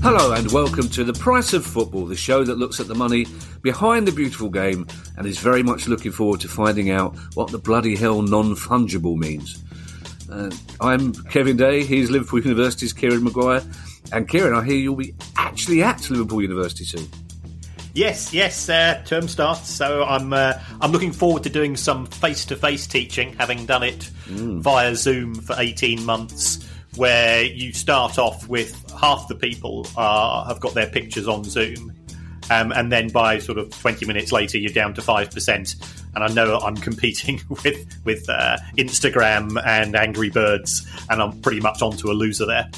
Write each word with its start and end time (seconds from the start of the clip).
Hello 0.00 0.32
and 0.32 0.52
welcome 0.52 0.88
to 0.90 1.02
The 1.02 1.12
Price 1.18 1.52
of 1.54 1.66
Football, 1.66 2.06
the 2.06 2.14
show 2.14 2.44
that 2.44 2.56
looks 2.56 2.78
at 2.78 2.86
the 2.86 2.94
money 2.94 3.26
behind 3.62 4.06
the 4.06 4.12
beautiful 4.12 4.48
game 4.48 4.86
and 5.16 5.26
is 5.26 5.38
very 5.40 5.64
much 5.64 5.88
looking 5.88 6.12
forward 6.12 6.40
to 6.42 6.48
finding 6.48 6.90
out 6.90 7.16
what 7.34 7.50
the 7.50 7.58
bloody 7.58 7.96
hell 7.96 8.22
non 8.22 8.54
fungible 8.54 9.16
means. 9.16 9.64
Uh, 10.30 10.52
I'm 10.80 11.12
Kevin 11.24 11.56
Day, 11.56 11.82
he's 11.82 12.10
Liverpool 12.10 12.42
University's 12.42 12.92
Kieran 12.92 13.24
Maguire. 13.24 13.64
And 14.12 14.28
Kieran, 14.28 14.54
I 14.54 14.64
hear 14.64 14.76
you'll 14.76 14.94
be 14.94 15.14
actually 15.36 15.82
at 15.82 16.08
Liverpool 16.10 16.42
University 16.42 16.84
soon. 16.84 17.08
Yes, 17.94 18.32
yes. 18.32 18.68
Uh, 18.68 19.02
term 19.04 19.28
starts, 19.28 19.68
so 19.70 20.04
I'm 20.04 20.32
uh, 20.32 20.54
I'm 20.80 20.92
looking 20.92 21.12
forward 21.12 21.42
to 21.44 21.50
doing 21.50 21.76
some 21.76 22.06
face 22.06 22.44
to 22.46 22.56
face 22.56 22.86
teaching, 22.86 23.34
having 23.34 23.66
done 23.66 23.82
it 23.82 24.10
mm. 24.26 24.60
via 24.60 24.94
Zoom 24.94 25.34
for 25.34 25.56
18 25.58 26.04
months 26.04 26.68
where 26.96 27.44
you 27.44 27.72
start 27.72 28.18
off 28.18 28.48
with 28.48 28.74
half 28.98 29.28
the 29.28 29.34
people 29.34 29.86
are, 29.96 30.44
have 30.46 30.58
got 30.58 30.74
their 30.74 30.88
pictures 30.88 31.28
on 31.28 31.44
Zoom, 31.44 31.92
um, 32.50 32.72
and 32.72 32.90
then 32.90 33.08
by 33.08 33.38
sort 33.38 33.58
of 33.58 33.70
20 33.70 34.06
minutes 34.06 34.32
later, 34.32 34.58
you're 34.58 34.72
down 34.72 34.94
to 34.94 35.00
5%. 35.00 35.94
And 36.14 36.24
I 36.24 36.28
know 36.28 36.56
I'm 36.58 36.76
competing 36.76 37.40
with, 37.48 38.04
with 38.04 38.28
uh, 38.28 38.56
Instagram 38.76 39.62
and 39.64 39.94
Angry 39.94 40.30
Birds, 40.30 40.86
and 41.10 41.22
I'm 41.22 41.40
pretty 41.40 41.60
much 41.60 41.82
onto 41.82 42.10
a 42.10 42.14
loser 42.14 42.46
there. 42.46 42.68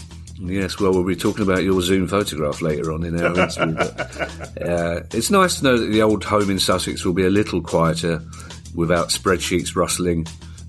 Yes, 0.42 0.80
well, 0.80 0.92
we'll 0.92 1.04
be 1.04 1.16
talking 1.16 1.42
about 1.42 1.62
your 1.62 1.80
Zoom 1.82 2.08
photograph 2.08 2.62
later 2.62 2.92
on 2.92 3.04
in 3.04 3.20
our 3.20 3.38
interview. 3.40 3.74
But, 3.74 4.62
uh, 4.62 5.00
it's 5.12 5.30
nice 5.30 5.58
to 5.58 5.64
know 5.64 5.76
that 5.76 5.86
the 5.86 6.02
old 6.02 6.24
home 6.24 6.50
in 6.50 6.58
Sussex 6.58 7.04
will 7.04 7.12
be 7.12 7.26
a 7.26 7.30
little 7.30 7.60
quieter 7.60 8.22
without 8.74 9.08
spreadsheets 9.08 9.76
rustling 9.76 10.26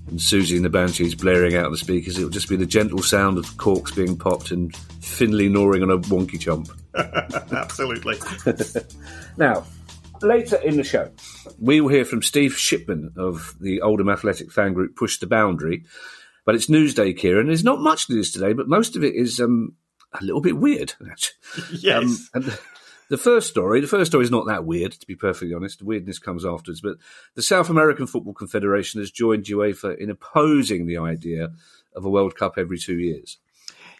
and 0.08 0.18
Siouxsie 0.18 0.56
and 0.56 0.64
the 0.64 0.68
Banshees 0.68 1.14
blaring 1.14 1.54
out 1.54 1.66
of 1.66 1.72
the 1.72 1.78
speakers. 1.78 2.18
It'll 2.18 2.30
just 2.30 2.48
be 2.48 2.56
the 2.56 2.66
gentle 2.66 3.02
sound 3.02 3.38
of 3.38 3.56
corks 3.56 3.92
being 3.92 4.16
popped 4.16 4.50
and 4.50 4.76
Finley 5.00 5.48
gnawing 5.48 5.82
on 5.82 5.90
a 5.90 5.98
wonky 5.98 6.38
chomp. 6.38 6.70
Absolutely. 7.52 8.18
now, 9.38 9.64
later 10.20 10.56
in 10.56 10.76
the 10.76 10.84
show, 10.84 11.10
we 11.58 11.80
will 11.80 11.88
hear 11.88 12.04
from 12.04 12.22
Steve 12.22 12.56
Shipman 12.56 13.12
of 13.16 13.54
the 13.60 13.80
Oldham 13.80 14.10
Athletic 14.10 14.52
fan 14.52 14.74
group 14.74 14.96
Push 14.96 15.18
the 15.18 15.26
Boundary. 15.26 15.84
But 16.44 16.54
it's 16.54 16.66
Newsday, 16.66 17.16
Kieran. 17.16 17.46
There's 17.46 17.64
not 17.64 17.80
much 17.80 18.10
news 18.10 18.32
today, 18.32 18.52
but 18.52 18.68
most 18.68 18.96
of 18.96 19.04
it 19.04 19.14
is 19.14 19.40
um, 19.40 19.74
a 20.12 20.24
little 20.24 20.40
bit 20.40 20.56
weird. 20.56 20.94
yes. 21.72 22.28
Um, 22.34 22.50
the 23.08 23.18
first 23.18 23.50
story, 23.50 23.80
the 23.80 23.86
first 23.86 24.10
story 24.10 24.24
is 24.24 24.30
not 24.30 24.46
that 24.46 24.64
weird, 24.64 24.92
to 24.92 25.06
be 25.06 25.14
perfectly 25.14 25.54
honest. 25.54 25.80
The 25.80 25.84
weirdness 25.84 26.18
comes 26.18 26.46
afterwards. 26.46 26.80
But 26.80 26.96
the 27.34 27.42
South 27.42 27.68
American 27.68 28.06
Football 28.06 28.34
Confederation 28.34 29.00
has 29.00 29.10
joined 29.10 29.44
UEFA 29.44 29.98
in 29.98 30.10
opposing 30.10 30.86
the 30.86 30.98
idea 30.98 31.50
of 31.94 32.04
a 32.04 32.10
World 32.10 32.36
Cup 32.36 32.54
every 32.56 32.78
two 32.78 32.98
years. 32.98 33.38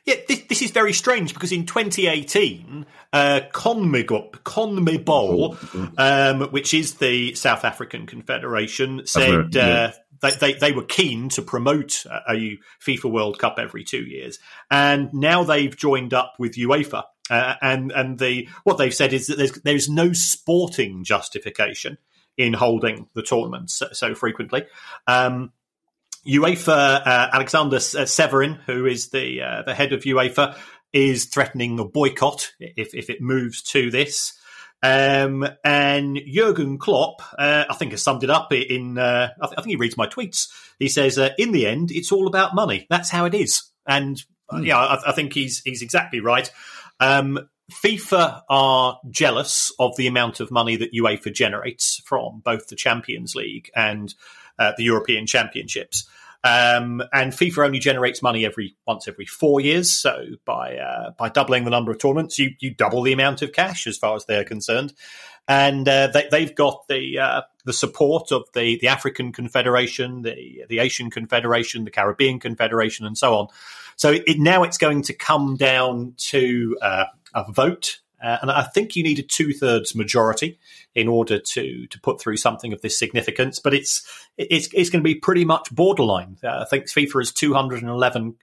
Yeah, 0.05 0.17
this, 0.27 0.43
this, 0.49 0.63
is 0.63 0.73
very 0.73 0.93
strange 0.93 1.33
because 1.33 1.53
in 1.53 1.65
2018, 1.65 2.87
uh, 3.13 3.41
CONMEBOL, 3.53 4.33
CONMEBOL 4.43 5.93
um, 5.97 6.51
which 6.51 6.75
is 6.75 6.95
the 6.95 7.35
South 7.35 7.65
African 7.65 8.07
Confederation, 8.07 9.07
said 9.07 9.57
uh, 9.57 9.93
they, 10.21 10.31
they, 10.31 10.53
they, 10.55 10.73
were 10.73 10.83
keen 10.83 11.29
to 11.31 11.43
promote 11.43 12.05
a 12.29 12.59
FIFA 12.85 13.13
World 13.13 13.39
Cup 13.39 13.61
every 13.61 13.85
two 13.85 14.03
years. 14.03 14.41
And 14.73 15.13
now 15.15 15.45
they've 15.45 15.77
joined 15.77 16.15
up 16.15 16.35
with 16.37 16.55
UEFA 16.55 17.05
uh, 17.31 17.55
and 17.63 17.93
and 17.93 18.19
the 18.19 18.49
what 18.65 18.79
they've 18.79 18.95
said 18.95 19.13
is 19.13 19.29
that 19.29 19.39
there's 19.39 19.53
there's 19.63 19.89
no 19.89 20.13
sporting 20.13 21.05
justification 21.05 21.99
in 22.37 22.53
holding 22.53 23.09
the 23.15 23.23
tournaments 23.23 23.75
so, 23.75 23.89
so 23.93 24.15
frequently. 24.15 24.65
Um, 25.07 25.53
UEFA 26.27 27.07
uh, 27.07 27.31
Aleksander 27.33 27.77
uh, 27.77 28.07
Ceferin, 28.07 28.61
who 28.67 28.87
is 28.87 29.09
the 29.09 29.43
uh, 29.43 29.63
the 29.63 29.75
head 29.75 29.93
of 29.93 30.03
UEFA, 30.03 30.57
is 30.93 31.27
threatening 31.27 31.79
a 31.79 31.85
boycott 31.85 32.53
if 32.61 32.95
if 32.95 33.11
it 33.11 33.21
moves 33.21 33.63
to 33.63 33.91
this. 33.91 34.39
Um, 34.85 35.47
and 35.65 36.21
Jurgen 36.27 36.77
Klopp, 36.79 37.23
uh, 37.39 37.65
I 37.71 37.75
think, 37.75 37.93
has 37.93 38.03
summed 38.03 38.25
it 38.25 38.31
up 38.31 38.53
in. 38.53 38.99
Uh, 38.99 39.29
I, 39.41 39.47
th- 39.47 39.59
I, 39.59 39.63
think 39.63 39.71
he 39.71 39.77
reads 39.77 39.97
my 39.97 40.09
tweets. 40.09 40.49
He 40.79 40.89
says, 40.89 41.19
uh, 41.19 41.31
"In 41.39 41.53
the 41.53 41.67
end, 41.67 41.91
it's 41.93 42.11
all 42.11 42.27
about 42.27 42.55
money. 42.55 42.87
That's 42.91 43.11
how 43.11 43.25
it 43.25 43.35
is." 43.35 43.63
And 43.87 44.23
mm. 44.51 44.67
yeah, 44.67 44.79
I, 44.79 45.11
I, 45.11 45.13
think 45.13 45.35
he's 45.35 45.63
he's 45.65 45.83
exactly 45.83 46.21
right. 46.21 46.51
Um, 46.99 47.49
FIFA 47.73 48.43
are 48.49 49.01
jealous 49.11 49.73
of 49.79 49.97
the 49.97 50.09
amount 50.09 50.41
of 50.41 50.51
money 50.51 50.77
that 50.77 50.93
UEFA 50.93 51.33
generates 51.33 52.03
from 52.05 52.41
both 52.45 52.67
the 52.69 52.77
Champions 52.77 53.35
League 53.35 53.71
and 53.75 54.15
uh, 54.59 54.73
the 54.77 54.85
European 54.85 55.27
Championships. 55.27 56.09
Um, 56.45 57.03
and 57.13 57.33
FIFA 57.33 57.67
only 57.67 57.79
generates 57.79 58.21
money 58.21 58.45
every 58.45 58.75
once 58.87 59.07
every 59.07 59.27
four 59.27 59.61
years. 59.61 59.93
So 59.93 60.25
by 60.45 60.77
uh, 60.77 61.11
by 61.17 61.29
doubling 61.29 61.65
the 61.65 61.71
number 61.71 61.93
of 61.93 61.99
tournaments, 61.99 62.39
you 62.39 62.51
you 62.59 62.75
double 62.75 63.03
the 63.03 63.13
amount 63.13 63.43
of 63.43 63.53
cash 63.53 63.87
as 63.87 63.97
far 63.97 64.17
as 64.17 64.25
they're 64.25 64.45
concerned. 64.45 64.93
And 65.49 65.89
uh, 65.89 66.09
they, 66.31 66.41
have 66.41 66.55
got 66.55 66.87
the 66.89 67.19
uh, 67.19 67.43
the 67.65 67.73
support 67.73 68.33
of 68.33 68.45
the 68.55 68.79
the 68.81 68.89
African 68.89 69.33
Confederation, 69.33 70.23
the 70.23 70.65
the 70.69 70.81
Asian 70.81 71.11
Confederation, 71.11 71.85
the 71.85 71.91
Caribbean 71.91 72.41
Confederation, 72.41 73.07
and 73.07 73.17
so 73.17 73.35
on. 73.35 73.47
So 73.97 74.13
it, 74.13 74.39
now 74.39 74.63
it's 74.65 74.79
going 74.79 75.03
to 75.03 75.13
come 75.13 75.57
down 75.57 76.15
to 76.31 76.77
uh, 76.83 77.05
a 77.35 77.53
vote. 77.53 78.01
Uh, 78.23 78.39
and 78.43 78.51
I 78.51 78.63
think 78.63 78.95
you 78.95 79.03
need 79.03 79.19
a 79.19 79.23
two 79.23 79.53
thirds 79.53 79.95
majority 79.95 80.59
in 80.95 81.09
order 81.09 81.39
to 81.39 81.87
to 81.87 82.01
put 82.01 82.21
through 82.21 82.37
something 82.37 82.73
of 82.73 82.81
this 82.83 82.99
significance. 82.99 83.59
But 83.59 83.75
it's 83.75 84.07
it's 84.39 84.69
it's 84.73 84.91
going 84.91 85.03
to 85.03 85.09
be 85.09 85.15
pretty 85.15 85.45
much 85.45 85.71
borderline. 85.73 86.39
Uh, 86.43 86.61
I 86.61 86.65
think 86.65 86.87
FIFA 86.87 87.21
has 87.21 87.33
211 87.33 88.37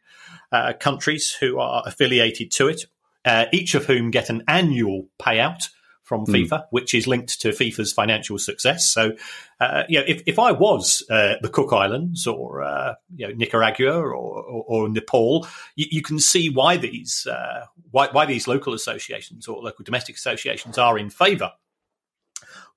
uh, 0.52 0.74
countries 0.80 1.32
who 1.34 1.60
are 1.60 1.84
affiliated 1.86 2.52
to 2.52 2.68
it, 2.68 2.86
uh, 3.26 3.46
each 3.54 3.76
of 3.76 3.86
whom 3.86 4.12
get 4.12 4.30
an 4.30 4.44
annual 4.48 5.08
payout 5.20 5.70
from 6.10 6.26
mm. 6.26 6.34
FIFA, 6.34 6.66
which 6.72 6.96
is 6.96 7.06
linked 7.06 7.40
to 7.42 7.50
FIFA's 7.50 7.94
financial 7.94 8.40
success. 8.40 8.92
So, 8.92 9.12
uh, 9.60 9.84
you 9.88 10.00
know, 10.00 10.06
if, 10.08 10.24
if 10.26 10.40
I 10.40 10.52
was 10.52 11.04
uh, 11.10 11.36
the 11.42 11.50
Cook 11.50 11.72
Islands 11.72 12.26
or 12.26 12.64
uh, 12.64 12.96
you 13.16 13.28
know 13.28 13.34
Nicaragua 13.36 13.94
or, 13.94 14.12
or, 14.12 14.66
or 14.68 14.90
Nepal, 14.90 15.48
you, 15.76 15.86
you, 15.92 16.02
can 16.02 16.20
see 16.20 16.50
why 16.50 16.78
these 16.78 17.28
uh, 17.28 17.66
why, 17.92 18.10
why 18.12 18.26
these 18.26 18.48
local 18.48 18.74
associations 18.74 19.48
or 19.48 19.62
local 19.62 19.86
domestic 19.86 20.16
associations 20.16 20.80
are 20.80 20.98
in 20.98 21.12
favour 21.12 21.52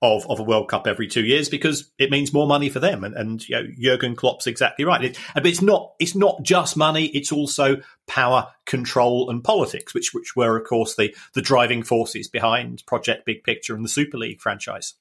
of, 0.02 0.28
of 0.28 0.40
a 0.40 0.42
World 0.42 0.68
Cup 0.68 0.86
every 0.86 1.06
two 1.06 1.24
years 1.24 1.48
because 1.48 1.90
it 1.96 2.10
means 2.10 2.32
more 2.32 2.46
money 2.46 2.68
for 2.68 2.80
them. 2.80 3.04
And, 3.04 3.14
and 3.14 3.48
you 3.48 3.56
know, 3.56 3.68
Jurgen 3.78 4.16
Klopp's 4.16 4.48
exactly 4.48 4.84
right. 4.84 5.04
It, 5.04 5.18
but 5.34 5.46
it's 5.46 5.62
not 5.62 5.92
it's 6.00 6.16
not 6.16 6.42
just 6.42 6.76
money; 6.76 7.06
it's 7.06 7.30
also 7.30 7.76
power, 8.08 8.48
control, 8.66 9.30
and 9.30 9.42
politics, 9.42 9.94
which 9.94 10.12
which 10.12 10.34
were, 10.34 10.58
of 10.58 10.66
course, 10.66 10.96
the 10.96 11.14
the 11.34 11.40
driving 11.40 11.84
forces 11.84 12.28
behind 12.28 12.82
Project 12.86 13.24
Big 13.24 13.44
Picture 13.44 13.74
and 13.74 13.84
the 13.84 13.88
Super 13.88 14.18
League 14.18 14.40
franchise. 14.40 14.94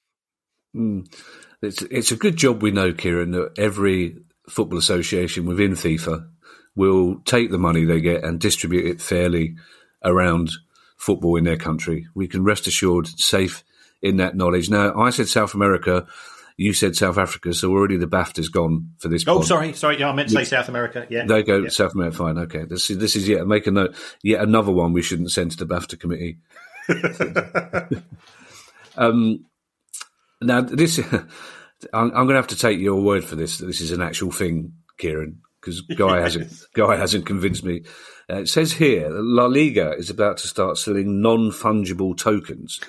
Mm. 0.76 1.12
It's 1.64 1.82
it's 1.84 2.12
a 2.12 2.18
good 2.18 2.38
job 2.38 2.62
we 2.62 2.72
know, 2.72 2.94
Kieran, 2.94 3.32
that 3.32 3.58
every 3.58 4.18
football 4.48 4.78
association 4.78 5.46
within 5.46 5.74
FIFA 5.74 6.28
will 6.76 7.20
take 7.26 7.52
the 7.52 7.58
money 7.58 7.84
they 7.84 8.00
get 8.00 8.24
and 8.24 8.40
distribute 8.40 8.86
it 8.86 9.02
fairly 9.02 9.56
around 10.04 10.52
football 10.98 11.36
in 11.36 11.44
their 11.44 11.58
country. 11.58 12.08
We 12.14 12.28
can 12.28 12.44
rest 12.44 12.68
assured, 12.68 13.08
safe 13.08 13.64
in 14.02 14.18
that 14.18 14.36
knowledge. 14.36 14.70
Now, 14.70 15.00
I 15.00 15.10
said 15.10 15.28
South 15.28 15.54
America. 15.54 16.06
You 16.58 16.74
said 16.74 16.96
South 16.96 17.18
Africa, 17.18 17.54
so 17.54 17.72
already 17.72 17.98
the 17.98 18.08
BAFTA's 18.08 18.50
gone 18.50 18.92
for 19.00 19.08
this. 19.08 19.28
Oh, 19.28 19.38
pod. 19.38 19.48
sorry, 19.48 19.74
sorry. 19.74 20.00
Yeah, 20.00 20.10
I 20.10 20.14
meant 20.14 20.30
to 20.30 20.36
say 20.36 20.44
South 20.44 20.70
America. 20.70 21.08
Yeah, 21.10 21.26
they 21.26 21.42
go 21.42 21.64
yeah. 21.64 21.70
South 21.70 21.96
America. 21.96 22.18
Fine, 22.18 22.38
okay. 22.40 22.66
This 22.66 22.90
is 22.90 23.00
this 23.00 23.16
is 23.16 23.28
yet 23.28 23.48
make 23.48 23.66
a 23.66 23.72
note. 23.72 23.96
Yet 24.22 24.42
another 24.42 24.72
one 24.72 24.94
we 24.94 25.02
shouldn't 25.02 25.32
send 25.32 25.52
to 25.52 25.58
the 25.58 25.66
BAFTA 25.66 26.00
committee. 26.00 26.38
um, 28.98 29.46
now 30.42 30.62
this, 30.62 31.00
I'm, 31.94 31.94
I'm 31.94 32.12
going 32.12 32.30
to 32.30 32.36
have 32.36 32.48
to 32.48 32.58
take 32.58 32.80
your 32.80 33.02
word 33.02 33.24
for 33.24 33.36
this. 33.36 33.58
That 33.58 33.68
this 33.68 33.82
is 33.82 33.92
an 33.92 34.02
actual 34.02 34.32
thing, 34.32 34.74
Kieran, 34.98 35.42
because 35.60 35.82
Guy 35.82 36.20
yes. 36.20 36.24
hasn't 36.24 36.54
Guy 36.74 36.96
hasn't 36.96 37.26
convinced 37.26 37.64
me. 37.64 37.84
Uh, 38.30 38.40
it 38.40 38.50
says 38.50 38.74
here 38.74 39.10
La 39.10 39.46
Liga 39.46 39.94
is 39.94 40.10
about 40.10 40.38
to 40.38 40.48
start 40.48 40.78
selling 40.78 41.22
non 41.22 41.52
fungible 41.52 42.18
tokens. 42.18 42.80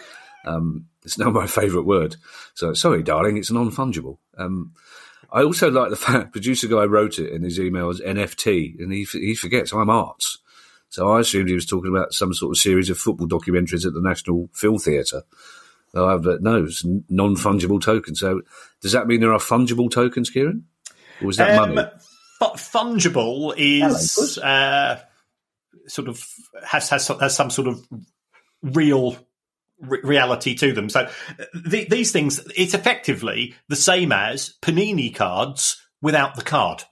Um, 0.44 0.87
it's 1.04 1.19
now 1.19 1.31
my 1.31 1.46
favourite 1.46 1.87
word. 1.87 2.16
So 2.54 2.75
sorry, 2.75 3.02
darling, 3.02 3.37
it's 3.37 3.50
non 3.50 3.70
fungible. 3.70 4.19
Um, 4.37 4.72
I 5.32 5.43
also 5.43 5.70
like 5.70 5.90
the 5.90 5.96
fact 6.08 6.32
producer 6.32 6.69
guy 6.69 6.84
wrote 6.84 7.19
it 7.19 7.32
in 7.32 7.43
his 7.43 7.58
email 7.58 7.88
as 7.88 8.00
NFT, 8.00 8.78
and 8.78 8.93
he 8.93 9.04
he 9.04 9.34
forgets 9.34 9.72
I'm 9.72 9.90
arts. 9.90 10.38
So 10.88 11.10
I 11.10 11.20
assumed 11.20 11.49
he 11.49 11.54
was 11.54 11.66
talking 11.66 11.90
about 11.90 12.12
some 12.12 12.34
sort 12.34 12.52
of 12.52 12.58
series 12.58 12.90
of 12.90 12.99
football 12.99 13.26
documentaries 13.26 13.87
at 13.87 13.94
the 13.94 14.02
National 14.02 14.50
Film 14.52 14.78
Theatre. 14.78 15.22
Oh, 15.94 16.19
but 16.19 16.43
no, 16.43 16.64
it's 16.64 16.84
non 16.84 17.37
fungible 17.37 17.81
token. 17.81 18.14
So 18.14 18.43
does 18.81 18.93
that 18.93 19.06
mean 19.06 19.20
there 19.20 19.32
are 19.32 19.38
fungible 19.38 19.90
tokens, 19.90 20.31
Kieran? 20.31 20.66
Or 21.20 21.26
was 21.26 21.37
that 21.38 21.58
um, 21.58 21.75
money? 21.75 21.88
F- 22.43 22.72
fungible 22.72 23.54
is 23.56 24.38
uh, 24.38 25.00
sort 25.87 26.08
of 26.08 26.22
has, 26.66 26.88
has 26.90 27.08
has 27.08 27.34
some 27.34 27.50
sort 27.50 27.69
of 27.69 27.87
real 28.62 29.16
re- 29.82 30.00
reality 30.02 30.55
to 30.56 30.73
them. 30.73 30.88
So 30.88 31.08
th- 31.70 31.88
these 31.88 32.12
things, 32.12 32.40
it's 32.56 32.75
effectively 32.75 33.55
the 33.69 33.76
same 33.76 34.12
as 34.12 34.55
Panini 34.62 35.14
cards 35.14 35.76
without 36.00 36.34
the 36.37 36.43
card. 36.43 36.84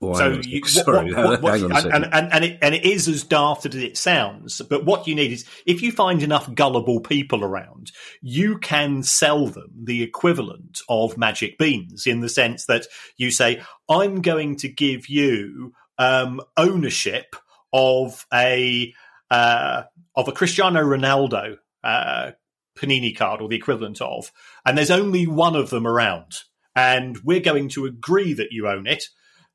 Well, 0.00 0.14
so 0.14 0.40
you, 0.44 0.60
what- 0.60 0.68
Sorry, 0.70 1.12
what- 1.12 1.42
what- 1.42 1.52
hang 1.60 1.64
on 1.64 1.72
a 1.72 1.76
and, 1.76 1.94
and, 1.94 2.14
and, 2.14 2.32
and, 2.32 2.44
it, 2.44 2.58
and 2.62 2.74
it 2.74 2.84
is 2.84 3.08
as 3.08 3.24
daft 3.24 3.66
as 3.66 3.74
it 3.74 3.96
sounds. 3.96 4.62
But 4.68 4.84
what 4.84 5.08
you 5.08 5.14
need 5.14 5.32
is 5.32 5.44
if 5.66 5.82
you 5.82 5.90
find 5.90 6.22
enough 6.22 6.52
gullible 6.54 7.00
people 7.00 7.42
around, 7.42 7.90
you 8.22 8.58
can 8.58 9.02
sell 9.02 9.46
them 9.48 9.70
the 9.84 10.02
equivalent 10.02 10.80
of 10.88 11.18
magic 11.18 11.58
beans 11.58 12.06
in 12.06 12.20
the 12.20 12.28
sense 12.28 12.66
that 12.66 12.86
you 13.16 13.30
say, 13.32 13.60
I'm 13.88 14.22
going 14.22 14.56
to 14.56 14.68
give 14.68 15.08
you 15.08 15.72
um, 15.98 16.40
ownership 16.56 17.34
of 17.72 18.24
a 18.32 18.94
uh, 19.30 19.82
of 20.14 20.28
a 20.28 20.32
Cristiano 20.32 20.82
Ronaldo 20.82 21.58
uh, 21.84 22.32
Panini 22.76 23.16
card 23.16 23.40
or 23.40 23.48
the 23.48 23.56
equivalent 23.56 24.00
of, 24.00 24.32
and 24.64 24.76
there's 24.76 24.90
only 24.90 25.26
one 25.26 25.56
of 25.56 25.70
them 25.70 25.86
around, 25.86 26.40
and 26.74 27.18
we're 27.24 27.40
going 27.40 27.68
to 27.70 27.86
agree 27.86 28.32
that 28.34 28.52
you 28.52 28.68
own 28.68 28.86
it, 28.86 29.04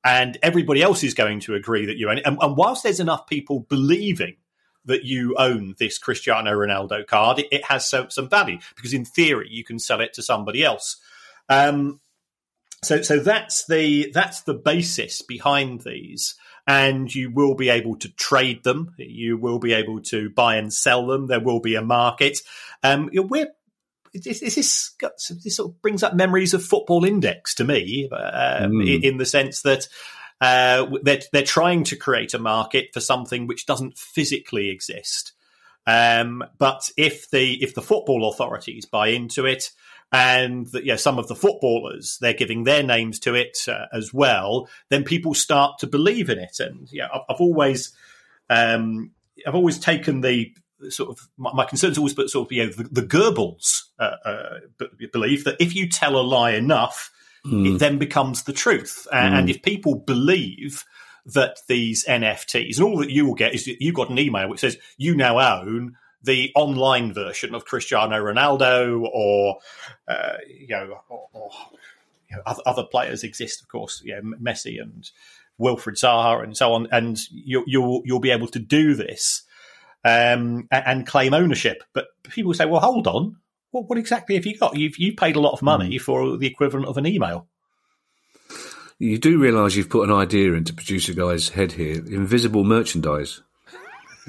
and 0.04 0.38
everybody 0.42 0.82
else 0.82 1.04
is 1.04 1.14
going 1.14 1.40
to 1.42 1.56
agree 1.56 1.86
that 1.86 1.98
you 1.98 2.10
own 2.10 2.18
it. 2.18 2.26
And, 2.26 2.38
and 2.42 2.58
whilst 2.58 2.84
there's 2.84 3.00
enough 3.00 3.28
people 3.28 3.62
believing 3.62 4.36
that 4.86 5.06
you 5.06 5.36
own 5.38 5.76
this 5.80 5.98
Cristiano 5.98 6.52
Ronaldo 6.52 7.08
card, 7.08 7.40
it, 7.40 7.48
it 7.52 7.66
has 7.66 7.88
so, 7.88 8.08
some 8.10 8.30
value 8.30 8.60
because 8.76 8.94
in 8.94 9.06
theory 9.06 9.48
you 9.50 9.64
can 9.64 9.80
sell 9.80 10.02
it 10.02 10.14
to 10.14 10.22
somebody 10.22 10.64
else. 10.64 10.98
Um, 11.50 12.02
so 12.84 13.02
so 13.02 13.20
that's 13.20 13.66
the 13.66 14.12
that's 14.14 14.42
the 14.42 14.54
basis 14.54 15.22
behind 15.22 15.82
these 15.82 16.36
and 16.66 17.14
you 17.14 17.30
will 17.32 17.56
be 17.56 17.70
able 17.70 17.96
to 17.98 18.10
trade 18.10 18.64
them. 18.64 18.94
You 18.98 19.38
will 19.38 19.60
be 19.60 19.74
able 19.74 20.02
to 20.02 20.30
buy 20.30 20.56
and 20.56 20.74
sell 20.74 21.08
them. 21.08 21.28
There 21.28 21.40
will 21.40 21.60
be 21.60 21.76
a 21.76 21.82
market. 21.82 22.40
Um 22.84 23.10
we're 23.14 23.52
is, 24.14 24.42
is 24.42 24.56
this 24.56 24.96
this 25.44 25.56
sort 25.56 25.72
of 25.72 25.82
brings 25.82 26.04
up 26.04 26.14
memories 26.14 26.54
of 26.54 26.64
football 26.64 27.04
index 27.04 27.56
to 27.56 27.64
me 27.64 28.10
um, 28.10 28.74
Mm. 28.74 28.96
in, 28.96 29.04
in 29.04 29.18
the 29.18 29.26
sense 29.26 29.64
that 29.64 29.88
uh, 30.42 30.86
they're, 31.04 31.22
they're 31.32 31.44
trying 31.44 31.84
to 31.86 31.96
create 31.96 32.34
a 32.34 32.40
market 32.40 32.90
for 32.94 33.00
something 33.00 33.48
which 33.48 33.66
doesn't 33.66 33.98
physically 33.98 34.70
exist. 34.70 35.32
Um, 35.88 36.44
but 36.58 36.90
if 36.98 37.30
the 37.30 37.62
if 37.64 37.76
the 37.76 37.82
football 37.82 38.30
authorities 38.30 38.86
buy 38.86 39.08
into 39.08 39.46
it, 39.46 39.72
and 40.14 40.68
that 40.68 40.86
yeah, 40.86 40.96
some 40.96 41.18
of 41.20 41.28
the 41.28 41.36
footballers 41.36 42.18
they're 42.22 42.34
giving 42.34 42.64
their 42.64 42.84
names 42.84 43.20
to 43.20 43.34
it 43.34 43.58
uh, 43.68 43.88
as 43.92 44.14
well, 44.14 44.70
then 44.90 45.04
people 45.04 45.34
start 45.34 45.80
to 45.80 45.88
believe 45.88 46.30
in 46.30 46.38
it. 46.40 46.58
And 46.60 46.88
yeah, 46.92 47.08
I've, 47.14 47.22
I've 47.30 47.42
always 47.42 47.92
um, 48.50 49.12
I've 49.46 49.56
always 49.56 49.80
taken 49.80 50.22
the 50.22 50.54
sort 50.90 51.10
of 51.10 51.20
my, 51.38 51.52
my 51.54 51.66
concerns 51.66 51.98
always, 51.98 52.14
but 52.14 52.30
sort 52.30 52.48
of 52.48 52.52
you 52.52 52.66
know 52.66 52.72
the, 52.72 52.84
the 52.84 53.02
Goebbels 53.08 53.84
uh, 54.00 54.16
uh, 54.24 54.60
b- 54.78 55.08
belief 55.12 55.44
that 55.46 55.58
if 55.60 55.76
you 55.76 55.90
tell 55.90 56.16
a 56.16 56.22
lie 56.22 56.52
enough, 56.52 57.10
Mm. 57.46 57.76
it 57.76 57.80
then 57.80 57.98
becomes 57.98 58.44
the 58.44 58.54
truth. 58.54 59.06
A- 59.12 59.16
And 59.18 59.50
if 59.50 59.62
people 59.62 59.96
believe 59.96 60.86
that 61.26 61.58
these 61.68 62.06
NFTs, 62.06 62.78
and 62.78 62.86
all 62.86 62.98
that 63.00 63.10
you 63.10 63.26
will 63.26 63.34
get 63.36 63.54
is 63.54 63.68
you 63.68 63.92
got 63.92 64.10
an 64.10 64.18
email 64.18 64.48
which 64.48 64.62
says 64.62 64.78
you 64.98 65.14
now 65.14 65.40
own 65.60 65.98
the 66.24 66.52
online 66.56 67.14
version 67.14 67.54
of 67.54 67.66
Cristiano 67.66 68.16
Ronaldo, 68.16 69.08
or 69.12 69.58
uh, 70.08 70.38
you 70.48 70.68
know, 70.70 71.00
or, 71.10 71.28
or 71.34 71.52
you 72.30 72.38
know, 72.38 72.44
other, 72.66 72.84
players 72.84 73.24
exist, 73.24 73.62
of 73.62 73.68
course, 73.68 74.02
you 74.04 74.16
know, 74.16 74.36
Messi 74.42 74.82
and 74.82 75.10
Wilfried 75.60 76.00
Zaha 76.00 76.44
and 76.44 76.56
so 76.56 76.74
on, 76.74 76.88
and 76.92 77.20
you, 77.30 77.64
you'll 77.68 78.02
you'll 78.06 78.20
be 78.20 78.32
able 78.32 78.48
to 78.48 78.60
do 78.60 78.96
this 78.96 79.44
um, 80.04 80.68
and 80.72 81.06
claim 81.06 81.34
ownership. 81.34 81.84
But 81.94 82.08
people 82.24 82.54
say, 82.54 82.66
well, 82.66 82.82
hold 82.82 83.08
on. 83.08 83.38
What, 83.72 83.90
what 83.90 83.98
exactly 83.98 84.36
have 84.36 84.46
you 84.46 84.58
got? 84.58 84.78
You've 84.78 84.98
you 84.98 85.14
paid 85.14 85.36
a 85.36 85.42
lot 85.42 85.54
of 85.54 85.62
money 85.62 85.98
for 85.98 86.38
the 86.38 86.48
equivalent 86.48 86.88
of 86.88 86.98
an 86.98 87.06
email. 87.06 87.48
You 89.00 89.18
do 89.18 89.40
realise 89.40 89.76
you've 89.76 89.90
put 89.90 90.08
an 90.08 90.16
idea 90.16 90.54
into 90.54 90.74
producer 90.74 91.14
guy's 91.14 91.50
head 91.50 91.74
here. 91.74 91.96
Invisible 91.96 92.64
merchandise. 92.64 93.42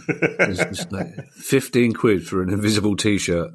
It's, 0.08 0.60
it's 0.60 0.92
like 0.92 1.08
Fifteen 1.32 1.92
quid 1.92 2.26
for 2.26 2.42
an 2.42 2.50
invisible 2.50 2.96
T-shirt. 2.96 3.50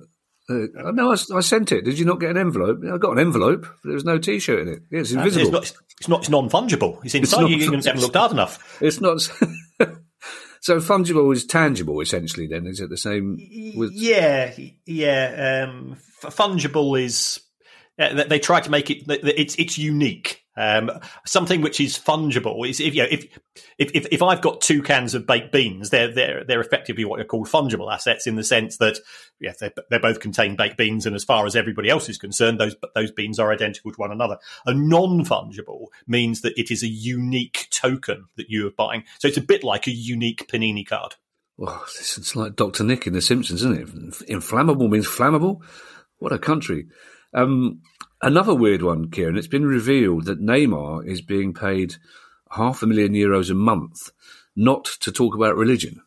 Uh, 0.50 0.66
no, 0.92 1.12
I, 1.12 1.18
I 1.36 1.42
sent 1.42 1.72
it. 1.72 1.86
Did 1.86 2.00
you 2.00 2.06
not 2.06 2.20
get 2.20 2.32
an 2.32 2.38
envelope? 2.38 2.80
I 2.92 2.98
got 2.98 3.12
an 3.12 3.20
envelope. 3.20 3.62
But 3.62 3.72
there 3.84 3.94
was 3.94 4.06
no 4.06 4.18
T-shirt 4.18 4.62
in 4.62 4.68
it. 4.68 4.80
Yeah, 4.92 5.02
it's 5.02 5.12
invisible. 5.12 5.44
It's 5.44 5.52
not. 5.52 5.64
It's 6.00 6.08
not. 6.08 6.20
It's 6.22 6.30
non-fungible. 6.30 7.06
It's 7.06 7.14
inside. 7.14 7.42
not 7.42 7.50
you 7.52 7.66
fun- 7.70 7.82
haven't 7.84 8.02
looked 8.02 8.16
hard 8.16 8.32
enough. 8.32 8.82
It's 8.82 9.00
not. 9.00 9.22
so 10.62 10.80
fungible 10.80 11.32
is 11.34 11.46
tangible, 11.46 12.02
essentially. 12.02 12.48
Then 12.48 12.66
is 12.66 12.80
it 12.80 12.90
the 12.90 12.98
same? 12.98 13.38
With, 13.76 13.92
Yeah, 13.94 14.54
yeah. 14.86 15.68
Um, 15.70 15.98
f- 16.24 16.36
fungible 16.36 17.00
is. 17.00 17.40
Uh, 18.00 18.14
they- 18.16 18.24
they 18.28 18.40
try 18.40 18.60
to 18.62 18.72
make 18.72 18.90
it. 18.90 19.04
It's 19.08 19.56
it's 19.56 19.78
unique. 19.78 20.39
Um, 20.60 20.92
something 21.26 21.62
which 21.62 21.80
is 21.80 21.98
fungible 21.98 22.68
is 22.68 22.82
if 22.82 22.94
you 22.94 23.04
know 23.04 23.08
if, 23.10 23.40
if 23.78 23.92
if 23.96 24.08
if 24.12 24.22
I've 24.22 24.42
got 24.42 24.60
two 24.60 24.84
cans 24.84 25.16
of 25.16 25.26
baked 25.26 25.54
beans, 25.54 25.90
they're 25.90 26.14
they're 26.14 26.44
they're 26.44 26.60
effectively 26.60 27.06
what 27.06 27.22
are 27.22 27.24
called 27.24 27.48
fungible 27.48 27.92
assets 27.92 28.28
in 28.28 28.36
the 28.36 28.44
sense 28.44 28.76
that 28.78 29.00
yeah 29.40 29.54
they 29.58 29.72
they 29.90 29.98
both 30.00 30.20
contain 30.20 30.58
baked 30.58 30.76
beans, 30.76 31.06
and 31.06 31.16
as 31.16 31.24
far 31.24 31.46
as 31.46 31.56
everybody 31.56 31.90
else 31.90 32.10
is 32.10 32.18
concerned, 32.18 32.60
those 32.60 32.76
those 32.94 33.10
beans 33.10 33.40
are 33.40 33.54
identical 33.54 33.94
to 33.94 33.96
one 33.96 34.12
another. 34.12 34.38
A 34.66 34.74
non 34.74 35.24
fungible 35.24 35.86
means 36.08 36.42
that 36.42 36.60
it 36.60 36.72
is 36.72 36.84
a 36.84 36.90
unique 36.90 37.68
token 37.72 38.26
that 38.36 38.50
you 38.50 38.68
are 38.68 38.72
buying. 38.72 39.06
So 39.20 39.30
it's 39.30 39.38
a 39.38 39.42
bit 39.42 39.64
like 39.64 39.88
a 39.88 39.92
unique 39.92 40.50
Panini 40.52 40.86
card. 40.86 41.16
this 41.58 42.18
is 42.18 42.36
like 42.36 42.58
Doctor 42.58 42.84
Nick 42.84 43.08
in 43.08 43.14
The 43.14 43.22
Simpsons, 43.22 43.64
isn't 43.64 43.80
it? 43.80 44.30
Inflammable 44.30 44.90
means 44.90 45.08
flammable. 45.08 45.62
What 46.18 46.34
a 46.34 46.38
country! 46.38 46.88
Um, 47.34 47.82
another 48.22 48.54
weird 48.54 48.82
one, 48.82 49.10
Kieran. 49.10 49.38
It's 49.38 49.48
been 49.48 49.66
revealed 49.66 50.26
that 50.26 50.42
Neymar 50.42 51.08
is 51.08 51.22
being 51.22 51.54
paid 51.54 51.96
half 52.52 52.82
a 52.82 52.88
million 52.88 53.14
euros 53.14 53.50
a 53.50 53.56
month, 53.56 54.12
not 54.56 54.86
to 55.02 55.12
talk 55.12 55.36
about 55.36 55.56
religion. 55.56 56.02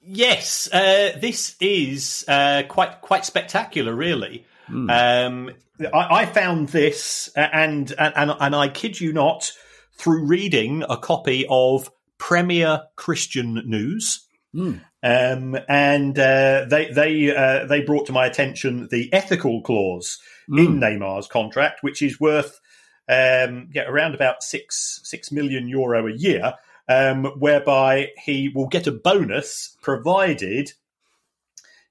Yes, 0.00 0.68
uh, 0.72 1.16
this 1.18 1.56
is 1.60 2.24
uh, 2.28 2.64
quite 2.68 3.00
quite 3.00 3.24
spectacular, 3.24 3.94
really. 3.94 4.44
Um, 4.90 5.50
I, 5.92 6.20
I 6.22 6.26
found 6.26 6.68
this, 6.68 7.30
uh, 7.36 7.48
and, 7.52 7.92
and 7.98 8.34
and 8.38 8.54
I 8.54 8.68
kid 8.68 9.00
you 9.00 9.12
not, 9.12 9.50
through 9.96 10.26
reading 10.26 10.84
a 10.88 10.96
copy 10.96 11.46
of 11.48 11.90
Premier 12.18 12.82
Christian 12.96 13.62
News. 13.66 14.26
Um, 15.04 15.58
and 15.68 16.18
uh, 16.18 16.64
they 16.66 16.90
they 16.90 17.36
uh, 17.36 17.66
they 17.66 17.82
brought 17.82 18.06
to 18.06 18.12
my 18.12 18.24
attention 18.24 18.88
the 18.90 19.12
ethical 19.12 19.60
clause 19.60 20.18
in 20.48 20.80
Neymar's 20.80 21.28
contract, 21.28 21.82
which 21.82 22.00
is 22.00 22.18
worth 22.18 22.58
um, 23.06 23.68
yeah 23.74 23.84
around 23.86 24.14
about 24.14 24.42
six 24.42 25.00
six 25.04 25.30
million 25.30 25.68
euro 25.68 26.06
a 26.06 26.16
year, 26.16 26.54
um, 26.88 27.26
whereby 27.38 28.08
he 28.24 28.48
will 28.48 28.66
get 28.66 28.86
a 28.86 28.92
bonus 28.92 29.76
provided 29.82 30.72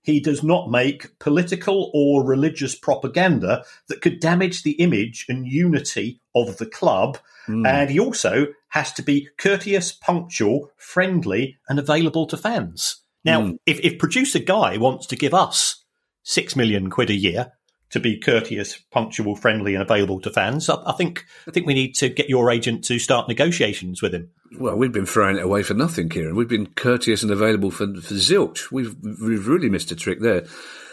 he 0.02 0.20
does 0.20 0.44
not 0.44 0.70
make 0.70 1.18
political 1.20 1.92
or 1.94 2.26
religious 2.26 2.76
propaganda 2.76 3.64
that 3.88 4.02
could 4.02 4.20
damage 4.20 4.64
the 4.64 4.72
image 4.74 5.26
and 5.30 5.48
unity 5.48 6.20
of 6.36 6.58
the 6.58 6.66
club. 6.66 7.18
And 7.48 7.90
he 7.90 8.00
also 8.00 8.48
has 8.70 8.92
to 8.94 9.02
be 9.02 9.30
courteous, 9.38 9.92
punctual, 9.92 10.72
friendly, 10.78 11.58
and 11.70 11.80
available 11.80 12.26
to 12.28 12.38
fans. 12.38 13.03
Now, 13.24 13.44
hmm. 13.44 13.52
if, 13.66 13.80
if 13.80 14.00
producer 14.00 14.40
Guy 14.40 14.78
wants 14.78 15.08
to 15.08 15.16
give 15.16 15.34
us 15.34 15.84
six 16.24 16.56
million 16.56 16.90
quid 16.90 17.10
a 17.10 17.16
year 17.16 17.54
to 17.92 18.00
be 18.00 18.18
courteous, 18.18 18.80
punctual, 18.92 19.36
friendly, 19.36 19.76
and 19.76 19.84
available 19.84 20.20
to 20.22 20.32
fans, 20.32 20.70
I, 20.70 20.82
I 20.86 20.94
think 20.94 21.26
I 21.48 21.52
think 21.52 21.68
we 21.68 21.74
need 21.74 21.94
to 21.96 22.10
get 22.10 22.30
your 22.30 22.50
agent 22.50 22.84
to 22.86 23.00
start 23.00 23.28
negotiations 23.28 24.02
with 24.02 24.14
him. 24.14 24.32
Well, 24.58 24.76
we've 24.76 24.92
been 24.92 25.06
throwing 25.06 25.38
it 25.38 25.44
away 25.44 25.64
for 25.64 25.74
nothing, 25.74 26.10
Kieran. 26.10 26.36
We've 26.36 26.48
been 26.48 26.68
courteous 26.68 27.24
and 27.24 27.32
available 27.32 27.72
for, 27.72 27.88
for 27.88 28.16
zilch. 28.16 28.72
We've 28.72 28.96
we've 29.22 29.48
really 29.48 29.70
missed 29.70 29.92
a 29.92 29.96
trick 29.96 30.22
there. 30.22 30.46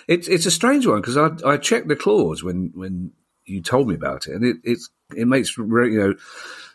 It's 0.08 0.28
it's 0.28 0.46
a 0.46 0.50
strange 0.50 0.86
one 0.86 1.00
because 1.00 1.16
I 1.16 1.30
I 1.46 1.56
checked 1.56 1.88
the 1.88 1.96
clause 1.96 2.42
when 2.42 2.72
when 2.74 3.12
you 3.44 3.62
told 3.62 3.88
me 3.88 3.94
about 3.94 4.26
it, 4.26 4.34
and 4.34 4.44
it 4.44 4.56
it's 4.62 4.90
it 5.16 5.26
makes 5.26 5.56
you 5.56 5.66
know 5.66 6.14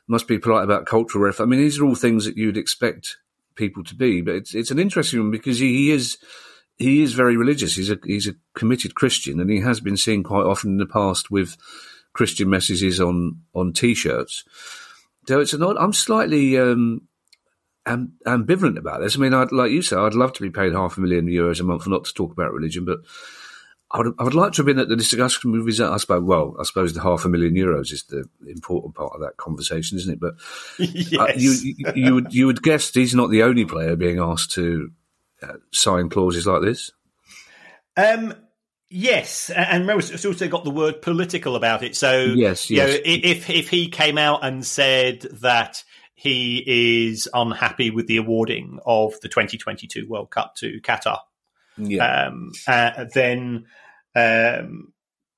must 0.07 0.27
be 0.27 0.37
polite 0.37 0.63
about 0.63 0.85
cultural 0.85 1.23
ref. 1.23 1.41
I 1.41 1.45
mean, 1.45 1.59
these 1.59 1.79
are 1.79 1.85
all 1.85 1.95
things 1.95 2.25
that 2.25 2.37
you'd 2.37 2.57
expect 2.57 3.17
people 3.55 3.83
to 3.85 3.95
be, 3.95 4.21
but 4.21 4.35
it's 4.35 4.55
it's 4.55 4.71
an 4.71 4.79
interesting 4.79 5.19
one 5.19 5.31
because 5.31 5.59
he, 5.59 5.73
he 5.73 5.91
is 5.91 6.17
he 6.77 7.01
is 7.01 7.13
very 7.13 7.37
religious. 7.37 7.75
He's 7.75 7.89
a 7.89 7.97
he's 8.03 8.27
a 8.27 8.35
committed 8.53 8.95
Christian, 8.95 9.39
and 9.39 9.49
he 9.49 9.61
has 9.61 9.79
been 9.79 9.97
seen 9.97 10.23
quite 10.23 10.45
often 10.45 10.71
in 10.71 10.77
the 10.77 10.85
past 10.85 11.31
with 11.31 11.57
Christian 12.13 12.49
messages 12.49 12.99
on 12.99 13.41
on 13.53 13.73
t-shirts. 13.73 14.43
So 15.27 15.39
it's 15.39 15.53
an 15.53 15.63
odd. 15.63 15.77
I'm 15.77 15.93
slightly 15.93 16.57
um, 16.57 17.07
am, 17.85 18.13
ambivalent 18.25 18.77
about 18.77 19.01
this. 19.01 19.15
I 19.15 19.19
mean, 19.19 19.33
I'd 19.33 19.51
like 19.51 19.71
you 19.71 19.81
said, 19.81 19.99
I'd 19.99 20.13
love 20.13 20.33
to 20.33 20.41
be 20.41 20.49
paid 20.49 20.73
half 20.73 20.97
a 20.97 21.01
million 21.01 21.27
euros 21.27 21.59
a 21.59 21.63
month 21.63 21.87
not 21.87 22.05
to 22.05 22.13
talk 22.13 22.31
about 22.31 22.53
religion, 22.53 22.85
but 22.85 22.99
I 23.91 23.99
would, 23.99 24.15
I 24.17 24.23
would 24.23 24.33
like 24.33 24.53
to 24.53 24.57
have 24.57 24.65
been 24.65 24.79
at 24.79 24.89
the 24.89 24.95
discussion 24.95 25.51
with 25.51 25.65
his, 25.67 25.79
I 25.79 25.97
suppose. 25.97 26.23
Well, 26.23 26.55
I 26.59 26.63
suppose 26.63 26.93
the 26.93 27.01
half 27.01 27.23
a 27.23 27.29
million 27.29 27.53
euros 27.53 27.91
is 27.91 28.03
the 28.03 28.25
important 28.47 28.95
part 28.95 29.13
of 29.13 29.21
that 29.21 29.37
conversation, 29.37 29.97
isn't 29.97 30.13
it? 30.13 30.19
But 30.19 30.33
uh, 31.19 31.33
you, 31.35 31.51
you 31.61 31.75
you 31.95 32.13
would 32.15 32.33
you 32.33 32.47
would 32.47 32.63
guess 32.63 32.91
he's 32.93 33.13
not 33.13 33.29
the 33.29 33.43
only 33.43 33.65
player 33.65 33.95
being 33.95 34.19
asked 34.19 34.51
to 34.53 34.91
uh, 35.43 35.53
sign 35.71 36.09
clauses 36.09 36.47
like 36.47 36.61
this? 36.61 36.91
Um, 37.95 38.33
yes, 38.89 39.49
and 39.51 39.81
remember, 39.81 40.03
it's 40.03 40.25
also 40.25 40.47
got 40.47 40.63
the 40.63 40.71
word 40.71 41.01
political 41.01 41.55
about 41.55 41.83
it. 41.83 41.95
So, 41.95 42.23
yes, 42.23 42.69
yes. 42.69 42.89
You 42.89 42.97
know, 42.97 42.99
if 43.05 43.49
if 43.49 43.69
he 43.69 43.87
came 43.87 44.17
out 44.17 44.43
and 44.43 44.65
said 44.65 45.21
that 45.41 45.83
he 46.15 46.63
is 47.05 47.29
unhappy 47.33 47.91
with 47.91 48.07
the 48.07 48.17
awarding 48.17 48.79
of 48.85 49.19
the 49.21 49.29
2022 49.29 50.07
World 50.07 50.31
Cup 50.31 50.55
to 50.55 50.79
Qatar, 50.81 51.19
yeah. 51.77 52.27
um, 52.27 52.51
uh, 52.67 53.05
then 53.13 53.65
um, 54.15 54.93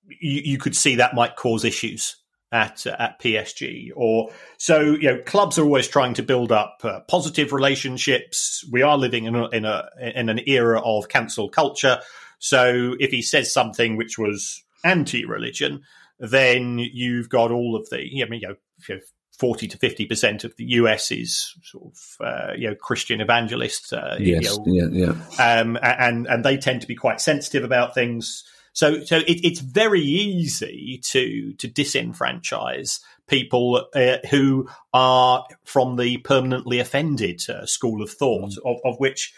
you, 0.08 0.42
you 0.44 0.58
could 0.58 0.76
see 0.76 0.96
that 0.96 1.16
might 1.16 1.36
cause 1.36 1.66
issues 1.66 2.16
at 2.52 2.88
uh, 2.88 2.96
at 2.98 3.20
PSG 3.20 3.92
or 3.96 4.30
so 4.58 4.80
you 4.80 5.12
know 5.12 5.22
clubs 5.26 5.60
are 5.60 5.64
always 5.64 5.88
trying 5.88 6.14
to 6.14 6.24
build 6.24 6.52
up 6.52 6.80
uh, 6.84 7.02
positive 7.02 7.52
relationships 7.52 8.64
we 8.72 8.82
are 8.82 8.98
living 8.98 9.26
in 9.26 9.36
a, 9.36 9.50
in 9.50 9.66
a 9.66 9.90
in 10.00 10.30
an 10.30 10.40
era 10.48 10.80
of 10.82 11.10
cancel 11.10 11.50
culture 11.50 12.00
so 12.40 12.96
if 13.00 13.12
he 13.12 13.22
says 13.22 13.52
something 13.52 13.98
which 13.98 14.18
was 14.18 14.64
anti-religion 14.86 15.82
then 16.20 16.80
you've 16.80 17.30
got 17.30 17.52
all 17.52 17.76
of 17.76 17.90
the 17.90 17.98
I 17.98 18.30
mean 18.30 18.42
you 18.42 18.48
know 18.48 18.96
40 19.38 19.68
to 19.68 19.78
50 19.78 20.06
percent 20.06 20.44
of 20.44 20.56
the 20.56 20.66
US 20.66 21.12
is 21.12 21.56
sort 21.64 21.94
of 21.94 22.26
uh, 22.26 22.54
you 22.58 22.70
know 22.70 22.76
Christian 22.76 23.22
evangelists 23.22 23.94
uh, 23.94 24.18
yes 24.20 24.58
you 24.66 24.78
know, 24.78 24.92
yeah 24.92 25.16
yeah 25.38 25.60
um, 25.60 25.78
and 25.82 26.28
and 26.28 26.44
they 26.44 26.58
tend 26.58 26.82
to 26.82 26.88
be 26.88 26.96
quite 26.96 27.22
sensitive 27.22 27.64
about 27.64 27.94
things 27.94 28.44
so, 28.78 29.04
so 29.04 29.18
it, 29.18 29.44
it's 29.44 29.60
very 29.60 30.02
easy 30.02 31.02
to 31.06 31.54
to 31.54 31.68
disenfranchise 31.68 33.00
people 33.28 33.88
uh, 33.96 34.18
who 34.30 34.70
are 34.94 35.48
from 35.64 35.96
the 35.96 36.18
permanently 36.18 36.80
offended 36.80 37.42
uh, 37.50 37.66
school 37.66 38.04
of 38.04 38.12
thought, 38.12 38.52
mm. 38.52 38.58
of, 38.66 38.78
of, 38.86 39.00
which 39.00 39.34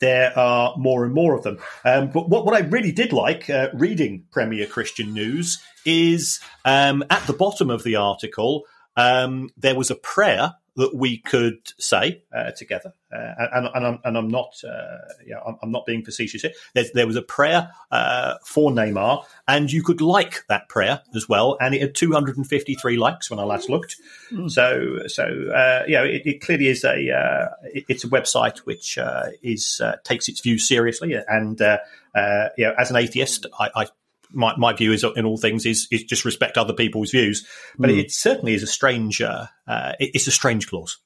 there 0.00 0.36
are 0.36 0.74
more 0.76 1.04
and 1.04 1.14
more 1.14 1.36
of 1.36 1.44
them. 1.44 1.58
Um, 1.84 2.10
but 2.10 2.28
what, 2.28 2.44
what 2.44 2.54
I 2.54 2.66
really 2.66 2.90
did 2.90 3.12
like 3.12 3.48
uh, 3.48 3.68
reading 3.74 4.24
Premier 4.32 4.66
Christian 4.66 5.14
News 5.14 5.62
is 5.86 6.40
um, 6.64 7.04
at 7.10 7.24
the 7.28 7.32
bottom 7.32 7.70
of 7.70 7.84
the 7.84 7.94
article. 7.94 8.64
Um, 8.96 9.50
there 9.56 9.74
was 9.74 9.90
a 9.90 9.94
prayer 9.94 10.54
that 10.76 10.94
we 10.94 11.18
could 11.18 11.58
say 11.78 12.22
uh, 12.34 12.52
together. 12.52 12.94
Uh, 13.12 13.34
and, 13.52 13.68
and, 13.74 13.86
I'm, 13.86 13.98
and 14.04 14.16
I'm 14.16 14.28
not, 14.28 14.54
uh, 14.64 14.98
yeah, 15.26 15.40
I'm, 15.44 15.56
I'm, 15.62 15.70
not 15.72 15.84
being 15.84 16.04
facetious 16.04 16.42
here. 16.42 16.52
There's, 16.74 16.92
there 16.92 17.06
was 17.06 17.16
a 17.16 17.22
prayer 17.22 17.70
uh, 17.90 18.36
for 18.44 18.70
Neymar, 18.70 19.24
and 19.48 19.70
you 19.70 19.82
could 19.82 20.00
like 20.00 20.46
that 20.48 20.68
prayer 20.68 21.02
as 21.14 21.28
well. 21.28 21.56
And 21.60 21.74
it 21.74 21.82
had 21.82 21.94
253 21.94 22.96
likes 22.96 23.30
when 23.30 23.40
I 23.40 23.42
last 23.42 23.68
looked. 23.68 23.96
Mm. 24.32 24.50
So, 24.50 25.06
so 25.08 25.24
uh, 25.24 25.84
you 25.86 25.94
know, 25.94 26.04
it, 26.04 26.22
it, 26.24 26.40
clearly 26.40 26.68
is 26.68 26.84
a, 26.84 27.10
uh, 27.10 27.48
it, 27.64 27.84
it's 27.88 28.04
a 28.04 28.08
website 28.08 28.58
which 28.58 28.98
is 29.42 29.82
takes 30.04 30.28
its 30.28 30.40
views 30.40 30.66
seriously. 30.66 31.14
And 31.28 31.58
you 31.60 32.64
know, 32.64 32.74
as 32.78 32.90
an 32.90 32.96
atheist, 32.96 33.46
I, 33.58 33.70
I 33.74 33.86
my, 34.32 34.54
my 34.56 34.72
view 34.72 34.92
is 34.92 35.04
in 35.16 35.24
all 35.24 35.36
things 35.36 35.66
is, 35.66 35.86
is 35.90 36.04
just 36.04 36.24
respect 36.24 36.58
other 36.58 36.72
people's 36.72 37.10
views. 37.10 37.46
But 37.78 37.90
mm. 37.90 37.98
it, 37.98 38.10
certainly 38.10 38.54
is 38.54 38.62
a 38.62 38.66
strange, 38.66 39.20
uh, 39.20 39.46
uh, 39.66 39.92
it's 39.98 40.26
a 40.26 40.32
strange 40.32 40.68
clause. 40.68 40.98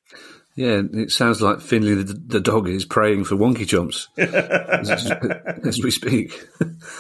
Yeah, 0.56 0.82
it 0.92 1.10
sounds 1.10 1.42
like 1.42 1.60
Finley 1.60 1.94
the, 1.94 2.14
the 2.14 2.40
dog 2.40 2.68
is 2.68 2.84
praying 2.84 3.24
for 3.24 3.34
wonky 3.34 3.66
jumps 3.66 4.08
as, 4.16 5.10
as, 5.64 5.82
we 5.82 5.90
speak. 5.90 6.48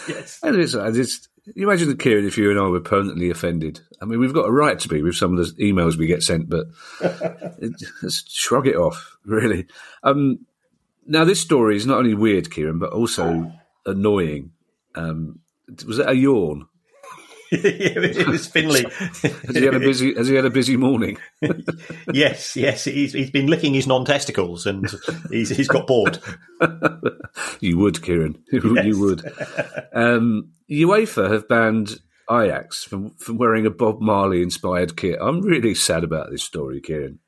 Yes. 0.08 0.40
and 0.42 0.56
it's, 0.56 0.74
I 0.74 0.90
just, 0.90 1.28
you 1.54 1.68
imagine 1.68 1.88
the 1.88 1.94
Kieran 1.94 2.26
if 2.26 2.36
you 2.36 2.50
and 2.50 2.58
I 2.58 2.66
were 2.66 2.80
permanently 2.80 3.30
offended. 3.30 3.80
I 4.02 4.06
mean, 4.06 4.18
we've 4.18 4.34
got 4.34 4.48
a 4.48 4.52
right 4.52 4.78
to 4.80 4.88
be 4.88 5.02
with 5.02 5.14
some 5.14 5.38
of 5.38 5.56
the 5.56 5.62
emails 5.62 5.96
we 5.96 6.06
get 6.06 6.24
sent, 6.24 6.48
but 6.48 6.66
just 8.00 8.34
shrug 8.34 8.66
it 8.66 8.76
off, 8.76 9.16
really. 9.24 9.66
Um, 10.02 10.46
now, 11.06 11.24
this 11.24 11.40
story 11.40 11.76
is 11.76 11.86
not 11.86 11.98
only 11.98 12.14
weird, 12.14 12.50
Kieran, 12.50 12.78
but 12.78 12.92
also 12.92 13.52
annoying. 13.86 14.52
Um, 14.94 15.40
was 15.86 15.98
it 15.98 16.08
a 16.08 16.14
yawn? 16.14 16.66
it 17.50 18.26
was 18.26 18.46
Finley. 18.46 18.84
has 18.84 19.54
he 19.54 19.64
had 19.64 19.74
a 19.74 19.78
busy? 19.78 20.14
Has 20.14 20.28
he 20.28 20.34
had 20.34 20.44
a 20.44 20.50
busy 20.50 20.76
morning? 20.76 21.18
yes, 22.12 22.56
yes. 22.56 22.84
He's 22.84 23.12
he's 23.12 23.30
been 23.30 23.46
licking 23.46 23.74
his 23.74 23.86
non 23.86 24.04
testicles 24.04 24.66
and 24.66 24.90
he's 25.30 25.50
he's 25.50 25.68
got 25.68 25.86
bored. 25.86 26.18
you 27.60 27.78
would, 27.78 28.02
Kieran. 28.02 28.42
Yes. 28.50 28.84
You 28.84 28.98
would. 28.98 29.32
Um, 29.92 30.52
UEFA 30.68 31.30
have 31.30 31.48
banned 31.48 32.00
Ajax 32.30 32.82
from 32.82 33.10
from 33.16 33.36
wearing 33.36 33.66
a 33.66 33.70
Bob 33.70 34.00
Marley 34.00 34.42
inspired 34.42 34.96
kit. 34.96 35.18
I'm 35.20 35.40
really 35.42 35.74
sad 35.74 36.02
about 36.02 36.30
this 36.30 36.42
story, 36.42 36.80
Kieran. 36.80 37.20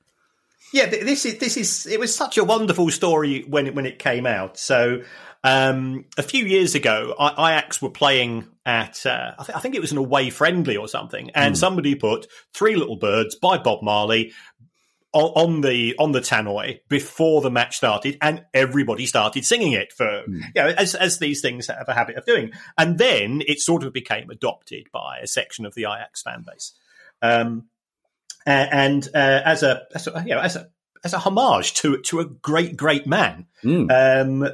Yeah, 0.72 0.86
this 0.86 1.24
is 1.24 1.38
this 1.38 1.56
is. 1.56 1.86
It 1.86 2.00
was 2.00 2.12
such 2.12 2.36
a 2.36 2.44
wonderful 2.44 2.90
story 2.90 3.44
when 3.46 3.68
it, 3.68 3.74
when 3.74 3.86
it 3.86 4.00
came 4.00 4.26
out. 4.26 4.58
So 4.58 5.02
um, 5.46 6.06
a 6.18 6.24
few 6.24 6.44
years 6.44 6.74
ago, 6.74 7.14
Ajax 7.20 7.80
were 7.80 7.90
playing 7.90 8.48
at, 8.66 9.06
uh, 9.06 9.30
I, 9.38 9.44
th- 9.44 9.56
I, 9.56 9.60
think 9.60 9.76
it 9.76 9.80
was 9.80 9.92
an 9.92 9.98
away 9.98 10.28
friendly 10.30 10.76
or 10.76 10.88
something, 10.88 11.30
and 11.36 11.54
mm. 11.54 11.56
somebody 11.56 11.94
put 11.94 12.26
Three 12.52 12.74
Little 12.74 12.96
Birds 12.96 13.36
by 13.36 13.56
Bob 13.56 13.80
Marley 13.80 14.32
on, 15.12 15.22
on 15.36 15.60
the 15.60 15.94
on 16.00 16.10
the 16.10 16.20
tannoy 16.20 16.80
before 16.88 17.42
the 17.42 17.50
match 17.52 17.76
started, 17.76 18.18
and 18.20 18.44
everybody 18.52 19.06
started 19.06 19.46
singing 19.46 19.70
it 19.70 19.92
for 19.92 20.24
mm. 20.28 20.40
you 20.52 20.62
know 20.62 20.66
as 20.66 20.96
as 20.96 21.20
these 21.20 21.40
things 21.40 21.68
have 21.68 21.88
a 21.88 21.94
habit 21.94 22.16
of 22.16 22.26
doing, 22.26 22.50
and 22.76 22.98
then 22.98 23.40
it 23.46 23.60
sort 23.60 23.84
of 23.84 23.92
became 23.92 24.30
adopted 24.30 24.88
by 24.92 25.20
a 25.22 25.28
section 25.28 25.64
of 25.64 25.76
the 25.76 25.82
Ajax 25.82 26.22
fan 26.22 26.44
base, 26.44 26.72
um, 27.22 27.68
and 28.44 29.06
uh, 29.14 29.42
as 29.44 29.62
a, 29.62 29.82
as 29.94 30.08
a 30.08 30.24
you 30.26 30.34
know 30.34 30.40
as 30.40 30.56
a 30.56 30.68
as 31.04 31.12
a 31.12 31.18
homage 31.18 31.74
to 31.74 31.98
to 31.98 32.18
a 32.18 32.24
great 32.24 32.76
great 32.76 33.06
man. 33.06 33.46
Mm. 33.62 34.42
Um, 34.42 34.50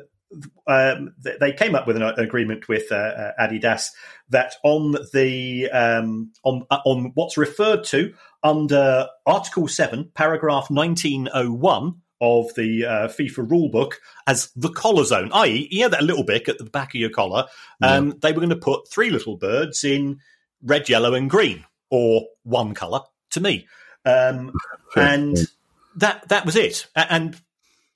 um, 0.66 1.14
they 1.40 1.52
came 1.52 1.74
up 1.74 1.86
with 1.86 1.96
an 1.96 2.02
agreement 2.02 2.68
with 2.68 2.90
uh, 2.90 2.94
uh, 2.94 3.32
Adidas 3.40 3.88
that 4.30 4.54
on 4.62 4.96
the 5.12 5.70
um, 5.70 6.32
on 6.42 6.66
uh, 6.70 6.80
on 6.84 7.12
what's 7.14 7.36
referred 7.36 7.84
to 7.84 8.14
under 8.42 9.08
Article 9.26 9.68
Seven, 9.68 10.10
Paragraph 10.14 10.70
nineteen 10.70 11.28
oh 11.32 11.52
one 11.52 12.02
of 12.20 12.54
the 12.54 12.86
uh, 12.86 13.08
FIFA 13.08 13.48
rulebook 13.48 13.94
as 14.28 14.52
the 14.54 14.70
collar 14.70 15.04
zone, 15.04 15.30
i.e., 15.32 15.66
you 15.72 15.80
know 15.80 15.88
that 15.88 16.04
little 16.04 16.22
bit 16.22 16.48
at 16.48 16.56
the 16.56 16.64
back 16.64 16.94
of 16.94 17.00
your 17.00 17.10
collar. 17.10 17.46
Um, 17.82 18.08
yeah. 18.08 18.14
They 18.22 18.32
were 18.32 18.40
going 18.40 18.50
to 18.50 18.56
put 18.56 18.88
three 18.88 19.10
little 19.10 19.36
birds 19.36 19.82
in 19.82 20.20
red, 20.62 20.88
yellow, 20.88 21.14
and 21.14 21.28
green, 21.28 21.64
or 21.90 22.26
one 22.44 22.74
color 22.74 23.00
to 23.30 23.40
me, 23.40 23.66
um, 24.04 24.52
and 24.96 25.36
that 25.96 26.28
that 26.28 26.46
was 26.46 26.56
it. 26.56 26.86
And 26.94 27.40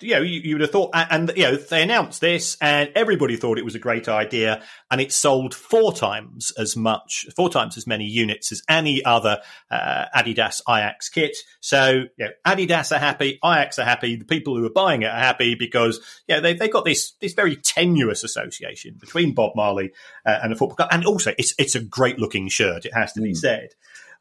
you 0.01 0.15
know, 0.15 0.21
you, 0.21 0.41
you, 0.41 0.55
would 0.55 0.61
have 0.61 0.71
thought, 0.71 0.91
and 0.93 1.33
you 1.37 1.45
know, 1.45 1.57
they 1.57 1.83
announced 1.83 2.21
this, 2.21 2.57
and 2.61 2.91
everybody 2.95 3.37
thought 3.37 3.59
it 3.59 3.65
was 3.65 3.75
a 3.75 3.79
great 3.79 4.09
idea, 4.09 4.63
and 4.91 5.01
it 5.01 5.11
sold 5.11 5.55
four 5.55 5.93
times 5.93 6.53
as 6.59 6.77
much, 6.77 7.27
four 7.35 7.49
times 7.49 7.77
as 7.79 7.87
many 7.87 8.05
units 8.05 8.53
as 8.53 8.63
any 8.69 9.05
other 9.05 9.41
uh, 9.71 10.05
Adidas 10.15 10.61
Ajax 10.69 11.09
kit. 11.09 11.37
So, 11.61 12.05
you 12.17 12.25
know, 12.27 12.31
Adidas 12.47 12.95
are 12.95 12.99
happy, 12.99 13.39
Ajax 13.43 13.79
are 13.79 13.85
happy, 13.85 14.17
the 14.17 14.25
people 14.27 14.57
who 14.57 14.67
are 14.67 14.71
buying 14.71 15.03
it 15.03 15.07
are 15.07 15.19
happy 15.19 15.55
because, 15.55 16.01
yeah, 16.27 16.41
they 16.41 16.55
they 16.55 16.69
got 16.69 16.85
this 16.85 17.13
this 17.21 17.33
very 17.33 17.57
tenuous 17.57 18.23
association 18.23 18.97
between 19.01 19.35
Bob 19.35 19.53
Marley 19.57 19.93
uh, 20.27 20.39
and 20.43 20.53
the 20.53 20.57
football 20.57 20.77
club, 20.77 20.89
and 20.93 21.07
also 21.07 21.33
it's 21.39 21.55
it's 21.59 21.75
a 21.75 21.81
great 21.81 22.19
looking 22.19 22.49
shirt. 22.49 22.85
It 22.85 22.93
has 22.95 23.13
to 23.15 23.23
be 23.23 23.33
mm. 23.33 23.37
said. 23.37 23.71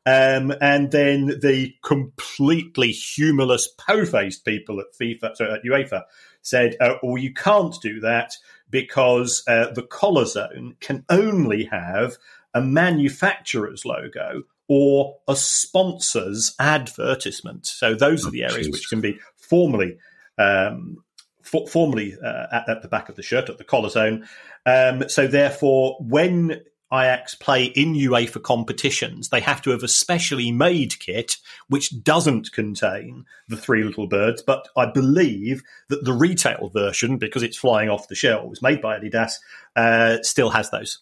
Um, 0.06 0.54
and 0.62 0.92
then 0.92 1.40
the 1.42 1.74
completely 1.84 2.92
humorless, 2.92 3.68
po-faced 3.68 4.46
people 4.46 4.80
at 4.80 4.94
FIFA, 5.00 5.36
sorry, 5.36 5.52
at 5.54 5.64
UEFA, 5.64 6.04
said, 6.42 6.76
uh, 6.80 6.96
"Well, 7.02 7.18
you 7.18 7.34
can't 7.34 7.76
do 7.82 8.00
that 8.02 8.34
because 8.70 9.44
uh, 9.48 9.72
the 9.72 9.82
collar 9.82 10.26
zone 10.26 10.76
can 10.80 11.06
only 11.10 11.66
have 11.66 12.18
a 12.54 12.62
manufacturer's 12.62 13.84
logo 13.84 14.44
or 14.68 15.18
a 15.28 15.36
sponsor's 15.36 16.54
advertisement. 16.60 17.66
So 17.66 17.96
those 17.96 18.26
are 18.26 18.32
the 18.32 18.44
oh, 18.44 18.50
areas 18.50 18.70
which 18.70 18.90
can 18.90 19.02
be 19.02 19.20
formally." 19.36 19.98
Um, 20.38 20.98
formally 21.70 22.18
uh, 22.22 22.48
at, 22.52 22.68
at, 22.68 22.82
the 22.82 22.88
back 22.88 23.08
of 23.08 23.16
the 23.16 23.22
shirt 23.22 23.50
at 23.50 23.58
the 23.58 23.64
collar 23.64 23.90
zone. 23.90 24.28
Um, 24.66 25.08
so 25.08 25.28
therefore, 25.28 25.96
when 26.02 26.62
Ajax 27.00 27.36
play 27.36 27.66
in 27.66 27.94
UEFA 27.94 28.42
competitions, 28.42 29.30
they 29.30 29.42
have 29.42 29.62
to 29.64 29.72
have 29.72 29.84
a 29.84 29.88
specially 29.88 30.52
made 30.52 31.00
kit 31.00 31.38
which 31.68 32.04
doesn't 32.04 32.52
contain 32.52 33.26
the 33.48 33.58
three 33.58 33.84
little 33.84 34.08
birds. 34.08 34.42
But 34.42 34.68
I 34.76 34.86
believe 34.86 35.64
that 35.90 36.06
the 36.06 36.14
retail 36.14 36.70
version, 36.74 37.18
because 37.18 37.44
it's 37.44 37.58
flying 37.58 37.90
off 37.90 38.08
the 38.08 38.16
shelves, 38.16 38.62
made 38.62 38.82
by 38.82 39.00
Adidas, 39.00 39.34
uh, 39.76 40.22
still 40.22 40.50
has 40.52 40.70
those. 40.70 41.00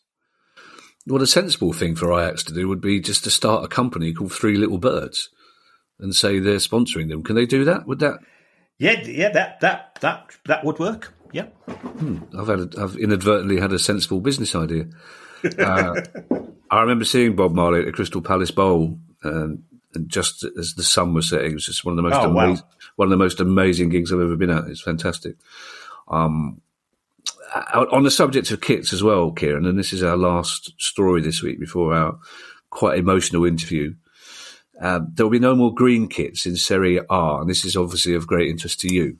Well, 1.05 1.21
a 1.21 1.27
sensible 1.27 1.73
thing 1.73 1.95
for 1.95 2.13
Ajax 2.13 2.43
to 2.45 2.53
do 2.53 2.67
would 2.67 2.81
be 2.81 2.99
just 3.01 3.23
to 3.25 3.31
start 3.31 3.65
a 3.65 3.67
company 3.67 4.13
called 4.13 4.31
Three 4.31 4.55
Little 4.55 4.77
Birds 4.77 5.29
and 5.99 6.15
say 6.15 6.39
they're 6.39 6.57
sponsoring 6.57 7.09
them. 7.09 7.23
Can 7.23 7.35
they 7.35 7.45
do 7.45 7.65
that? 7.65 7.85
Would 7.87 7.99
that? 7.99 8.19
Yeah, 8.79 9.01
yeah, 9.01 9.29
that 9.29 9.59
that 9.61 9.97
that 10.01 10.31
that 10.45 10.63
would 10.63 10.79
work. 10.79 11.13
Yeah, 11.31 11.47
hmm. 11.67 12.19
I've 12.37 12.47
had 12.47 12.59
a, 12.59 12.81
I've 12.81 12.95
inadvertently 12.95 13.59
had 13.59 13.73
a 13.73 13.79
sensible 13.79 14.21
business 14.21 14.55
idea. 14.55 14.85
Uh, 15.59 16.01
I 16.69 16.81
remember 16.81 17.05
seeing 17.05 17.35
Bob 17.35 17.53
Marley 17.53 17.79
at 17.79 17.85
the 17.85 17.91
Crystal 17.91 18.21
Palace 18.21 18.51
Bowl, 18.51 18.97
and, 19.23 19.63
and, 19.93 20.09
just 20.09 20.43
as 20.57 20.73
the 20.73 20.83
sun 20.83 21.13
was 21.13 21.29
setting, 21.29 21.51
it 21.51 21.55
was 21.55 21.65
just 21.65 21.85
one 21.85 21.93
of 21.93 21.97
the 21.97 22.09
most 22.09 22.15
oh, 22.15 22.31
amazing, 22.31 22.65
wow. 22.65 22.71
one 22.95 23.05
of 23.07 23.11
the 23.11 23.23
most 23.23 23.39
amazing 23.39 23.89
gigs 23.89 24.11
I've 24.11 24.19
ever 24.19 24.35
been 24.35 24.49
at. 24.49 24.65
It's 24.65 24.81
fantastic. 24.81 25.35
Um, 26.07 26.61
uh, 27.53 27.85
on 27.91 28.03
the 28.03 28.11
subject 28.11 28.51
of 28.51 28.61
kits 28.61 28.93
as 28.93 29.03
well, 29.03 29.31
Kieran, 29.31 29.65
and 29.65 29.77
this 29.77 29.93
is 29.93 30.03
our 30.03 30.17
last 30.17 30.73
story 30.79 31.21
this 31.21 31.41
week 31.41 31.59
before 31.59 31.93
our 31.93 32.17
quite 32.69 32.97
emotional 32.97 33.45
interview. 33.45 33.93
Uh, 34.81 35.01
there 35.13 35.25
will 35.25 35.31
be 35.31 35.39
no 35.39 35.55
more 35.55 35.73
green 35.73 36.07
kits 36.07 36.45
in 36.45 36.55
Serie 36.55 36.97
A, 36.97 37.37
and 37.39 37.49
this 37.49 37.63
is 37.63 37.77
obviously 37.77 38.15
of 38.15 38.27
great 38.27 38.49
interest 38.49 38.79
to 38.81 38.93
you. 38.93 39.17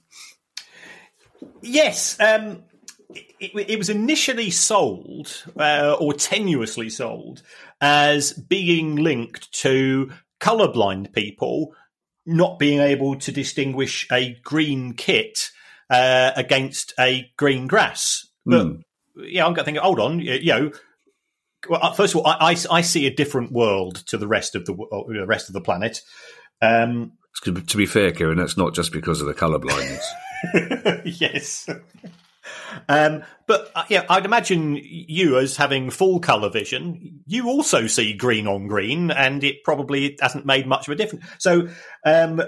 Yes, 1.62 2.20
um, 2.20 2.64
it, 3.40 3.70
it, 3.70 3.78
was 3.78 3.90
initially 3.90 4.50
sold 4.50 5.44
uh, 5.58 5.96
or 6.00 6.14
tenuously 6.14 6.92
sold 6.92 7.42
as 7.82 8.34
being 8.34 8.96
linked 8.96 9.52
to 9.54 10.12
colorblind 10.40 11.14
people 11.14 11.74
not 12.26 12.60
being 12.60 12.80
able 12.80 13.16
to 13.18 13.32
distinguish 13.32 14.08
a 14.12 14.38
green 14.44 14.94
kit 14.94 15.50
uh, 15.90 16.32
against 16.36 16.94
a 17.00 17.32
green 17.38 17.68
grass. 17.68 18.28
But 18.46 18.68
mm. 18.68 18.82
yeah, 19.18 19.46
I'm 19.46 19.56
thinking, 19.56 19.76
hold 19.76 20.00
on, 20.00 20.20
you 20.20 20.46
know. 20.46 20.72
Well, 21.70 21.80
uh, 21.82 21.94
first 21.94 22.14
of 22.14 22.22
all, 22.22 22.28
I, 22.28 22.52
I, 22.52 22.58
I, 22.72 22.82
see 22.82 23.08
a 23.08 23.14
different 23.14 23.54
world 23.54 23.96
to 24.08 24.18
the 24.18 24.28
rest 24.28 24.54
of 24.56 24.66
the, 24.66 24.74
uh, 24.74 25.04
the 25.08 25.26
rest 25.26 25.48
of 25.48 25.54
the 25.54 25.62
planet. 25.62 26.02
Um, 26.62 27.14
to 27.42 27.52
be 27.52 27.86
fair, 27.86 28.12
Kieran, 28.12 28.38
that's 28.38 28.58
not 28.58 28.74
just 28.74 28.92
because 28.92 29.22
of 29.22 29.28
the 29.28 29.34
colour 29.34 29.60
blindness. 29.60 30.06
yes. 31.06 31.70
Um, 32.90 33.24
but 33.48 33.72
uh, 33.76 33.84
yeah, 33.90 34.06
I'd 34.10 34.26
imagine 34.26 34.80
you 34.82 35.38
as 35.38 35.58
having 35.58 35.90
full 35.90 36.20
color 36.20 36.50
vision, 36.50 37.22
you 37.26 37.50
also 37.50 37.88
see 37.88 38.14
green 38.14 38.48
on 38.48 38.68
green, 38.68 39.12
and 39.12 39.44
it 39.44 39.64
probably 39.64 40.18
hasn't 40.22 40.46
made 40.46 40.68
much 40.68 40.88
of 40.88 40.94
a 40.94 40.96
difference. 40.96 41.26
So, 41.40 41.68
um, 42.06 42.42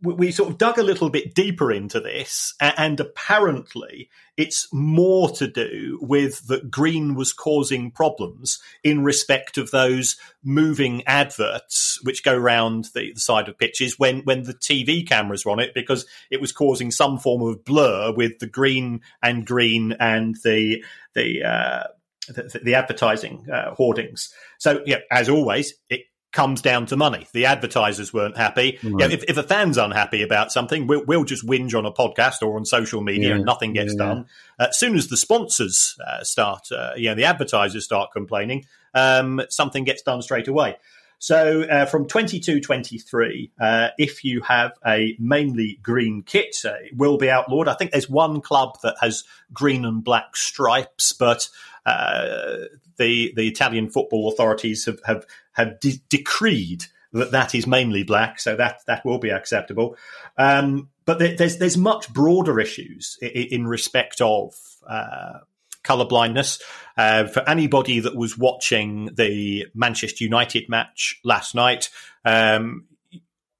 we 0.00 0.30
sort 0.30 0.50
of 0.50 0.58
dug 0.58 0.78
a 0.78 0.84
little 0.84 1.10
bit 1.10 1.34
deeper 1.34 1.72
into 1.72 1.98
this, 1.98 2.54
and 2.60 3.00
apparently 3.00 4.08
it's 4.36 4.72
more 4.72 5.28
to 5.30 5.48
do 5.48 5.98
with 6.00 6.46
that 6.46 6.70
green 6.70 7.16
was 7.16 7.32
causing 7.32 7.90
problems 7.90 8.60
in 8.84 9.02
respect 9.02 9.58
of 9.58 9.72
those 9.72 10.16
moving 10.44 11.04
adverts 11.06 11.98
which 12.04 12.22
go 12.22 12.36
around 12.36 12.84
the, 12.94 13.12
the, 13.12 13.20
side 13.20 13.48
of 13.48 13.58
pitches 13.58 13.98
when, 13.98 14.20
when 14.20 14.44
the 14.44 14.54
TV 14.54 15.06
cameras 15.06 15.44
were 15.44 15.50
on 15.50 15.58
it, 15.58 15.74
because 15.74 16.06
it 16.30 16.40
was 16.40 16.52
causing 16.52 16.92
some 16.92 17.18
form 17.18 17.42
of 17.42 17.64
blur 17.64 18.12
with 18.12 18.38
the 18.38 18.46
green 18.46 19.00
and 19.20 19.46
green 19.46 19.92
and 19.98 20.36
the 20.44 20.84
the 21.14 21.42
uh, 21.42 21.84
the, 22.28 22.60
the, 22.62 22.74
advertising 22.74 23.50
uh, 23.50 23.74
hoardings. 23.74 24.32
So, 24.58 24.82
yeah, 24.86 24.98
as 25.10 25.28
always, 25.28 25.74
it 25.88 26.02
comes 26.38 26.62
down 26.62 26.86
to 26.86 26.96
money. 26.96 27.26
The 27.32 27.46
advertisers 27.46 28.14
weren't 28.14 28.36
happy. 28.36 28.78
Right. 28.84 28.94
Yeah, 29.00 29.16
if, 29.16 29.24
if 29.24 29.38
a 29.38 29.42
fan's 29.42 29.76
unhappy 29.76 30.22
about 30.22 30.52
something, 30.52 30.86
we'll, 30.86 31.04
we'll, 31.04 31.24
just 31.24 31.44
whinge 31.44 31.76
on 31.76 31.84
a 31.84 31.90
podcast 31.90 32.42
or 32.42 32.54
on 32.54 32.64
social 32.64 33.00
media, 33.00 33.30
yeah. 33.30 33.34
and 33.34 33.44
nothing 33.44 33.72
gets 33.72 33.94
yeah. 33.94 34.06
done. 34.06 34.26
As 34.60 34.68
uh, 34.68 34.70
soon 34.70 34.94
as 34.94 35.08
the 35.08 35.16
sponsors 35.16 35.98
uh, 36.06 36.22
start, 36.22 36.70
uh, 36.70 36.92
you 36.96 37.08
know, 37.08 37.16
the 37.16 37.24
advertisers 37.24 37.84
start 37.84 38.12
complaining, 38.12 38.66
um, 38.94 39.42
something 39.50 39.82
gets 39.82 40.02
done 40.02 40.22
straight 40.22 40.46
away. 40.46 40.76
So 41.18 41.62
uh, 41.62 41.86
from 41.86 42.06
22 42.06 42.60
23, 42.60 43.50
uh, 43.60 43.88
if 43.98 44.22
you 44.22 44.40
have 44.42 44.74
a 44.86 45.16
mainly 45.18 45.80
green 45.82 46.22
kit, 46.22 46.54
uh, 46.64 46.74
it 46.84 46.96
will 46.96 47.18
be 47.18 47.28
outlawed. 47.28 47.66
I 47.66 47.74
think 47.74 47.90
there's 47.90 48.08
one 48.08 48.42
club 48.42 48.78
that 48.84 48.94
has 49.00 49.24
green 49.52 49.84
and 49.84 50.04
black 50.04 50.36
stripes, 50.36 51.12
but 51.12 51.48
uh, 51.84 52.66
the 52.96 53.32
the 53.34 53.48
Italian 53.48 53.88
football 53.88 54.28
authorities 54.28 54.84
have 54.84 55.00
have, 55.04 55.26
have 55.58 55.80
de- 55.80 56.00
decreed 56.08 56.84
that 57.12 57.32
that 57.32 57.54
is 57.54 57.66
mainly 57.66 58.02
black, 58.02 58.40
so 58.40 58.56
that 58.56 58.80
that 58.86 59.04
will 59.04 59.18
be 59.18 59.30
acceptable. 59.30 59.96
Um, 60.36 60.88
but 61.04 61.18
there, 61.18 61.36
there's 61.36 61.58
there's 61.58 61.76
much 61.76 62.12
broader 62.12 62.60
issues 62.60 63.18
in, 63.20 63.28
in 63.50 63.66
respect 63.66 64.20
of 64.20 64.54
uh, 64.88 65.40
color 65.82 66.06
blindness. 66.06 66.60
Uh, 66.96 67.26
for 67.26 67.48
anybody 67.48 68.00
that 68.00 68.16
was 68.16 68.36
watching 68.36 69.10
the 69.14 69.66
Manchester 69.74 70.24
United 70.24 70.68
match 70.68 71.20
last 71.24 71.54
night, 71.54 71.90
um, 72.24 72.84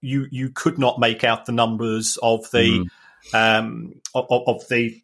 you 0.00 0.26
you 0.30 0.50
could 0.50 0.78
not 0.78 0.98
make 0.98 1.24
out 1.24 1.46
the 1.46 1.52
numbers 1.52 2.18
of 2.22 2.50
the 2.50 2.86
mm. 3.32 3.34
um, 3.34 3.94
of, 4.14 4.26
of, 4.46 4.68
the 4.68 5.00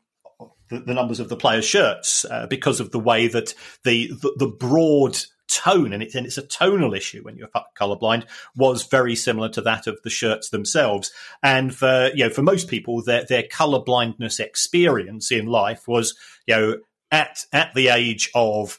the, 0.68 0.94
numbers 0.94 1.20
of 1.20 1.28
the 1.28 1.36
players' 1.36 1.64
shirts 1.64 2.24
uh, 2.26 2.46
because 2.46 2.80
of 2.80 2.90
the 2.90 3.00
way 3.00 3.26
that 3.26 3.54
the 3.84 4.08
the, 4.08 4.34
the 4.38 4.48
broad 4.48 5.18
tone, 5.54 5.92
and 5.92 6.02
it's, 6.02 6.14
and 6.14 6.26
it's 6.26 6.38
a 6.38 6.42
tonal 6.42 6.94
issue 6.94 7.22
when 7.22 7.36
you're 7.36 7.48
colorblind, 7.78 8.26
was 8.56 8.82
very 8.84 9.14
similar 9.14 9.48
to 9.50 9.62
that 9.62 9.86
of 9.86 10.02
the 10.02 10.10
shirts 10.10 10.50
themselves. 10.50 11.12
And 11.42 11.74
for 11.74 12.10
you 12.14 12.24
know, 12.24 12.30
for 12.30 12.42
most 12.42 12.68
people, 12.68 13.02
their 13.02 13.24
their 13.24 13.44
colorblindness 13.44 14.40
experience 14.40 15.30
in 15.30 15.46
life 15.46 15.86
was 15.86 16.16
you 16.46 16.56
know 16.56 16.76
at 17.10 17.44
at 17.52 17.72
the 17.74 17.88
age 17.88 18.30
of 18.34 18.78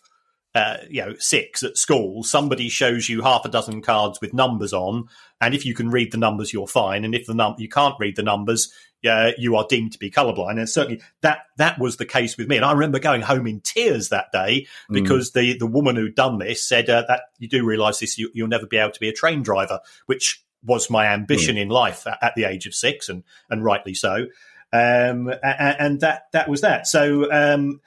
uh, 0.54 0.78
you 0.90 1.02
know, 1.02 1.14
six 1.20 1.64
at 1.64 1.78
school, 1.78 2.24
somebody 2.24 2.70
shows 2.70 3.10
you 3.10 3.22
half 3.22 3.44
a 3.44 3.50
dozen 3.50 3.82
cards 3.82 4.22
with 4.22 4.34
numbers 4.34 4.72
on, 4.72 5.06
and 5.42 5.54
if 5.54 5.66
you 5.66 5.74
can 5.74 5.92
read 5.92 6.14
the 6.14 6.18
numbers, 6.18 6.54
you're 6.54 6.66
fine. 6.66 7.04
And 7.04 7.14
if 7.14 7.26
the 7.26 7.34
num- 7.34 7.56
you 7.58 7.68
can't 7.68 8.00
read 8.00 8.16
the 8.16 8.24
numbers, 8.24 8.72
uh, 9.06 9.32
you 9.38 9.56
are 9.56 9.65
deemed 9.68 9.94
to 9.94 10.00
be 10.00 10.12
colorblind. 10.12 10.58
And 10.58 10.70
certainly 10.70 11.02
that 11.22 11.39
that 11.58 11.80
was 11.80 11.98
the 11.98 12.06
case 12.06 12.38
with 12.38 12.48
me. 12.48 12.56
And 12.56 12.65
I 12.65 12.72
remember 12.72 13.00
going 13.00 13.22
home 13.22 13.48
in 13.48 13.62
tears 13.62 14.10
that 14.10 14.32
day 14.32 14.68
mm. 14.89 14.94
because 14.94 15.32
mm. 15.32 15.34
the 15.34 15.58
the 15.58 15.68
woman 15.68 15.96
who'd 15.96 16.15
done 16.15 16.38
this 16.38 16.63
said 16.63 16.89
uh, 16.89 17.04
that 17.08 17.22
you 17.39 17.48
do 17.48 17.65
realise 17.65 18.00
this, 18.00 18.18
you, 18.18 18.32
will 18.36 18.48
never 18.48 18.65
be 18.65 18.78
able 18.78 18.91
to 18.91 19.00
be 19.00 19.10
a 19.10 19.13
train 19.13 19.44
driver, 19.44 19.80
which 20.06 20.44
was 20.63 20.89
my 20.89 21.08
ambition 21.08 21.56
mm. 21.56 21.62
in 21.62 21.70
life 21.70 22.08
at, 22.08 22.18
at, 22.22 22.36
the 22.36 22.46
age 22.46 22.65
of 22.65 22.74
six, 22.74 23.10
and 23.10 23.24
and 23.50 23.63
rightly 23.63 23.94
so. 23.94 24.28
Um, 24.74 25.30
and, 25.44 25.76
and, 25.80 26.00
that 26.02 26.24
that 26.34 26.50
was 26.50 26.62
that. 26.62 26.88
So. 26.88 27.32
Um, 27.32 27.82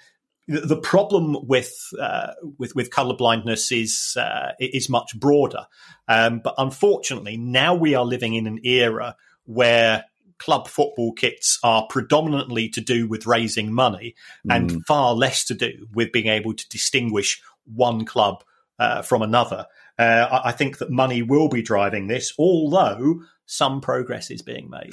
the 0.49 0.81
problem 0.81 1.37
with 1.47 1.93
uh, 2.01 2.33
with 2.57 2.75
with 2.75 2.91
color 2.91 3.15
blindness 3.15 3.71
is 3.71 4.17
uh, 4.19 4.53
is 4.59 4.89
much 4.89 5.15
broader, 5.15 5.67
um, 6.09 6.41
but 6.43 6.55
unfortunately 6.57 7.37
now 7.37 7.75
we 7.75 7.95
are 7.95 8.05
living 8.05 8.35
in 8.35 8.47
an 8.47 8.61
era 8.65 9.15
where 9.45 10.05
club 10.39 10.69
football 10.69 11.13
kits 11.13 11.59
are 11.63 11.87
predominantly 11.89 12.69
to 12.71 12.81
do 12.81 13.07
with 13.07 13.27
raising 13.27 13.73
money 13.73 14.15
mm. 14.47 14.55
and 14.55 14.87
far 14.87 15.15
less 15.15 15.45
to 15.45 15.55
do 15.55 15.87
with 15.93 16.13
being 16.13 16.29
able 16.29 16.55
to 16.55 16.69
distinguish 16.69 17.43
one 17.65 18.05
club 18.05 18.43
uh, 18.79 19.03
from 19.03 19.23
another. 19.23 19.67
Uh, 19.99 20.41
I 20.45 20.53
think 20.53 20.79
that 20.79 20.91
money 20.91 21.23
will 21.23 21.49
be 21.49 21.63
driving 21.63 22.07
this, 22.07 22.33
although 22.39 23.23
some 23.47 23.81
progress 23.81 24.31
is 24.31 24.43
being 24.43 24.71
made. 24.71 24.93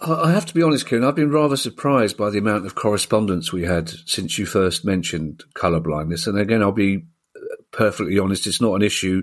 I 0.00 0.30
have 0.32 0.46
to 0.46 0.54
be 0.54 0.62
honest, 0.62 0.86
Kieran. 0.86 1.04
I've 1.04 1.16
been 1.16 1.30
rather 1.30 1.56
surprised 1.56 2.16
by 2.16 2.30
the 2.30 2.38
amount 2.38 2.66
of 2.66 2.74
correspondence 2.74 3.52
we 3.52 3.64
had 3.64 3.90
since 4.06 4.38
you 4.38 4.46
first 4.46 4.84
mentioned 4.84 5.44
colour 5.54 5.80
blindness. 5.80 6.26
And 6.26 6.38
again, 6.38 6.62
I'll 6.62 6.72
be 6.72 7.06
perfectly 7.72 8.18
honest, 8.18 8.46
it's 8.46 8.60
not 8.60 8.74
an 8.74 8.82
issue 8.82 9.22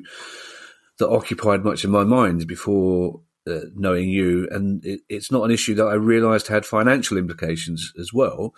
that 0.98 1.10
occupied 1.10 1.64
much 1.64 1.84
of 1.84 1.90
my 1.90 2.04
mind 2.04 2.46
before 2.48 3.22
uh, 3.50 3.70
knowing 3.76 4.10
you. 4.10 4.48
And 4.52 4.86
it, 4.86 5.02
it's 5.10 5.32
not 5.32 5.44
an 5.44 5.52
issue 5.52 5.76
that 5.76 5.88
I 5.88 5.94
realised 5.94 6.48
had 6.48 6.66
financial 6.66 7.18
implications 7.18 7.94
as 8.00 8.14
well, 8.14 8.54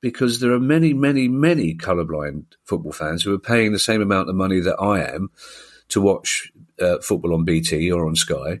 because 0.00 0.40
there 0.40 0.52
are 0.52 0.60
many, 0.60 0.92
many, 0.92 1.28
many 1.28 1.74
colourblind 1.74 2.44
football 2.64 2.92
fans 2.92 3.22
who 3.22 3.34
are 3.34 3.38
paying 3.38 3.72
the 3.72 3.78
same 3.78 4.02
amount 4.02 4.28
of 4.28 4.34
money 4.34 4.60
that 4.60 4.80
I 4.80 5.02
am 5.02 5.30
to 5.88 6.00
watch 6.00 6.52
uh, 6.80 6.98
football 6.98 7.34
on 7.34 7.44
BT 7.44 7.90
or 7.90 8.06
on 8.06 8.16
Sky 8.16 8.60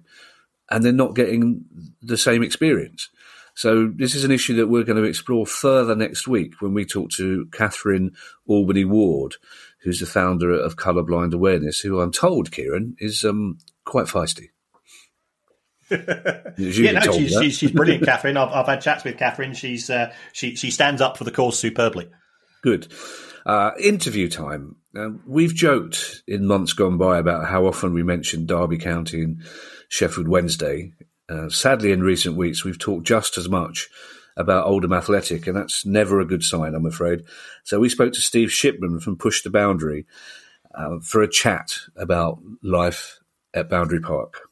and 0.70 0.84
they're 0.84 0.92
not 0.92 1.14
getting 1.14 1.64
the 2.00 2.16
same 2.16 2.42
experience. 2.42 3.10
So 3.54 3.92
this 3.94 4.14
is 4.14 4.24
an 4.24 4.30
issue 4.30 4.54
that 4.56 4.68
we're 4.68 4.84
going 4.84 5.02
to 5.02 5.08
explore 5.08 5.44
further 5.44 5.94
next 5.94 6.28
week 6.28 6.54
when 6.60 6.72
we 6.72 6.84
talk 6.84 7.10
to 7.12 7.46
Kathryn 7.50 8.14
Albany 8.46 8.84
Ward, 8.84 9.34
who's 9.82 10.00
the 10.00 10.06
founder 10.06 10.52
of 10.52 10.76
Colorblind 10.76 11.34
Awareness, 11.34 11.80
who 11.80 12.00
I'm 12.00 12.12
told, 12.12 12.52
Kieran, 12.52 12.96
is 12.98 13.24
um, 13.24 13.58
quite 13.84 14.06
feisty. 14.06 14.50
yeah, 16.56 16.92
no, 16.92 17.12
she's, 17.12 17.32
she's, 17.32 17.58
she's, 17.58 17.72
brilliant, 17.72 18.04
Kathryn. 18.04 18.36
I've, 18.36 18.52
I've 18.52 18.66
had 18.66 18.80
chats 18.80 19.04
with 19.04 19.16
Kathryn. 19.16 19.56
She's 19.56 19.90
uh, 19.90 20.12
she 20.32 20.54
she 20.54 20.70
stands 20.70 21.00
up 21.00 21.16
for 21.16 21.24
the 21.24 21.30
cause 21.30 21.58
superbly. 21.58 22.08
Good. 22.62 22.92
Uh, 23.44 23.72
interview 23.80 24.28
time. 24.28 24.76
Uh, 24.96 25.10
we've 25.26 25.54
joked 25.54 26.22
in 26.26 26.46
months 26.46 26.72
gone 26.72 26.98
by 26.98 27.18
about 27.18 27.46
how 27.46 27.66
often 27.66 27.94
we 27.94 28.02
mention 28.02 28.46
Derby 28.46 28.78
County 28.78 29.22
and 29.22 29.42
Sheffield 29.88 30.28
Wednesday. 30.28 30.92
Uh, 31.28 31.48
sadly, 31.48 31.92
in 31.92 32.02
recent 32.02 32.36
weeks, 32.36 32.64
we've 32.64 32.78
talked 32.78 33.06
just 33.06 33.38
as 33.38 33.48
much 33.48 33.88
about 34.36 34.66
Oldham 34.66 34.92
Athletic, 34.92 35.46
and 35.46 35.56
that's 35.56 35.86
never 35.86 36.20
a 36.20 36.26
good 36.26 36.42
sign, 36.42 36.74
I'm 36.74 36.86
afraid. 36.86 37.24
So 37.64 37.80
we 37.80 37.88
spoke 37.88 38.12
to 38.14 38.20
Steve 38.20 38.52
Shipman 38.52 39.00
from 39.00 39.16
Push 39.16 39.42
the 39.42 39.50
Boundary 39.50 40.06
uh, 40.74 40.98
for 41.02 41.22
a 41.22 41.30
chat 41.30 41.72
about 41.96 42.40
life 42.62 43.20
at 43.54 43.68
Boundary 43.68 44.00
Park. 44.00 44.48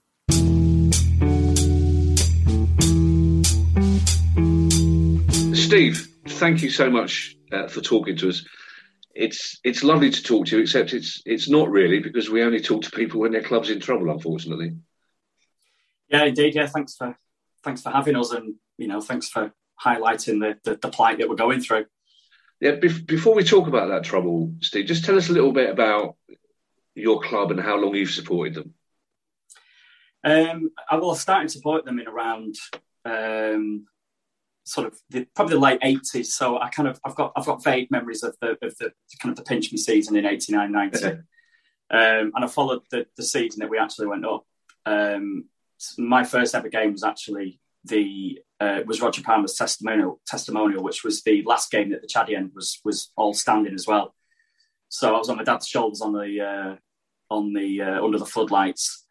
Steve, 5.68 6.08
thank 6.26 6.62
you 6.62 6.70
so 6.70 6.90
much 6.90 7.36
uh, 7.52 7.68
for 7.68 7.80
talking 7.80 8.16
to 8.16 8.30
us 8.30 8.44
it's 9.18 9.58
it's 9.64 9.82
lovely 9.82 10.10
to 10.10 10.22
talk 10.22 10.46
to 10.46 10.56
you, 10.56 10.62
except 10.62 10.92
it's 10.92 11.20
it's 11.26 11.48
not 11.48 11.68
really 11.70 11.98
because 11.98 12.30
we 12.30 12.44
only 12.44 12.60
talk 12.60 12.82
to 12.82 12.90
people 12.90 13.20
when 13.20 13.32
their 13.32 13.42
club's 13.42 13.68
in 13.68 13.80
trouble, 13.80 14.10
unfortunately. 14.10 14.76
Yeah, 16.08 16.24
indeed. 16.24 16.54
Yeah, 16.54 16.68
thanks 16.68 16.94
for 16.94 17.18
thanks 17.64 17.82
for 17.82 17.90
having 17.90 18.14
us, 18.14 18.30
and 18.30 18.54
you 18.76 18.86
know, 18.86 19.00
thanks 19.00 19.28
for 19.28 19.52
highlighting 19.84 20.40
the, 20.40 20.58
the, 20.62 20.76
the 20.76 20.88
plight 20.88 21.18
that 21.18 21.28
we're 21.28 21.34
going 21.34 21.60
through. 21.60 21.86
Yeah, 22.60 22.76
before 22.76 23.34
we 23.34 23.42
talk 23.42 23.66
about 23.66 23.88
that 23.88 24.04
trouble, 24.04 24.54
Steve, 24.60 24.86
just 24.86 25.04
tell 25.04 25.16
us 25.16 25.28
a 25.28 25.32
little 25.32 25.52
bit 25.52 25.70
about 25.70 26.16
your 26.94 27.20
club 27.20 27.50
and 27.50 27.60
how 27.60 27.76
long 27.76 27.94
you've 27.94 28.10
supported 28.10 28.54
them. 28.54 28.74
Um, 30.24 30.70
I 30.90 30.96
will 30.96 31.14
started 31.14 31.48
to 31.48 31.54
support 31.54 31.84
them 31.84 31.98
in 31.98 32.08
around 32.08 32.54
um, 33.04 33.86
sort 34.68 34.86
of 34.86 34.98
the, 35.10 35.26
probably 35.34 35.54
the 35.54 35.60
late 35.60 35.80
eighties. 35.82 36.34
So 36.34 36.58
I 36.58 36.68
kind 36.68 36.88
of 36.88 37.00
I've 37.04 37.14
got 37.14 37.32
I've 37.36 37.46
got 37.46 37.64
vague 37.64 37.90
memories 37.90 38.22
of 38.22 38.36
the 38.40 38.50
of 38.62 38.76
the 38.78 38.92
kind 39.20 39.32
of 39.32 39.36
the 39.36 39.48
pinch 39.48 39.72
me 39.72 39.78
season 39.78 40.16
in 40.16 40.26
89, 40.26 40.70
90. 40.70 41.06
um, 41.06 41.22
and 41.90 42.32
I 42.36 42.46
followed 42.46 42.82
the, 42.90 43.06
the 43.16 43.22
season 43.22 43.60
that 43.60 43.70
we 43.70 43.78
actually 43.78 44.06
went 44.06 44.26
up. 44.26 44.44
Um, 44.86 45.46
my 45.96 46.24
first 46.24 46.54
ever 46.54 46.68
game 46.68 46.92
was 46.92 47.04
actually 47.04 47.60
the 47.84 48.40
uh, 48.60 48.80
was 48.86 49.00
Roger 49.00 49.22
Palmer's 49.22 49.54
testimonial 49.54 50.20
testimonial, 50.26 50.82
which 50.82 51.04
was 51.04 51.22
the 51.22 51.42
last 51.44 51.70
game 51.70 51.90
that 51.90 52.02
the 52.02 52.08
Chaddy 52.08 52.36
End 52.36 52.52
was 52.54 52.80
was 52.84 53.10
all 53.16 53.34
standing 53.34 53.74
as 53.74 53.86
well. 53.86 54.14
So 54.88 55.14
I 55.14 55.18
was 55.18 55.28
on 55.28 55.36
my 55.36 55.44
dad's 55.44 55.68
shoulders 55.68 56.00
on 56.00 56.12
the 56.12 56.40
uh, 56.40 56.76
on 57.34 57.52
the 57.52 57.82
uh, 57.82 58.04
under 58.04 58.18
the 58.18 58.26
floodlights, 58.26 59.06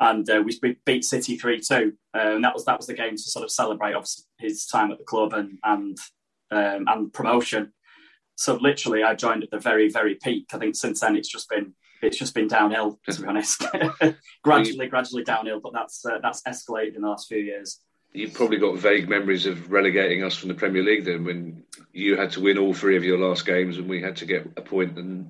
and 0.00 0.28
uh, 0.28 0.42
we 0.44 0.76
beat 0.84 1.04
City 1.04 1.36
three 1.36 1.60
two, 1.60 1.94
uh, 2.14 2.34
and 2.34 2.44
that 2.44 2.54
was 2.54 2.64
that 2.64 2.78
was 2.78 2.86
the 2.86 2.94
game 2.94 3.16
to 3.16 3.22
sort 3.22 3.44
of 3.44 3.50
celebrate 3.50 3.94
obviously 3.94 4.24
his 4.38 4.66
time 4.66 4.90
at 4.90 4.98
the 4.98 5.04
club 5.04 5.32
and 5.32 5.58
and 5.64 5.98
um, 6.50 6.84
and 6.88 7.12
promotion. 7.12 7.72
So 8.36 8.56
literally, 8.56 9.02
I 9.02 9.14
joined 9.14 9.44
at 9.44 9.50
the 9.50 9.58
very 9.58 9.88
very 9.88 10.16
peak. 10.16 10.46
I 10.52 10.58
think 10.58 10.76
since 10.76 11.00
then 11.00 11.16
it's 11.16 11.28
just 11.28 11.48
been 11.48 11.74
it's 12.02 12.18
just 12.18 12.34
been 12.34 12.48
downhill 12.48 12.98
to 13.08 13.22
be 13.22 13.28
honest. 13.28 13.64
gradually, 14.42 14.88
gradually 14.88 15.24
downhill, 15.24 15.60
but 15.60 15.72
that's 15.72 16.04
uh, 16.04 16.18
that's 16.22 16.42
escalated 16.42 16.96
in 16.96 17.02
the 17.02 17.08
last 17.08 17.28
few 17.28 17.38
years 17.38 17.80
you've 18.14 18.32
probably 18.32 18.58
got 18.58 18.78
vague 18.78 19.08
memories 19.08 19.44
of 19.44 19.70
relegating 19.70 20.22
us 20.22 20.36
from 20.36 20.48
the 20.48 20.54
Premier 20.54 20.82
League 20.82 21.04
then 21.04 21.24
when 21.24 21.64
you 21.92 22.16
had 22.16 22.30
to 22.30 22.40
win 22.40 22.56
all 22.56 22.72
three 22.72 22.96
of 22.96 23.04
your 23.04 23.18
last 23.18 23.44
games 23.44 23.76
and 23.76 23.88
we 23.88 24.00
had 24.00 24.16
to 24.16 24.24
get 24.24 24.46
a 24.56 24.62
point 24.62 24.96
and 24.96 25.28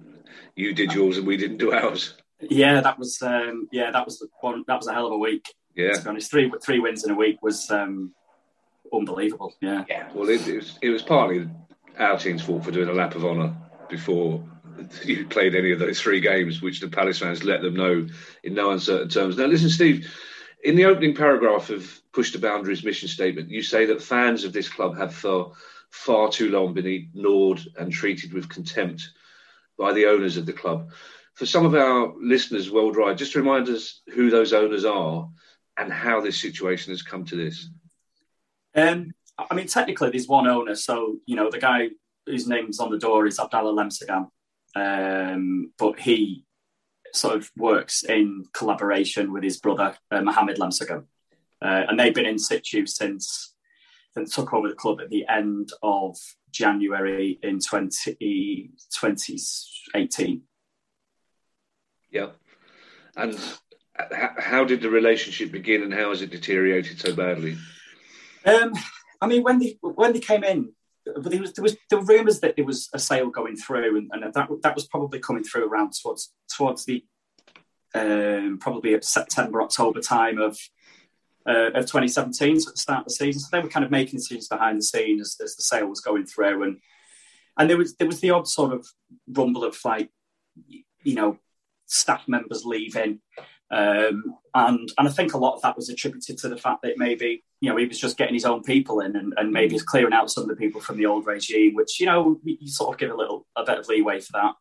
you 0.55 0.73
did 0.75 0.93
yours 0.93 1.19
and 1.19 1.27
we 1.27 1.37
didn't 1.37 1.57
do 1.57 1.73
ours. 1.73 2.15
Yeah, 2.41 2.81
that 2.81 2.99
was 2.99 3.21
um, 3.23 3.69
yeah, 3.73 3.91
that 3.91 4.05
was 4.05 4.27
one 4.41 4.65
that 4.67 4.77
was 4.77 4.87
a 4.87 4.93
hell 4.93 5.07
of 5.07 5.13
a 5.13 5.19
week. 5.19 5.55
Yeah. 5.75 5.93
To 5.93 6.03
be 6.03 6.09
honest, 6.09 6.31
three 6.31 6.53
three 6.63 6.79
wins 6.79 7.05
in 7.05 7.11
a 7.11 7.15
week 7.15 7.43
was 7.43 7.71
um, 7.71 8.15
unbelievable. 8.93 9.55
Yeah. 9.61 9.85
Yeah. 9.89 10.11
Well 10.15 10.29
it, 10.29 10.47
it 10.47 10.57
was 10.57 10.79
it 10.83 10.91
was 10.91 11.03
partly 11.03 11.49
our 11.99 12.19
team's 12.19 12.43
fault 12.43 12.65
for 12.65 12.71
doing 12.71 12.89
a 12.89 12.93
lap 12.93 13.15
of 13.15 13.25
honour 13.25 13.55
before 13.89 14.43
you 15.05 15.27
played 15.27 15.55
any 15.55 15.73
of 15.73 15.79
those 15.79 16.01
three 16.01 16.21
games, 16.21 16.61
which 16.61 16.81
the 16.81 16.89
Palace 16.89 17.21
fans 17.21 17.45
let 17.45 17.63
them 17.63 17.75
know 17.75 18.07
in 18.43 18.55
no 18.55 18.71
uncertain 18.71 19.09
terms. 19.09 19.37
Now 19.37 19.47
listen, 19.47 19.71
Steve, 19.71 20.13
in 20.63 20.77
the 20.77 20.87
opening 20.87 21.15
paragraph 21.15 21.71
of 21.71 22.01
Push 22.13 22.33
the 22.33 22.39
Boundaries 22.39 22.85
mission 22.85 23.09
statement, 23.09 23.51
you 23.51 23.63
say 23.63 23.87
that 23.87 24.03
fans 24.03 24.45
of 24.45 24.53
this 24.53 24.69
club 24.69 24.97
have 24.97 25.15
for 25.15 25.53
far 25.91 26.29
too 26.29 26.51
long 26.51 26.75
been 26.75 26.87
ignored 26.87 27.61
and 27.79 27.93
treated 27.93 28.33
with 28.33 28.49
contempt 28.49 29.11
by 29.79 29.93
the 29.93 30.07
owners 30.07 30.37
of 30.37 30.47
the 30.47 30.53
club. 30.53 30.91
For 31.35 31.47
some 31.47 31.67
of 31.67 31.75
our 31.75 32.15
listeners 32.21 32.71
worldwide, 32.71 33.19
just 33.19 33.35
remind 33.35 33.69
us 33.69 34.03
who 34.13 34.31
those 34.31 34.53
owners 34.53 34.85
are 34.85 35.29
and 35.77 35.93
how 35.93 36.21
this 36.21 36.41
situation 36.41 36.93
has 36.93 37.03
come 37.03 37.25
to 37.25 37.37
this. 37.37 37.69
Um, 38.75 39.13
I 39.39 39.55
mean, 39.55 39.67
technically, 39.67 40.11
there's 40.11 40.29
one 40.29 40.47
owner. 40.47 40.75
So, 40.77 41.19
you 41.27 41.37
know, 41.37 41.51
the 41.51 41.59
guy 41.59 41.91
whose 42.27 42.47
name's 42.47 42.79
on 42.81 42.91
the 42.91 42.99
door 42.99 43.27
is 43.27 43.39
Abdallah 43.39 43.73
Lemsagam. 43.73 44.29
Um, 44.77 45.73
but 45.79 45.99
he 45.99 46.45
sort 47.13 47.37
of 47.37 47.51
works 47.57 48.05
in 48.05 48.45
collaboration 48.53 49.33
with 49.33 49.43
his 49.43 49.59
brother, 49.59 49.97
uh, 50.11 50.21
Mohammed 50.21 50.59
Lemsagam. 50.59 51.05
Uh, 51.63 51.85
and 51.89 51.99
they've 51.99 52.15
been 52.15 52.27
in 52.27 52.39
situ 52.39 52.87
since 52.87 53.55
they 54.15 54.25
took 54.25 54.53
over 54.53 54.69
the 54.69 54.75
club 54.75 55.01
at 55.01 55.11
the 55.11 55.27
end 55.29 55.71
of 55.83 56.17
January 56.51 57.39
in 57.43 57.59
20, 57.59 58.71
2018. 58.93 60.43
Yeah. 62.15 62.29
And 63.17 63.39
how 64.39 64.65
did 64.65 64.81
the 64.81 64.89
relationship 64.89 65.51
begin 65.51 65.83
and 65.83 65.93
how 65.93 66.11
has 66.11 66.23
it 66.23 66.31
deteriorated 66.31 67.01
so 67.01 67.15
badly? 67.15 67.57
Um, 68.47 68.73
I 69.21 69.27
mean, 69.27 69.43
when 69.43 69.59
they 69.59 69.77
when 69.81 70.13
they 70.13 70.21
came 70.21 70.45
in, 70.45 70.73
there 71.05 71.41
was 71.41 71.53
there 71.55 71.63
was 71.63 71.77
there 71.91 71.99
were 71.99 72.05
rumours 72.05 72.41
that 72.41 72.57
there 72.57 72.65
was 72.65 72.89
a 72.93 72.99
sale 72.99 73.31
going 73.31 73.57
through, 73.57 73.97
and, 73.97 74.11
and, 74.13 74.33
that 74.33 74.49
that 74.63 74.75
was 74.75 74.87
probably 74.87 75.19
coming 75.19 75.43
through 75.43 75.69
around 75.69 75.93
towards 75.93 76.33
towards 76.49 76.85
the 76.85 77.05
um, 77.95 78.59
probably 78.61 78.95
at 78.95 79.05
September 79.05 79.61
October 79.61 80.01
time 80.01 80.39
of 80.39 80.57
uh, 81.47 81.71
of 81.75 81.87
2017, 81.87 82.61
so 82.61 82.69
at 82.69 82.75
the 82.75 82.81
start 82.81 83.01
of 83.01 83.05
the 83.07 83.11
season. 83.11 83.41
So 83.41 83.49
they 83.53 83.63
were 83.63 83.69
kind 83.69 83.85
of 83.85 83.91
making 83.91 84.19
decisions 84.19 84.49
behind 84.49 84.79
the 84.79 84.83
scenes 84.83 85.21
as, 85.21 85.41
as 85.45 85.57
the 85.57 85.63
sale 85.63 85.87
was 85.87 86.01
going 86.01 86.27
through, 86.27 86.63
and 86.63 86.81
and 87.59 87.69
there 87.69 87.77
was 87.77 87.97
there 87.97 88.09
was 88.09 88.21
the 88.21 88.31
odd 88.31 88.47
sort 88.47 88.73
of 88.73 88.87
rumble 89.29 89.65
of 89.65 89.77
like 89.85 90.11
you 90.67 91.15
know 91.15 91.39
staff 91.95 92.27
members 92.29 92.65
leaving. 92.65 93.21
Um, 93.71 94.37
and 94.55 94.89
and 94.99 95.09
I 95.09 95.11
think 95.11 95.35
a 95.35 95.39
lot 95.39 95.55
of 95.55 95.63
that 95.63 95.77
was 95.77 95.89
attributed 95.89 96.39
to 96.39 96.49
the 96.49 96.57
fact 96.57 96.83
that 96.83 96.99
maybe 96.99 97.43
you 97.61 97.71
know 97.71 97.77
he 97.77 97.87
was 97.87 97.99
just 97.99 98.17
getting 98.17 98.35
his 98.35 98.45
own 98.45 98.63
people 98.63 99.01
in 99.01 99.17
and, 99.17 99.35
and 99.37 99.51
maybe 99.51 99.79
clearing 99.79 100.13
out 100.13 100.31
some 100.31 100.43
of 100.45 100.49
the 100.49 100.57
people 100.57 100.81
from 100.81 100.97
the 100.97 101.07
old 101.07 101.27
regime, 101.27 101.75
which 101.75 101.99
you 101.99 102.07
know 102.07 102.39
you 102.45 102.69
sort 102.69 102.95
of 102.95 102.99
give 102.99 103.11
a 103.11 103.17
little 103.17 103.47
a 103.57 103.65
bit 103.65 103.79
of 103.79 103.89
leeway 103.89 104.21
for 104.21 104.33
that. 104.33 104.55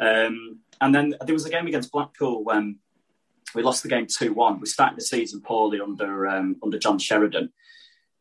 Um, 0.00 0.60
and 0.80 0.94
then 0.94 1.14
there 1.24 1.34
was 1.34 1.44
a 1.44 1.50
game 1.50 1.66
against 1.66 1.92
Blackpool 1.92 2.44
when 2.44 2.78
we 3.54 3.62
lost 3.62 3.82
the 3.82 3.88
game 3.88 4.06
two 4.06 4.32
one. 4.32 4.60
We 4.60 4.66
started 4.66 4.98
the 4.98 5.04
season 5.04 5.40
poorly 5.40 5.80
under 5.80 6.28
um, 6.28 6.56
under 6.62 6.78
John 6.78 6.98
Sheridan, 6.98 7.52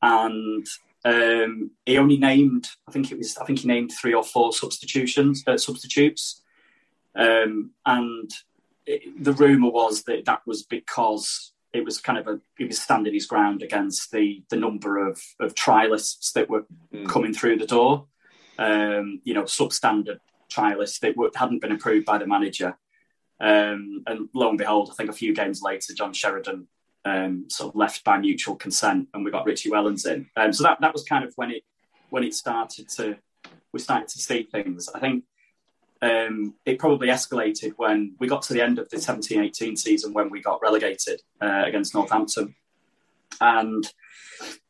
and 0.02 0.66
um, 1.06 1.72
he 1.86 1.98
only 1.98 2.18
named 2.18 2.68
I 2.88 2.92
think 2.92 3.12
it 3.12 3.18
was 3.18 3.38
I 3.38 3.46
think 3.46 3.60
he 3.60 3.68
named 3.68 3.92
three 3.92 4.14
or 4.14 4.24
four 4.24 4.54
substitutions 4.54 5.44
uh, 5.46 5.58
substitutes, 5.58 6.42
um, 7.20 7.72
and 7.86 8.32
it, 8.86 9.24
the 9.24 9.34
rumor 9.34 9.70
was 9.70 10.04
that 10.04 10.26
that 10.26 10.42
was 10.48 10.64
because 10.64 11.52
it 11.74 11.84
was 11.86 12.00
kind 12.00 12.18
of 12.18 12.28
a 12.28 12.40
he 12.58 12.66
was 12.66 12.82
standing 12.82 13.14
his 13.14 13.26
ground 13.26 13.62
against 13.62 14.12
the 14.12 14.44
the 14.50 14.56
number 14.56 14.98
of 15.06 15.22
of 15.40 15.54
trialists 15.54 16.32
that 16.34 16.50
were 16.50 16.66
mm. 16.94 17.08
coming 17.08 17.34
through 17.34 17.58
the 17.58 17.68
door. 17.68 18.08
Um, 18.58 19.22
you 19.24 19.34
know, 19.34 19.44
substandard 19.44 20.20
trialists 20.52 21.00
that 21.00 21.16
hadn't 21.36 21.62
been 21.62 21.72
approved 21.72 22.06
by 22.06 22.18
the 22.18 22.28
manager. 22.28 22.78
Um, 23.40 24.04
and 24.08 24.28
lo 24.34 24.50
and 24.50 24.58
behold, 24.58 24.90
I 24.92 24.96
think 24.96 25.10
a 25.10 25.14
few 25.14 25.34
games 25.34 25.62
later, 25.62 25.94
John 25.94 26.12
Sheridan 26.14 26.68
um, 27.06 27.46
sort 27.50 27.70
of 27.70 27.76
left 27.76 28.04
by 28.04 28.18
mutual 28.18 28.56
consent, 28.56 29.08
and 29.14 29.24
we 29.24 29.32
got 29.32 29.46
Richie 29.46 29.70
Wellens 29.70 30.06
in. 30.06 30.30
Um, 30.36 30.54
so 30.54 30.64
that 30.64 30.80
that 30.82 30.94
was 30.94 31.04
kind 31.04 31.24
of 31.26 31.34
when 31.36 31.52
it 31.52 31.64
when 32.10 32.24
it 32.24 32.34
started 32.34 32.90
to 32.98 33.18
we 33.74 33.80
started 33.80 34.08
to 34.10 34.20
see 34.20 34.44
things. 34.44 34.90
I 34.94 35.00
think 35.00 35.24
um, 36.02 36.56
it 36.66 36.80
probably 36.80 37.10
escalated 37.10 37.74
when 37.78 38.16
we 38.20 38.28
got 38.28 38.42
to 38.44 38.54
the 38.54 38.62
end 38.62 38.80
of 38.80 38.90
the 38.90 38.98
17-18 38.98 39.78
season 39.78 40.14
when 40.14 40.30
we 40.30 40.42
got 40.42 40.62
relegated 40.62 41.22
uh, 41.42 41.64
against 41.66 41.94
Northampton, 41.94 42.56
and 43.42 43.92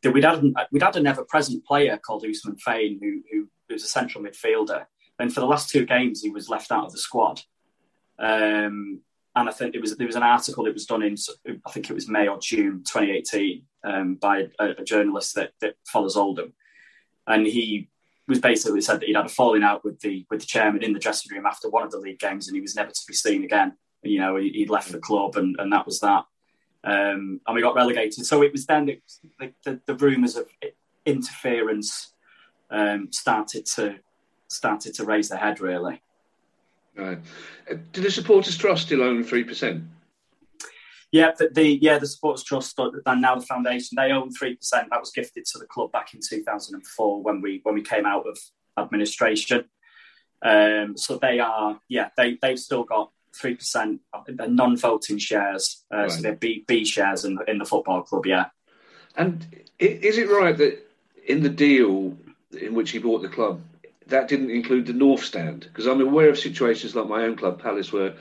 we'd 0.04 0.24
had 0.24 0.42
we'd 0.72 0.82
had 0.82 0.96
an 0.96 1.06
ever-present 1.06 1.64
player 1.64 1.98
called 1.98 2.24
Ousmane 2.24 2.60
Fané 2.60 2.98
who, 3.00 3.22
who 3.30 3.48
was 3.70 3.84
a 3.84 3.88
central 3.88 4.24
midfielder, 4.24 4.86
and 5.18 5.32
for 5.32 5.40
the 5.40 5.46
last 5.46 5.70
two 5.70 5.86
games 5.86 6.20
he 6.20 6.30
was 6.30 6.48
left 6.48 6.72
out 6.72 6.86
of 6.86 6.92
the 6.92 6.98
squad. 6.98 7.42
Um, 8.18 9.00
and 9.36 9.48
I 9.48 9.52
think 9.52 9.76
it 9.76 9.80
was 9.80 9.96
there 9.96 10.06
was 10.06 10.16
an 10.16 10.24
article 10.24 10.64
that 10.64 10.74
was 10.74 10.86
done 10.86 11.02
in 11.02 11.14
I 11.64 11.70
think 11.70 11.88
it 11.88 11.94
was 11.94 12.08
May 12.08 12.26
or 12.26 12.38
June 12.40 12.82
2018 12.84 13.62
um, 13.84 14.14
by 14.16 14.48
a, 14.58 14.70
a, 14.78 14.84
journalist 14.84 15.36
that, 15.36 15.52
that 15.60 15.76
follows 15.86 16.16
Oldham, 16.16 16.52
and 17.26 17.46
he 17.46 17.88
was 18.30 18.40
basically 18.40 18.80
said 18.80 19.00
that 19.00 19.06
he'd 19.06 19.16
had 19.16 19.26
a 19.26 19.28
falling 19.28 19.62
out 19.62 19.84
with 19.84 20.00
the 20.00 20.24
with 20.30 20.40
the 20.40 20.46
chairman 20.46 20.82
in 20.82 20.94
the 20.94 20.98
dressing 20.98 21.34
room 21.34 21.44
after 21.44 21.68
one 21.68 21.82
of 21.82 21.90
the 21.90 21.98
league 21.98 22.18
games, 22.18 22.48
and 22.48 22.54
he 22.54 22.62
was 22.62 22.74
never 22.74 22.90
to 22.90 23.00
be 23.06 23.12
seen 23.12 23.44
again. 23.44 23.74
You 24.02 24.20
know, 24.20 24.36
he, 24.36 24.60
would 24.60 24.70
left 24.70 24.92
the 24.92 24.98
club, 24.98 25.36
and, 25.36 25.56
and 25.58 25.70
that 25.72 25.84
was 25.84 26.00
that. 26.00 26.24
Um, 26.82 27.42
and 27.46 27.54
we 27.54 27.60
got 27.60 27.74
relegated. 27.74 28.24
So 28.24 28.42
it 28.42 28.52
was 28.52 28.64
then 28.64 28.86
the, 28.86 29.52
the, 29.64 29.80
the 29.84 29.94
rumours 29.96 30.36
of 30.36 30.48
interference 31.04 32.14
um, 32.70 33.08
started 33.12 33.66
to 33.74 33.96
started 34.48 34.94
to 34.94 35.04
raise 35.04 35.28
their 35.28 35.38
head 35.38 35.60
really. 35.60 36.02
Right. 36.96 37.18
Uh, 37.70 37.74
do 37.92 38.00
the 38.00 38.10
supporters 38.10 38.56
trust 38.56 38.86
still 38.86 39.02
own 39.02 39.22
three 39.22 39.44
percent? 39.44 39.84
Yeah, 41.12 41.32
the, 41.36 41.48
the, 41.48 41.78
yeah 41.82 41.98
the 41.98 42.06
supporters 42.06 42.44
trust 42.44 42.78
and 42.78 43.20
now 43.20 43.34
the 43.34 43.44
foundation 43.44 43.96
they 43.96 44.12
own 44.12 44.30
three 44.30 44.54
percent. 44.54 44.88
That 44.90 45.00
was 45.00 45.10
gifted 45.10 45.44
to 45.46 45.58
the 45.58 45.66
club 45.66 45.90
back 45.90 46.14
in 46.14 46.20
two 46.26 46.42
thousand 46.42 46.76
and 46.76 46.86
four 46.86 47.22
when 47.22 47.40
we 47.40 47.60
when 47.64 47.74
we 47.74 47.82
came 47.82 48.06
out 48.06 48.26
of 48.26 48.38
administration. 48.78 49.64
Um, 50.42 50.96
so 50.96 51.18
they 51.18 51.40
are 51.40 51.80
yeah 51.88 52.10
they 52.16 52.38
they've 52.40 52.58
still 52.58 52.84
got 52.84 53.10
three 53.34 53.56
percent. 53.56 54.00
They're 54.26 54.48
non-voting 54.48 55.18
shares, 55.18 55.84
uh, 55.92 55.96
right. 55.96 56.10
so 56.10 56.22
they're 56.22 56.36
B, 56.36 56.64
B 56.66 56.84
shares 56.84 57.24
in 57.24 57.38
in 57.48 57.58
the 57.58 57.64
football 57.64 58.02
club. 58.02 58.26
Yeah. 58.26 58.46
And 59.16 59.64
is 59.78 60.18
it 60.18 60.30
right 60.30 60.56
that 60.56 60.86
in 61.26 61.42
the 61.42 61.48
deal 61.48 62.16
in 62.58 62.74
which 62.74 62.90
he 62.90 62.98
bought 62.98 63.22
the 63.22 63.28
club, 63.28 63.60
that 64.06 64.28
didn't 64.28 64.50
include 64.50 64.86
the 64.86 64.92
north 64.92 65.24
stand 65.24 65.60
because 65.60 65.86
I'm 65.86 66.00
aware 66.00 66.28
of 66.28 66.38
situations 66.38 66.94
like 66.94 67.08
my 67.08 67.22
own 67.22 67.36
club, 67.36 67.60
Palace, 67.60 67.92
where 67.92 68.14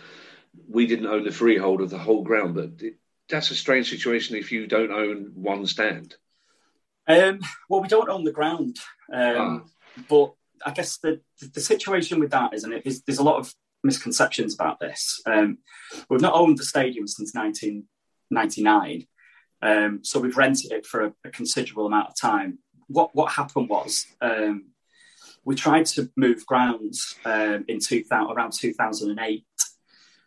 we 0.67 0.87
didn't 0.87 1.07
own 1.07 1.23
the 1.23 1.31
freehold 1.31 1.81
of 1.81 1.89
the 1.89 1.97
whole 1.97 2.23
ground. 2.23 2.55
But 2.55 2.71
it, 2.79 2.95
that's 3.29 3.51
a 3.51 3.55
strange 3.55 3.89
situation 3.89 4.35
if 4.35 4.51
you 4.51 4.67
don't 4.67 4.91
own 4.91 5.31
one 5.35 5.65
stand. 5.65 6.15
Um, 7.07 7.39
well, 7.69 7.81
we 7.81 7.87
don't 7.87 8.09
own 8.09 8.23
the 8.23 8.31
ground, 8.31 8.77
um, 9.11 9.35
ah. 9.37 9.61
but 10.07 10.33
I 10.65 10.71
guess 10.71 10.97
the 10.97 11.21
the 11.53 11.61
situation 11.61 12.19
with 12.19 12.31
that 12.31 12.53
is, 12.53 12.63
and 12.63 12.73
there's, 12.83 13.01
there's 13.01 13.19
a 13.19 13.23
lot 13.23 13.39
of 13.39 13.53
misconceptions 13.83 14.53
about 14.53 14.79
this. 14.79 15.21
Um, 15.25 15.59
we've 16.09 16.21
not 16.21 16.33
owned 16.33 16.57
the 16.57 16.63
stadium 16.63 17.07
since 17.07 17.33
1999, 17.33 19.07
um, 19.61 19.99
so 20.03 20.19
we've 20.19 20.37
rented 20.37 20.71
it 20.71 20.85
for 20.85 21.05
a, 21.05 21.13
a, 21.25 21.29
considerable 21.29 21.87
amount 21.87 22.09
of 22.09 22.15
time. 22.15 22.59
What 22.87 23.09
what 23.13 23.31
happened 23.31 23.69
was 23.69 24.05
um, 24.21 24.65
we 25.43 25.55
tried 25.55 25.87
to 25.87 26.09
move 26.15 26.45
grounds 26.45 27.15
um, 27.25 27.65
in 27.67 27.79
2000, 27.79 28.31
around 28.31 28.53
2008. 28.53 29.45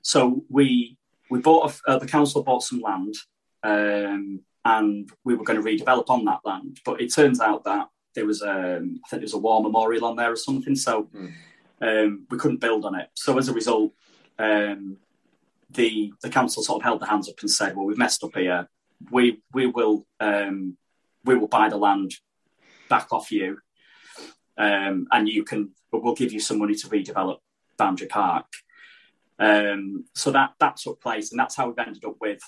So 0.02 0.44
we 0.48 0.96
we 1.30 1.40
bought 1.40 1.72
a, 1.86 1.90
uh, 1.90 1.98
the 1.98 2.06
council 2.06 2.42
bought 2.42 2.62
some 2.62 2.80
land 2.80 3.14
um, 3.62 4.40
and 4.64 5.10
we 5.24 5.34
were 5.34 5.44
going 5.44 5.62
to 5.62 5.66
redevelop 5.66 6.10
on 6.10 6.24
that 6.26 6.40
land. 6.44 6.80
But 6.84 7.00
it 7.00 7.12
turns 7.12 7.40
out 7.40 7.64
that 7.64 7.88
there 8.14 8.26
was 8.26 8.42
a, 8.42 8.78
um, 8.78 9.00
I 9.04 9.08
think 9.08 9.20
there 9.20 9.20
was 9.22 9.34
a 9.34 9.38
war 9.38 9.62
memorial 9.62 10.04
on 10.04 10.16
there 10.16 10.32
or 10.32 10.36
something, 10.36 10.76
so 10.76 11.08
mm. 11.14 11.32
um, 11.80 12.26
we 12.30 12.38
couldn't 12.38 12.60
build 12.60 12.84
on 12.84 12.94
it. 12.94 13.08
So 13.14 13.38
as 13.38 13.48
a 13.48 13.54
result, 13.54 13.92
um, 14.38 14.98
the 15.70 16.12
the 16.22 16.28
council 16.28 16.62
sort 16.62 16.80
of 16.80 16.84
held 16.84 17.00
their 17.00 17.08
hands 17.08 17.28
up 17.28 17.40
and 17.40 17.50
said, 17.50 17.74
"Well, 17.74 17.86
we've 17.86 17.98
messed 17.98 18.22
up 18.22 18.36
here. 18.36 18.68
We 19.10 19.42
we 19.52 19.66
will 19.66 20.06
um, 20.20 20.76
we 21.24 21.36
will 21.36 21.48
buy 21.48 21.68
the 21.68 21.78
land 21.78 22.12
back 22.88 23.12
off 23.12 23.32
you, 23.32 23.58
um, 24.58 25.06
and 25.10 25.28
you 25.28 25.44
can 25.44 25.70
we'll 25.90 26.14
give 26.14 26.32
you 26.32 26.40
some 26.40 26.58
money 26.58 26.74
to 26.74 26.88
redevelop 26.88 27.38
Boundary 27.78 28.08
Park." 28.08 28.46
Um, 29.42 30.04
so 30.14 30.30
that 30.30 30.52
that 30.60 30.76
took 30.76 31.00
place, 31.00 31.32
and 31.32 31.40
that's 31.40 31.56
how 31.56 31.66
we've 31.66 31.78
ended 31.78 32.04
up 32.04 32.14
with 32.20 32.40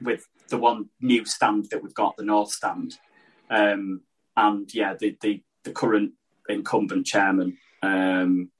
with 0.00 0.24
the 0.48 0.56
one 0.56 0.88
new 1.00 1.24
stand 1.24 1.66
that 1.70 1.82
we've 1.82 1.94
got, 1.94 2.16
the 2.16 2.22
North 2.22 2.52
Stand. 2.52 2.96
Um, 3.50 4.02
and 4.36 4.72
yeah, 4.72 4.94
the, 4.98 5.16
the, 5.20 5.42
the 5.64 5.72
current 5.72 6.12
incumbent 6.48 7.06
chairman 7.06 7.58
um, 7.82 8.50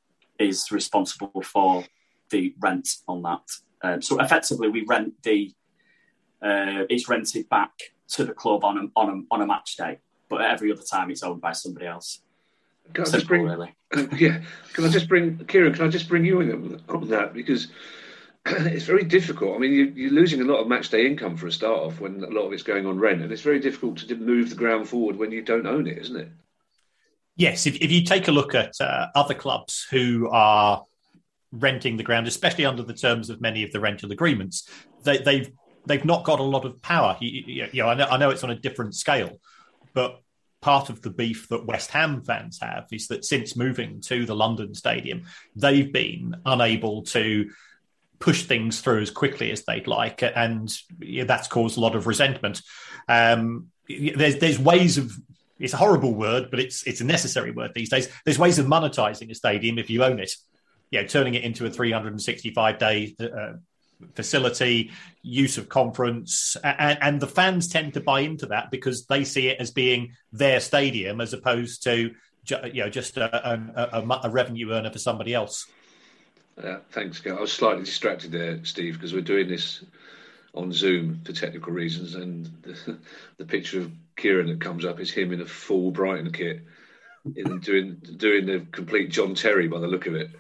is 0.41 0.73
responsible 0.73 1.43
for 1.43 1.85
the 2.31 2.53
rent 2.59 2.89
on 3.07 3.23
that. 3.23 3.43
Um, 3.83 4.03
so 4.03 4.21
effectively, 4.21 4.69
we 4.69 4.85
rent 4.89 5.15
the 5.23 5.55
uh, 6.43 6.83
it's 6.91 7.09
rented 7.09 7.49
back 7.49 7.73
to 8.09 8.25
the 8.25 8.33
club 8.33 8.65
on 8.65 8.79
a, 8.79 9.01
on 9.01 9.09
a, 9.09 9.35
on 9.35 9.43
a 9.43 9.47
match 9.47 9.77
day, 9.77 9.99
but 10.29 10.41
every 10.41 10.73
other 10.73 10.83
time 10.83 11.11
it's 11.11 11.23
owned 11.23 11.41
by 11.41 11.53
somebody 11.53 11.87
else. 11.87 12.23
Can 12.95 13.07
I 13.07 13.11
just 13.11 13.27
bring, 13.27 13.43
really. 13.43 13.75
yeah, 14.17 14.41
can 14.73 14.85
I 14.85 14.89
just 14.89 15.09
bring 15.09 15.45
Kieran? 15.47 15.75
Can 15.75 15.87
I 15.87 15.89
just 15.89 16.09
bring 16.09 16.25
you 16.25 16.41
in 16.41 16.81
on 16.89 17.09
that 17.09 17.35
because 17.35 17.69
it's 18.47 18.85
very 18.85 19.05
difficult. 19.05 19.57
I 19.57 19.59
mean, 19.59 19.95
you, 19.97 20.09
are 20.09 20.13
losing 20.13 20.41
a 20.41 20.45
lot 20.45 20.61
of 20.61 20.69
match 20.69 20.89
day 20.91 21.07
income 21.07 21.37
for 21.37 21.47
a 21.47 21.53
start 21.53 21.81
off 21.81 22.01
when 22.01 22.23
a 22.23 22.29
lot 22.29 22.47
of 22.47 22.53
it's 22.53 22.63
going 22.63 22.87
on 22.87 22.99
rent, 22.99 23.23
and 23.23 23.33
it's 23.33 23.43
very 23.43 23.61
difficult 23.61 23.99
to 23.99 24.15
move 24.17 24.51
the 24.51 24.57
ground 24.57 24.89
forward 24.89 25.17
when 25.17 25.33
you 25.33 25.43
don't 25.43 25.67
own 25.67 25.87
it, 25.87 25.99
isn't 25.99 26.17
it? 26.17 26.31
Yes, 27.37 27.67
if, 27.67 27.77
if 27.77 27.93
you 27.93 28.03
take 28.03 28.29
a 28.29 28.33
look 28.33 28.55
at 28.55 28.73
uh, 28.81 29.07
other 29.15 29.35
clubs 29.35 29.87
who 29.91 30.29
are 30.31 30.85
renting 31.53 31.97
the 31.97 32.03
ground, 32.03 32.27
especially 32.27 32.65
under 32.65 32.83
the 32.83 32.95
terms 32.95 33.31
of 33.31 33.41
many 33.41 33.63
of 33.63 33.71
the 33.71 33.81
rental 33.81 34.11
agreements, 34.11 34.69
they, 35.05 35.19
they've 35.19 35.51
they've 35.87 36.05
not 36.05 36.25
got 36.25 36.41
a 36.41 36.45
lot 36.45 36.65
of 36.65 36.83
power. 36.83 37.17
You, 37.21 37.67
you 37.73 37.83
know, 37.83 37.89
I 37.89 37.95
know, 37.95 38.07
I 38.07 38.17
know 38.19 38.31
it's 38.31 38.45
on 38.45 38.51
a 38.51 38.59
different 38.59 38.95
scale, 38.95 39.41
but 39.95 40.21
part 40.61 40.91
of 40.91 41.03
the 41.03 41.11
beef 41.11 41.49
that 41.49 41.67
West 41.67 41.91
Ham 41.91 42.23
fans 42.23 42.59
have 42.61 42.87
is 42.93 43.09
that 43.09 43.25
since 43.25 43.57
moving 43.57 44.01
to 44.03 44.27
the 44.27 44.35
London 44.35 44.75
Stadium, 44.75 45.23
they've 45.55 45.93
been 45.93 46.37
unable 46.45 47.03
to 47.05 47.51
push 48.19 48.45
things 48.45 48.81
through 48.81 49.03
as 49.03 49.11
quickly 49.11 49.51
as 49.53 49.65
they'd 49.65 49.87
like, 49.87 50.23
and 50.23 50.77
that's 51.25 51.49
caused 51.49 51.77
a 51.77 51.81
lot 51.81 51.95
of 51.95 52.07
resentment. 52.07 52.63
Um, 53.09 53.69
there's 53.89 54.39
there's 54.39 54.59
ways 54.59 54.99
of 54.99 55.13
it's 55.59 55.75
a 55.75 55.79
horrible 55.79 56.15
word, 56.15 56.51
but 56.51 56.61
it's 56.61 56.87
it's 56.87 57.01
a 57.01 57.05
necessary 57.05 57.51
word 57.51 57.73
these 57.75 57.91
days. 57.91 58.09
There's 58.25 58.39
ways 58.39 58.59
of 58.59 58.67
monetizing 58.67 59.31
a 59.31 59.35
stadium 59.35 59.79
if 59.79 59.91
you 59.91 60.05
own 60.05 60.19
it. 60.19 60.33
You 60.91 61.03
know, 61.03 61.07
turning 61.07 61.35
it 61.35 61.45
into 61.45 61.67
a 61.67 61.71
365 61.71 62.79
day 62.79 63.15
uh, 63.21 63.55
facility, 64.15 64.91
use 65.23 65.59
of 65.59 65.69
conference, 65.69 66.57
and, 66.63 66.99
and, 67.01 67.21
the 67.21 67.27
fans 67.27 67.69
tend 67.69 67.95
to 67.95 68.01
buy 68.01 68.21
into 68.21 68.47
that 68.47 68.71
because 68.71 69.07
they 69.07 69.25
see 69.25 69.49
it 69.49 69.61
as 69.61 69.71
being 69.71 70.13
their 70.33 70.61
stadium 70.61 71.21
as 71.21 71.33
opposed 71.33 71.83
to 71.83 72.15
you 72.73 72.83
know 72.83 72.89
just 72.89 73.17
a, 73.17 73.51
a, 73.51 74.01
a, 74.01 74.21
a 74.25 74.31
revenue 74.31 74.73
earner 74.73 74.91
for 74.91 74.99
somebody 74.99 75.35
else. 75.35 75.67
Uh, 76.63 76.79
thanks. 76.91 77.23
I 77.27 77.33
was 77.33 77.53
slightly 77.53 77.85
distracted 77.85 78.33
there, 78.33 78.65
Steve, 78.65 78.95
because 78.95 79.13
we're 79.13 79.21
doing 79.21 79.49
this 79.49 79.85
on 80.55 80.73
Zoom 80.73 81.21
for 81.25 81.33
technical 81.33 81.73
reasons, 81.73 82.15
and 82.15 82.47
the, 82.63 82.99
the, 83.39 83.45
picture 83.45 83.81
of 83.81 83.93
Kieran 84.17 84.47
that 84.49 84.61
comes 84.61 84.85
up 84.85 84.99
is 84.99 85.11
him 85.11 85.33
in 85.33 85.41
a 85.41 85.47
full 85.47 85.91
Brighton 85.91 86.33
kit, 86.33 86.63
doing 87.61 88.01
doing 88.17 88.47
the 88.47 88.67
complete 88.73 89.11
John 89.11 89.35
Terry 89.35 89.69
by 89.69 89.79
the 89.79 89.87
look 89.87 90.07
of 90.07 90.15
it. 90.15 90.31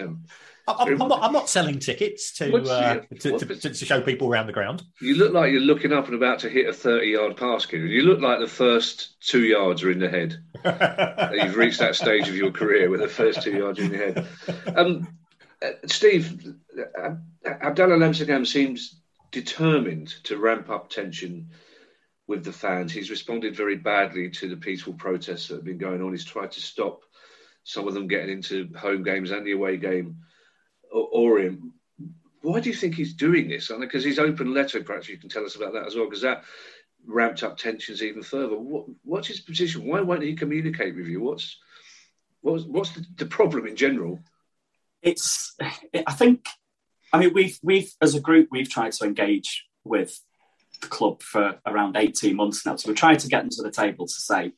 Um, 0.00 0.24
I'm, 0.66 1.02
I'm, 1.02 1.08
not, 1.08 1.22
I'm, 1.22 1.32
not, 1.32 1.50
selling 1.50 1.78
tickets 1.78 2.32
to, 2.38 2.56
uh, 2.56 3.02
to, 3.20 3.38
to, 3.38 3.56
to, 3.56 3.74
show 3.74 4.00
people 4.00 4.30
around 4.30 4.46
the 4.46 4.52
ground. 4.54 4.82
You 4.98 5.16
look 5.16 5.34
like 5.34 5.52
you're 5.52 5.60
looking 5.60 5.92
up 5.92 6.06
and 6.06 6.14
about 6.14 6.38
to 6.38 6.48
hit 6.48 6.66
a 6.66 6.72
30 6.72 7.06
yard 7.06 7.36
pass, 7.36 7.66
Kieran. 7.66 7.90
You 7.90 8.02
look 8.02 8.20
like 8.20 8.40
the 8.40 8.46
first 8.46 9.20
two 9.20 9.44
yards 9.44 9.82
are 9.82 9.90
in 9.90 9.98
the 9.98 10.08
head. 10.08 10.38
You've 11.34 11.56
reached 11.56 11.80
that 11.80 11.96
stage 11.96 12.28
of 12.28 12.36
your 12.36 12.50
career 12.50 12.88
where 12.88 12.98
the 12.98 13.08
first 13.08 13.42
two 13.42 13.52
yards 13.52 13.78
are 13.78 13.82
in 13.82 13.92
the 13.92 13.98
head. 13.98 14.26
Um, 14.74 15.08
uh, 15.60 15.72
Steve, 15.86 16.54
uh, 16.98 17.10
Abdallah 17.44 17.98
Lemsagam 17.98 18.46
seems 18.46 19.02
determined 19.32 20.14
to 20.24 20.38
ramp 20.38 20.70
up 20.70 20.88
tension 20.88 21.50
with 22.26 22.44
the 22.44 22.52
fans. 22.52 22.92
He's 22.92 23.10
responded 23.10 23.56
very 23.56 23.76
badly 23.76 24.30
to 24.30 24.48
the 24.48 24.56
peaceful 24.56 24.94
protests 24.94 25.48
that 25.48 25.56
have 25.56 25.64
been 25.64 25.78
going 25.78 26.02
on. 26.02 26.12
He's 26.12 26.24
tried 26.24 26.52
to 26.52 26.60
stop 26.60 27.02
some 27.64 27.88
of 27.88 27.94
them 27.94 28.08
getting 28.08 28.30
into 28.30 28.70
home 28.76 29.02
games 29.02 29.30
and 29.30 29.46
the 29.46 29.52
away 29.52 29.76
game 29.76 30.18
or, 30.90 31.40
in. 31.40 31.72
Why 32.42 32.60
do 32.60 32.68
you 32.68 32.76
think 32.76 32.94
he's 32.94 33.14
doing 33.14 33.48
this? 33.48 33.70
Because 33.78 34.04
his 34.04 34.18
open 34.18 34.52
letter, 34.52 34.82
perhaps 34.82 35.08
you 35.08 35.16
can 35.16 35.30
tell 35.30 35.44
us 35.44 35.56
about 35.56 35.72
that 35.72 35.86
as 35.86 35.96
well, 35.96 36.04
because 36.04 36.22
that 36.22 36.44
ramped 37.06 37.42
up 37.42 37.56
tensions 37.56 38.02
even 38.02 38.22
further. 38.22 38.56
What, 38.56 38.86
what's 39.02 39.28
his 39.28 39.40
position? 39.40 39.86
Why 39.86 40.00
won't 40.02 40.22
he 40.22 40.34
communicate 40.34 40.94
with 40.94 41.06
you? 41.06 41.20
What's 41.20 41.56
what's, 42.42 42.64
what's 42.64 42.90
the, 42.90 43.04
the 43.16 43.26
problem 43.26 43.66
in 43.66 43.76
general? 43.76 44.20
it's 45.04 45.54
I 45.60 46.12
think 46.12 46.46
I 47.12 47.18
mean 47.18 47.32
we've 47.34 47.58
we've 47.62 47.92
as 48.00 48.14
a 48.14 48.20
group 48.20 48.48
we've 48.50 48.70
tried 48.70 48.92
to 48.92 49.04
engage 49.04 49.66
with 49.84 50.18
the 50.80 50.88
club 50.88 51.22
for 51.22 51.58
around 51.66 51.96
18 51.96 52.36
months 52.36 52.64
now. 52.64 52.76
So 52.76 52.90
we're 52.90 52.94
trying 52.94 53.18
to 53.18 53.28
get 53.28 53.42
them 53.42 53.50
to 53.50 53.62
the 53.62 53.70
table 53.70 54.06
to 54.06 54.12
say, 54.12 54.52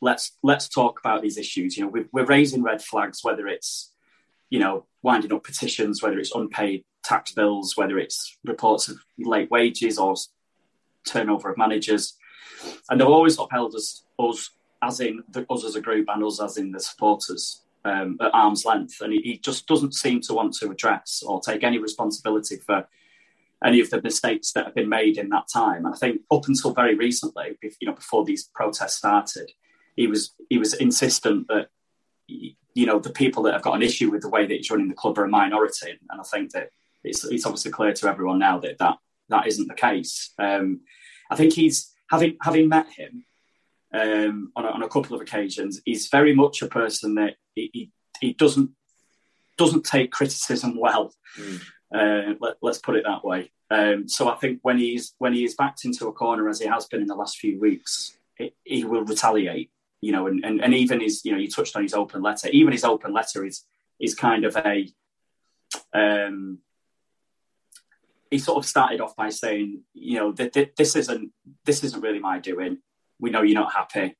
let's 0.00 0.32
let's 0.42 0.68
talk 0.68 1.00
about 1.00 1.22
these 1.22 1.38
issues. 1.38 1.76
You 1.76 1.84
know, 1.84 1.90
we're, 1.90 2.08
we're 2.12 2.26
raising 2.26 2.62
red 2.62 2.82
flags, 2.82 3.20
whether 3.22 3.46
it's 3.46 3.92
you 4.48 4.58
know 4.58 4.86
winding 5.02 5.32
up 5.32 5.44
petitions, 5.44 6.02
whether 6.02 6.18
it's 6.18 6.34
unpaid 6.34 6.84
tax 7.04 7.32
bills, 7.32 7.76
whether 7.76 7.98
it's 7.98 8.36
reports 8.44 8.88
of 8.88 8.98
late 9.18 9.50
wages 9.50 9.98
or 9.98 10.14
turnover 11.06 11.50
of 11.50 11.58
managers, 11.58 12.16
and 12.88 13.00
they've 13.00 13.08
always 13.08 13.38
upheld 13.38 13.74
us 13.74 14.04
us 14.18 14.50
as 14.82 15.00
in 15.00 15.22
the, 15.30 15.46
us 15.50 15.64
as 15.64 15.76
a 15.76 15.80
group 15.80 16.06
and 16.08 16.24
us 16.24 16.40
as 16.40 16.56
in 16.56 16.72
the 16.72 16.80
supporters 16.80 17.62
um, 17.84 18.16
at 18.20 18.34
arm's 18.34 18.64
length, 18.64 19.00
and 19.00 19.12
he, 19.12 19.20
he, 19.22 19.38
just 19.38 19.66
doesn't 19.66 19.94
seem 19.94 20.20
to 20.20 20.34
want 20.34 20.54
to 20.54 20.70
address 20.70 21.22
or 21.26 21.40
take 21.40 21.64
any 21.64 21.78
responsibility 21.78 22.56
for 22.56 22.86
any 23.64 23.80
of 23.80 23.90
the 23.90 24.00
mistakes 24.02 24.52
that 24.52 24.64
have 24.64 24.74
been 24.74 24.88
made 24.88 25.18
in 25.18 25.28
that 25.30 25.48
time. 25.52 25.84
And 25.84 25.94
I 25.94 25.96
think 25.96 26.22
up 26.30 26.48
until 26.48 26.72
very 26.72 26.94
recently, 26.94 27.58
you 27.62 27.88
know, 27.88 27.94
before 27.94 28.24
these 28.24 28.48
protests 28.54 28.96
started, 28.96 29.50
he 29.96 30.06
was 30.06 30.34
he 30.48 30.58
was 30.58 30.74
insistent 30.74 31.46
that 31.48 31.68
you 32.26 32.86
know 32.86 32.98
the 32.98 33.10
people 33.10 33.42
that 33.44 33.52
have 33.52 33.62
got 33.62 33.74
an 33.74 33.82
issue 33.82 34.10
with 34.10 34.22
the 34.22 34.28
way 34.28 34.46
that 34.46 34.54
he's 34.54 34.70
running 34.70 34.88
the 34.88 34.94
club 34.94 35.18
are 35.18 35.24
a 35.24 35.28
minority, 35.28 35.98
and 36.10 36.20
I 36.20 36.24
think 36.24 36.52
that 36.52 36.70
it's 37.04 37.24
it's 37.24 37.44
obviously 37.44 37.70
clear 37.70 37.92
to 37.92 38.08
everyone 38.08 38.38
now 38.38 38.58
that 38.60 38.78
that 38.78 38.96
that 39.28 39.46
isn't 39.46 39.68
the 39.68 39.74
case. 39.74 40.32
Um, 40.38 40.80
I 41.30 41.36
think 41.36 41.52
he's 41.52 41.92
having 42.10 42.36
having 42.42 42.68
met 42.68 42.88
him 42.88 43.24
um, 43.92 44.52
on, 44.56 44.64
a, 44.64 44.68
on, 44.68 44.82
a, 44.82 44.88
couple 44.88 45.16
of 45.16 45.20
occasions. 45.20 45.80
He's 45.84 46.08
very 46.08 46.32
much 46.32 46.62
a 46.62 46.68
person 46.68 47.16
that 47.16 47.34
he, 47.54 47.70
he, 47.72 47.92
he 48.20 48.32
doesn't 48.34 48.70
doesn't 49.58 49.84
take 49.84 50.12
criticism 50.12 50.78
well. 50.78 51.12
Mm. 51.38 51.60
Uh, 51.94 52.34
let, 52.40 52.56
us 52.62 52.78
put 52.78 52.96
it 52.96 53.04
that 53.04 53.24
way. 53.24 53.50
Um, 53.70 54.08
so 54.08 54.28
I 54.28 54.36
think 54.36 54.60
when 54.62 54.78
he's 54.78 55.14
when 55.18 55.32
he 55.32 55.44
is 55.44 55.54
backed 55.54 55.84
into 55.84 56.08
a 56.08 56.12
corner 56.12 56.48
as 56.48 56.60
he 56.60 56.66
has 56.66 56.86
been 56.86 57.00
in 57.00 57.06
the 57.06 57.14
last 57.14 57.38
few 57.38 57.58
weeks, 57.60 58.16
it, 58.38 58.54
he 58.64 58.84
will 58.84 59.04
retaliate. 59.04 59.70
You 60.00 60.12
know, 60.12 60.26
and, 60.28 60.42
and, 60.44 60.62
and 60.62 60.74
even 60.74 61.00
his 61.00 61.24
you 61.24 61.32
know 61.32 61.38
you 61.38 61.50
touched 61.50 61.76
on 61.76 61.82
his 61.82 61.94
open 61.94 62.22
letter. 62.22 62.48
Even 62.48 62.72
his 62.72 62.84
open 62.84 63.12
letter 63.12 63.44
is 63.44 63.64
is 63.98 64.14
kind 64.14 64.44
of 64.44 64.56
a 64.56 64.88
um, 65.92 66.58
he 68.30 68.38
sort 68.38 68.58
of 68.58 68.66
started 68.68 69.00
off 69.00 69.16
by 69.16 69.28
saying, 69.28 69.82
you 69.92 70.18
know, 70.18 70.32
that 70.32 70.52
this 70.76 70.96
isn't 70.96 71.32
this 71.64 71.84
isn't 71.84 72.00
really 72.00 72.20
my 72.20 72.38
doing 72.38 72.78
we 73.20 73.30
know 73.30 73.42
you're 73.42 73.60
not 73.60 73.72
happy. 73.72 74.16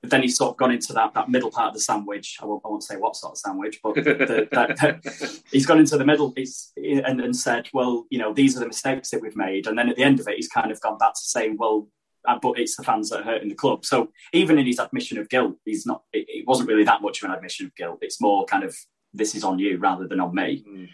But 0.00 0.10
then 0.10 0.22
he's 0.22 0.36
sort 0.36 0.52
of 0.52 0.56
gone 0.56 0.72
into 0.72 0.92
that, 0.94 1.12
that 1.14 1.28
middle 1.28 1.50
part 1.50 1.68
of 1.68 1.74
the 1.74 1.80
sandwich. 1.80 2.38
I 2.40 2.46
won't, 2.46 2.62
I 2.64 2.68
won't 2.68 2.82
say 2.82 2.96
what 2.96 3.16
sort 3.16 3.32
of 3.32 3.38
sandwich, 3.38 3.80
but 3.82 3.96
the, 3.96 4.48
that, 4.50 5.40
he's 5.52 5.66
gone 5.66 5.78
into 5.78 5.98
the 5.98 6.06
middle 6.06 6.34
and, 6.76 7.20
and 7.20 7.36
said, 7.36 7.68
well, 7.74 8.06
you 8.08 8.18
know, 8.18 8.32
these 8.32 8.56
are 8.56 8.60
the 8.60 8.66
mistakes 8.66 9.10
that 9.10 9.20
we've 9.20 9.36
made. 9.36 9.66
And 9.66 9.76
then 9.76 9.90
at 9.90 9.96
the 9.96 10.02
end 10.02 10.18
of 10.18 10.26
it, 10.26 10.36
he's 10.36 10.48
kind 10.48 10.70
of 10.70 10.80
gone 10.80 10.96
back 10.96 11.12
to 11.12 11.20
saying, 11.20 11.56
well, 11.58 11.88
uh, 12.26 12.38
but 12.40 12.58
it's 12.58 12.76
the 12.76 12.82
fans 12.82 13.10
that 13.10 13.20
are 13.20 13.24
hurting 13.24 13.48
the 13.48 13.54
club. 13.54 13.84
So 13.84 14.10
even 14.32 14.58
in 14.58 14.66
his 14.66 14.78
admission 14.78 15.18
of 15.18 15.28
guilt, 15.28 15.56
he's 15.64 15.86
not. 15.86 16.02
It, 16.12 16.26
it 16.28 16.46
wasn't 16.46 16.68
really 16.68 16.84
that 16.84 17.02
much 17.02 17.22
of 17.22 17.28
an 17.28 17.34
admission 17.34 17.66
of 17.66 17.74
guilt. 17.74 17.98
It's 18.02 18.20
more 18.20 18.44
kind 18.44 18.64
of 18.64 18.76
this 19.12 19.34
is 19.34 19.44
on 19.44 19.58
you 19.58 19.78
rather 19.78 20.06
than 20.06 20.20
on 20.20 20.34
me. 20.34 20.64
Mm. 20.68 20.88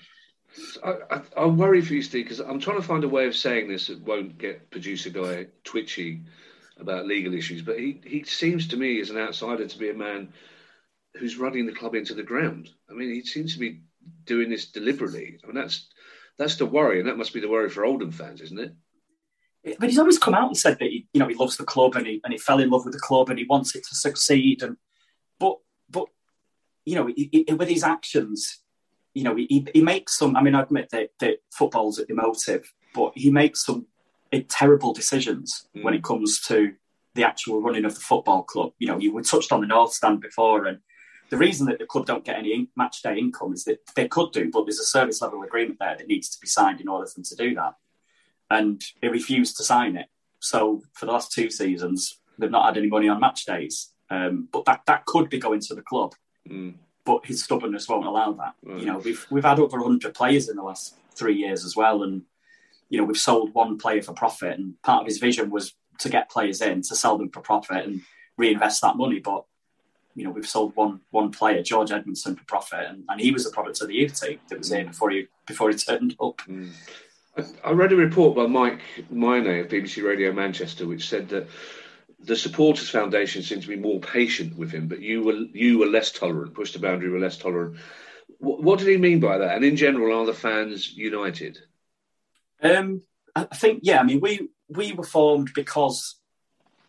I, 0.85 1.16
I, 1.16 1.23
I, 1.42 1.47
worry 1.47 1.83
for 1.83 1.95
you, 1.95 2.03
Steve, 2.03 2.25
because 2.25 2.40
I'm 2.40 2.61
trying 2.61 2.81
to 2.81 2.87
find 2.87 3.05
a 3.05 3.09
way 3.09 3.27
of 3.27 3.37
saying 3.37 3.69
this 3.69 3.88
that 3.88 4.01
won't 4.01 4.38
get 4.38 4.71
producer 4.71 5.11
guy 5.11 5.47
twitchy 5.64 6.23
about 6.79 7.07
legal 7.07 7.35
issues. 7.35 7.62
But 7.62 7.79
he, 7.79 8.01
he 8.05 8.25
seems 8.25 8.69
to 8.69 8.77
me, 8.77 9.01
as 9.01 9.11
an 9.11 9.19
outsider, 9.19 9.67
to 9.67 9.79
be 9.79 9.91
a 9.91 9.95
man 9.95 10.33
who's 11.17 11.37
running 11.37 11.67
the 11.67 11.73
club 11.73 11.95
into 11.95 12.15
the 12.15 12.23
ground. 12.23 12.71
I 12.91 12.95
mean, 12.95 13.12
he 13.12 13.23
seems 13.23 13.55
to 13.55 13.61
be 13.61 13.81
doing 14.25 14.51
this 14.51 14.67
deliberately. 14.67 15.39
I 15.43 15.47
mean, 15.47 15.57
that's 15.57 15.89
that's 16.39 16.57
the 16.57 16.67
worry, 16.67 17.01
and 17.01 17.09
that 17.09 17.17
must 17.17 17.33
be 17.33 17.41
the 17.41 17.49
worry 17.49 17.71
for 17.71 17.85
Oldham 17.85 18.12
fans, 18.12 18.41
isn't 18.43 18.61
it? 18.61 18.75
But 19.79 19.89
he's 19.89 19.99
always 19.99 20.19
come 20.19 20.35
out 20.35 20.47
and 20.47 20.57
said 20.57 20.79
that 20.79 20.89
he, 20.89 21.09
you 21.12 21.19
know, 21.19 21.27
he 21.27 21.35
loves 21.35 21.57
the 21.57 21.65
club 21.65 21.97
and 21.97 22.07
he 22.07 22.21
and 22.23 22.33
he 22.33 22.39
fell 22.39 22.61
in 22.61 22.71
love 22.71 22.85
with 22.85 22.95
the 22.95 23.01
club 23.01 23.31
and 23.31 23.39
he 23.39 23.47
wants 23.47 23.75
it 23.75 23.85
to 23.89 23.95
succeed. 23.95 24.62
And 24.62 24.77
but 25.41 25.59
but 25.91 26.07
you 26.85 26.95
know, 26.95 27.07
he, 27.07 27.45
he, 27.49 27.55
with 27.55 27.69
his 27.69 27.83
actions, 27.83 28.61
you 29.12 29.25
know, 29.25 29.35
he, 29.35 29.67
he 29.73 29.83
makes 29.83 30.17
some. 30.17 30.37
I 30.37 30.43
mean, 30.43 30.55
I 30.55 30.62
admit 30.62 30.91
that, 30.91 31.11
that 31.21 31.39
football's 31.51 31.99
emotive, 31.99 32.73
but 32.95 33.12
he 33.17 33.31
makes 33.31 33.65
some 33.65 33.87
terrible 34.49 34.93
decisions 34.93 35.69
mm. 35.77 35.83
when 35.83 35.95
it 35.95 36.05
comes 36.05 36.41
to 36.43 36.73
the 37.15 37.25
actual 37.25 37.62
running 37.62 37.85
of 37.85 37.95
the 37.95 38.01
football 38.01 38.43
club. 38.43 38.73
You 38.79 38.89
know, 38.89 38.99
you 38.99 39.12
were 39.12 39.23
touched 39.23 39.53
on 39.53 39.61
the 39.61 39.67
North 39.67 39.93
Stand 39.93 40.21
before, 40.21 40.67
and 40.67 40.79
the 41.31 41.37
reason 41.37 41.67
that 41.67 41.79
the 41.79 41.87
club 41.87 42.07
don't 42.07 42.25
get 42.25 42.39
any 42.39 42.69
match 42.77 43.03
day 43.03 43.19
income 43.19 43.53
is 43.53 43.65
that 43.65 43.81
they 43.95 44.07
could 44.07 44.33
do, 44.33 44.51
but 44.51 44.65
there's 44.65 44.79
a 44.79 44.85
service 44.85 45.21
level 45.21 45.43
agreement 45.43 45.79
there 45.81 45.97
that 45.97 46.07
needs 46.07 46.29
to 46.31 46.41
be 46.41 46.47
signed 46.47 46.81
in 46.81 46.89
order 46.89 47.07
for 47.07 47.15
them 47.15 47.25
to 47.25 47.37
do 47.37 47.55
that. 47.55 47.75
And 48.51 48.81
he 49.01 49.09
refused 49.09 49.57
to 49.57 49.65
sign 49.65 49.97
it. 49.97 50.07
So 50.39 50.83
for 50.93 51.07
the 51.07 51.12
last 51.12 51.33
two 51.33 51.51
seasons, 51.51 52.21
they've 52.39 52.51
not 52.51 52.67
had 52.67 52.79
any 52.79 52.89
money 52.89 53.09
on 53.09 53.19
match 53.19 53.45
days. 53.45 53.91
Um, 54.09 54.49
but 54.53 54.65
that, 54.67 54.83
that 54.87 55.05
could 55.07 55.29
be 55.29 55.39
going 55.39 55.61
to 55.61 55.75
the 55.75 55.83
club. 55.83 56.15
Mm. 56.49 56.75
But 57.05 57.27
his 57.27 57.43
stubbornness 57.43 57.89
won't 57.89 58.07
allow 58.07 58.33
that. 58.33 58.55
Right. 58.62 58.81
You 58.81 58.87
know, 58.87 58.99
we've 58.99 59.27
we've 59.31 59.45
had 59.45 59.59
over 59.59 59.79
100 59.79 60.15
players 60.15 60.49
in 60.49 60.57
the 60.57 60.62
last 60.62 60.97
three 61.15 61.37
years 61.37 61.65
as 61.65 61.77
well, 61.77 62.03
and 62.03 62.23
you 62.88 62.99
know 62.99 63.05
we've 63.05 63.16
sold 63.16 63.55
one 63.55 63.79
player 63.79 64.03
for 64.03 64.12
profit. 64.12 64.59
And 64.59 64.81
part 64.83 65.03
of 65.03 65.07
his 65.07 65.18
vision 65.18 65.51
was 65.51 65.75
to 65.99 66.09
get 66.09 66.31
players 66.31 66.61
in 66.61 66.83
to 66.83 66.96
sell 66.96 67.18
them 67.18 67.31
for 67.31 67.40
profit 67.40 67.85
and 67.85 68.03
reinvest 68.37 68.83
that 68.83 68.96
money. 68.96 69.18
But 69.20 69.44
you 70.16 70.25
know, 70.25 70.31
we've 70.31 70.49
sold 70.49 70.75
one 70.75 71.01
one 71.11 71.31
player, 71.31 71.62
George 71.62 71.90
Edmundson, 71.90 72.38
for 72.38 72.44
profit, 72.46 72.87
and, 72.88 73.05
and 73.09 73.20
he 73.20 73.31
was 73.31 73.44
the 73.44 73.51
product 73.51 73.83
of 73.83 73.88
the 73.88 73.94
youth 73.94 74.20
team 74.20 74.40
that 74.49 74.59
was 74.59 74.70
here 74.70 74.85
before 74.85 75.11
he 75.11 75.29
before 75.46 75.70
he 75.70 75.77
turned 75.77 76.16
up. 76.20 76.38
Mm. 76.49 76.72
I, 77.62 77.72
read 77.72 77.92
a 77.92 77.96
report 77.96 78.35
by 78.35 78.46
Mike 78.46 78.81
Minay 79.12 79.61
of 79.61 79.68
BBC 79.68 80.03
Radio 80.03 80.33
Manchester, 80.33 80.87
which 80.87 81.07
said 81.11 81.29
that 81.29 81.46
the 82.18 82.35
supporters 82.35 82.88
foundation 82.88 83.42
seemed 83.42 83.61
to 83.61 83.68
be 83.68 83.77
more 83.77 84.01
patient 84.01 84.57
with 84.57 84.70
him, 84.70 84.88
but 84.88 85.01
you 85.01 85.22
were 85.22 85.35
you 85.35 85.79
were 85.79 85.87
less 85.87 86.11
tolerant. 86.12 86.55
pushed 86.55 86.72
the 86.72 86.79
boundary, 86.79 87.11
were 87.11 87.18
less 87.18 87.37
tolerant. 87.37 87.77
What, 88.38 88.62
what 88.62 88.79
did 88.79 88.88
he 88.88 88.96
mean 88.96 89.20
by 89.20 89.37
that? 89.37 89.55
And 89.55 89.64
in 89.66 89.77
general, 89.77 90.18
are 90.18 90.25
the 90.25 90.33
fans 90.33 90.96
united? 90.96 91.59
Um, 92.62 93.03
I 93.35 93.45
think 93.45 93.81
yeah. 93.83 94.01
I 94.01 94.03
mean, 94.03 94.21
we 94.21 94.49
we 94.69 94.92
were 94.92 95.05
formed 95.05 95.51
because 95.55 96.16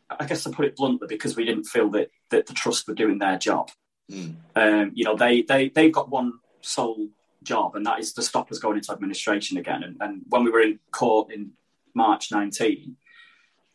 I 0.09 0.25
guess 0.25 0.43
to 0.43 0.49
put 0.49 0.65
it 0.65 0.75
bluntly, 0.75 1.07
because 1.07 1.35
we 1.35 1.45
didn't 1.45 1.65
feel 1.65 1.89
that 1.91 2.09
that 2.29 2.47
the 2.47 2.53
trust 2.53 2.87
were 2.87 2.93
doing 2.95 3.19
their 3.19 3.37
job. 3.37 3.69
Mm. 4.11 4.35
Um, 4.55 4.91
you 4.93 5.03
know, 5.03 5.15
they 5.15 5.41
they 5.41 5.69
they've 5.69 5.93
got 5.93 6.09
one 6.09 6.33
sole 6.61 7.09
job, 7.43 7.75
and 7.75 7.85
that 7.85 7.99
is 7.99 8.13
to 8.13 8.21
stop 8.21 8.51
us 8.51 8.59
going 8.59 8.77
into 8.77 8.91
administration 8.91 9.57
again. 9.57 9.83
And, 9.83 9.97
and 9.99 10.21
when 10.29 10.43
we 10.43 10.51
were 10.51 10.61
in 10.61 10.79
court 10.91 11.31
in 11.31 11.51
March 11.93 12.31
19, 12.31 12.95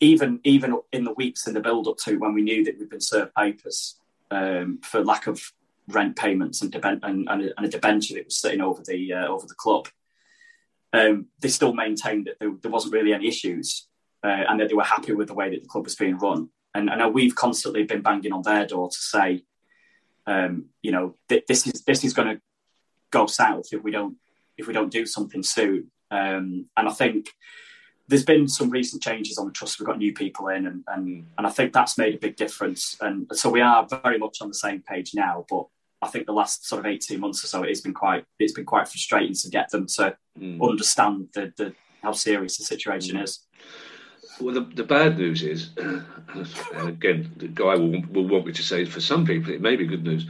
even 0.00 0.40
even 0.44 0.78
in 0.92 1.04
the 1.04 1.12
weeks 1.14 1.46
in 1.46 1.54
the 1.54 1.60
build 1.60 1.88
up 1.88 1.98
to 1.98 2.16
when 2.16 2.34
we 2.34 2.42
knew 2.42 2.64
that 2.64 2.78
we'd 2.78 2.90
been 2.90 3.00
served 3.00 3.34
papers 3.34 3.98
um, 4.30 4.78
for 4.82 5.04
lack 5.04 5.26
of 5.26 5.52
rent 5.88 6.16
payments 6.16 6.62
and, 6.62 6.74
and, 6.74 7.00
and, 7.02 7.28
a, 7.28 7.52
and 7.56 7.66
a 7.66 7.68
debenture 7.68 8.14
that 8.14 8.24
was 8.24 8.38
sitting 8.38 8.60
over 8.60 8.82
the 8.86 9.12
uh, 9.12 9.26
over 9.26 9.46
the 9.46 9.54
club, 9.54 9.88
um, 10.92 11.26
they 11.40 11.48
still 11.48 11.72
maintained 11.72 12.26
that 12.26 12.38
there, 12.38 12.52
there 12.60 12.70
wasn't 12.70 12.94
really 12.94 13.14
any 13.14 13.28
issues 13.28 13.88
uh, 14.24 14.44
and 14.48 14.60
that 14.60 14.68
they 14.68 14.74
were 14.74 14.84
happy 14.84 15.12
with 15.12 15.28
the 15.28 15.34
way 15.34 15.50
that 15.50 15.62
the 15.62 15.68
club 15.68 15.84
was 15.84 15.94
being 15.94 16.18
run. 16.18 16.48
And 16.74 16.90
I 16.90 16.96
know 16.96 17.08
we've 17.08 17.34
constantly 17.34 17.84
been 17.84 18.02
banging 18.02 18.32
on 18.32 18.42
their 18.42 18.66
door 18.66 18.88
to 18.88 18.96
say, 18.96 19.44
um, 20.26 20.66
you 20.82 20.92
know, 20.92 21.16
th- 21.28 21.44
this 21.48 21.66
is 21.66 21.82
this 21.84 22.04
is 22.04 22.14
going 22.14 22.28
to 22.28 22.40
go 23.10 23.26
south 23.26 23.66
if 23.72 23.82
we 23.82 23.90
don't 23.90 24.16
if 24.56 24.66
we 24.66 24.72
don't 24.72 24.92
do 24.92 25.04
something 25.04 25.42
soon. 25.42 25.90
Um, 26.10 26.66
and 26.76 26.88
I 26.88 26.92
think 26.92 27.30
there's 28.08 28.24
been 28.24 28.48
some 28.48 28.70
recent 28.70 29.02
changes 29.02 29.38
on 29.38 29.46
the 29.46 29.52
trust. 29.52 29.80
We've 29.80 29.86
got 29.86 29.98
new 29.98 30.12
people 30.12 30.48
in, 30.48 30.66
and, 30.66 30.84
and 30.86 31.26
and 31.36 31.46
I 31.46 31.50
think 31.50 31.72
that's 31.72 31.98
made 31.98 32.14
a 32.14 32.18
big 32.18 32.36
difference. 32.36 32.96
And 33.00 33.26
so 33.32 33.50
we 33.50 33.60
are 33.60 33.86
very 33.86 34.18
much 34.18 34.38
on 34.40 34.48
the 34.48 34.54
same 34.54 34.82
page 34.82 35.12
now. 35.14 35.44
But 35.48 35.66
I 36.00 36.08
think 36.08 36.26
the 36.26 36.32
last 36.32 36.66
sort 36.66 36.80
of 36.80 36.86
18 36.86 37.20
months 37.20 37.44
or 37.44 37.48
so, 37.48 37.62
it's 37.62 37.80
been 37.80 37.94
quite 37.94 38.24
it's 38.38 38.52
been 38.52 38.64
quite 38.64 38.88
frustrating 38.88 39.34
to 39.34 39.50
get 39.50 39.70
them 39.70 39.86
to 39.96 40.16
mm. 40.38 40.68
understand 40.68 41.28
the, 41.34 41.52
the 41.56 41.74
how 42.02 42.12
serious 42.12 42.58
the 42.58 42.64
situation 42.64 43.16
mm. 43.16 43.24
is. 43.24 43.40
Well, 44.40 44.54
the, 44.54 44.62
the 44.62 44.84
bad 44.84 45.18
news 45.18 45.42
is, 45.42 45.70
and 45.76 46.88
again, 46.88 47.30
the 47.36 47.48
guy 47.48 47.76
will, 47.76 48.02
will 48.10 48.28
want 48.28 48.46
me 48.46 48.52
to 48.52 48.62
say 48.62 48.84
for 48.84 49.00
some 49.00 49.24
people 49.24 49.52
it 49.52 49.60
may 49.60 49.76
be 49.76 49.86
good 49.86 50.04
news. 50.04 50.26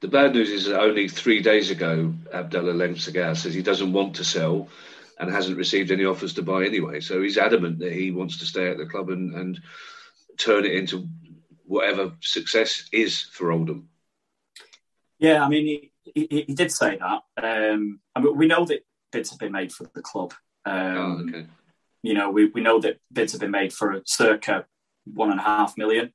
The 0.00 0.08
bad 0.08 0.32
news 0.34 0.50
is 0.50 0.66
that 0.66 0.80
only 0.80 1.08
three 1.08 1.42
days 1.42 1.70
ago, 1.70 2.14
Abdallah 2.32 2.72
Lemsagam 2.72 3.36
says 3.36 3.52
he 3.52 3.62
doesn't 3.62 3.92
want 3.92 4.16
to 4.16 4.24
sell 4.24 4.68
and 5.18 5.30
hasn't 5.30 5.58
received 5.58 5.90
any 5.90 6.06
offers 6.06 6.32
to 6.34 6.42
buy 6.42 6.64
anyway. 6.64 7.00
So 7.00 7.20
he's 7.20 7.36
adamant 7.36 7.80
that 7.80 7.92
he 7.92 8.10
wants 8.10 8.38
to 8.38 8.46
stay 8.46 8.70
at 8.70 8.78
the 8.78 8.86
club 8.86 9.10
and, 9.10 9.34
and 9.34 9.60
turn 10.38 10.64
it 10.64 10.72
into 10.72 11.06
whatever 11.66 12.12
success 12.20 12.88
is 12.92 13.20
for 13.20 13.52
Oldham. 13.52 13.88
Yeah, 15.18 15.44
I 15.44 15.48
mean, 15.48 15.66
he, 15.66 15.92
he, 16.14 16.44
he 16.46 16.54
did 16.54 16.72
say 16.72 16.98
that. 16.98 17.22
Um, 17.36 18.00
I 18.16 18.20
mean, 18.20 18.36
we 18.38 18.46
know 18.46 18.64
that 18.64 18.86
bids 19.10 19.30
have 19.30 19.38
been 19.38 19.52
made 19.52 19.72
for 19.72 19.86
the 19.94 20.02
club. 20.02 20.32
Um, 20.64 20.96
oh, 20.96 21.28
okay. 21.28 21.46
You 22.02 22.14
know, 22.14 22.30
we, 22.30 22.46
we 22.46 22.60
know 22.60 22.80
that 22.80 22.98
bids 23.12 23.32
have 23.32 23.40
been 23.40 23.50
made 23.50 23.72
for 23.72 24.00
circa 24.04 24.64
one 25.04 25.30
and 25.30 25.40
a 25.40 25.42
half 25.42 25.76
million 25.76 26.12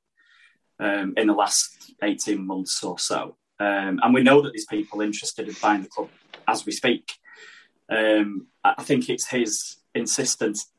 um, 0.80 1.14
in 1.16 1.26
the 1.26 1.34
last 1.34 1.94
18 2.02 2.44
months 2.44 2.82
or 2.82 2.98
so. 2.98 3.36
Um, 3.58 4.00
and 4.02 4.12
we 4.12 4.22
know 4.22 4.42
that 4.42 4.50
there's 4.50 4.66
people 4.66 5.00
interested 5.00 5.48
in 5.48 5.54
buying 5.62 5.82
the 5.82 5.88
club 5.88 6.08
as 6.46 6.66
we 6.66 6.72
speak. 6.72 7.12
Um, 7.88 8.48
I 8.64 8.82
think 8.82 9.08
it's 9.08 9.28
his 9.28 9.76
insistence 9.94 10.70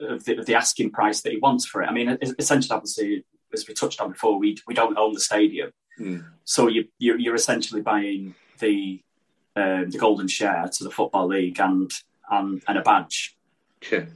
of 0.00 0.24
the, 0.24 0.38
of 0.38 0.46
the, 0.46 0.54
asking 0.54 0.90
price 0.90 1.20
that 1.22 1.32
he 1.32 1.38
wants 1.38 1.66
for 1.66 1.82
it. 1.82 1.86
I 1.86 1.92
mean, 1.92 2.18
essentially, 2.38 2.74
obviously, 2.74 3.24
as 3.52 3.68
we 3.68 3.74
touched 3.74 4.00
on 4.00 4.12
before, 4.12 4.38
we 4.38 4.56
we 4.66 4.74
don't 4.74 4.98
own 4.98 5.12
the 5.12 5.20
stadium, 5.20 5.70
mm. 6.00 6.24
so 6.44 6.68
you, 6.68 6.86
you're, 6.98 7.18
you're, 7.18 7.34
essentially 7.36 7.82
buying 7.82 8.34
the 8.58 9.00
uh, 9.56 9.84
the 9.86 9.98
golden 9.98 10.28
share 10.28 10.68
to 10.72 10.84
the 10.84 10.90
football 10.90 11.26
league 11.26 11.60
and 11.60 11.90
and, 12.30 12.62
and 12.66 12.78
a 12.78 12.82
badge 12.82 13.36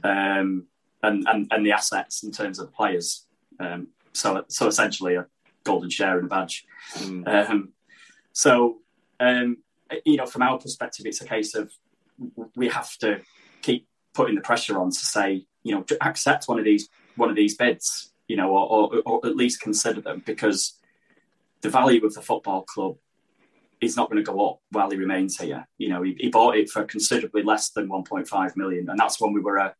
um, 0.03 0.65
and, 1.03 1.27
and 1.27 1.47
and 1.51 1.65
the 1.65 1.71
assets 1.71 2.23
in 2.23 2.31
terms 2.31 2.59
of 2.59 2.73
players. 2.73 3.25
Um, 3.59 3.87
so 4.13 4.43
so 4.47 4.67
essentially 4.67 5.15
a 5.15 5.27
golden 5.63 5.89
share 5.89 6.17
and 6.17 6.25
a 6.25 6.29
badge. 6.29 6.65
Mm. 6.97 7.49
Um, 7.49 7.73
so 8.33 8.79
um, 9.19 9.57
you 10.05 10.17
know, 10.17 10.25
from 10.25 10.41
our 10.41 10.57
perspective, 10.57 11.05
it's 11.05 11.21
a 11.21 11.25
case 11.25 11.55
of 11.55 11.71
we 12.55 12.67
have 12.69 12.97
to 12.97 13.21
keep 13.61 13.87
putting 14.13 14.35
the 14.35 14.41
pressure 14.41 14.77
on 14.79 14.89
to 14.89 14.99
say, 14.99 15.45
you 15.63 15.75
know, 15.75 15.85
accept 16.01 16.47
one 16.47 16.59
of 16.59 16.65
these 16.65 16.89
one 17.15 17.29
of 17.29 17.35
these 17.35 17.55
bids, 17.55 18.13
you 18.27 18.35
know, 18.35 18.49
or, 18.49 18.93
or, 18.95 19.01
or 19.05 19.25
at 19.25 19.35
least 19.35 19.61
consider 19.61 20.01
them 20.01 20.23
because 20.25 20.77
the 21.61 21.69
value 21.69 22.05
of 22.05 22.13
the 22.13 22.21
football 22.21 22.63
club 22.63 22.95
is 23.81 23.95
not 23.95 24.09
going 24.09 24.23
to 24.23 24.31
go 24.31 24.49
up 24.49 24.59
while 24.71 24.89
he 24.89 24.97
remains 24.97 25.37
here. 25.37 25.67
You 25.77 25.89
know, 25.89 26.01
he, 26.01 26.15
he, 26.19 26.29
bought 26.29 26.57
it 26.57 26.69
for 26.69 26.83
considerably 26.83 27.43
less 27.43 27.69
than 27.69 27.89
1.5 27.89 28.55
million, 28.57 28.89
and 28.89 28.99
that's 28.99 29.21
when 29.21 29.33
we 29.33 29.41
were 29.41 29.57
a, 29.57 29.75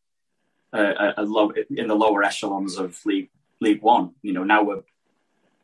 a, 0.72 1.14
a 1.18 1.22
low 1.22 1.52
in 1.70 1.88
the 1.88 1.94
lower 1.94 2.22
echelons 2.22 2.76
of 2.78 2.98
League 3.04 3.30
League 3.60 3.82
One. 3.82 4.14
You 4.22 4.32
know, 4.32 4.44
now 4.44 4.62
we're 4.62 4.82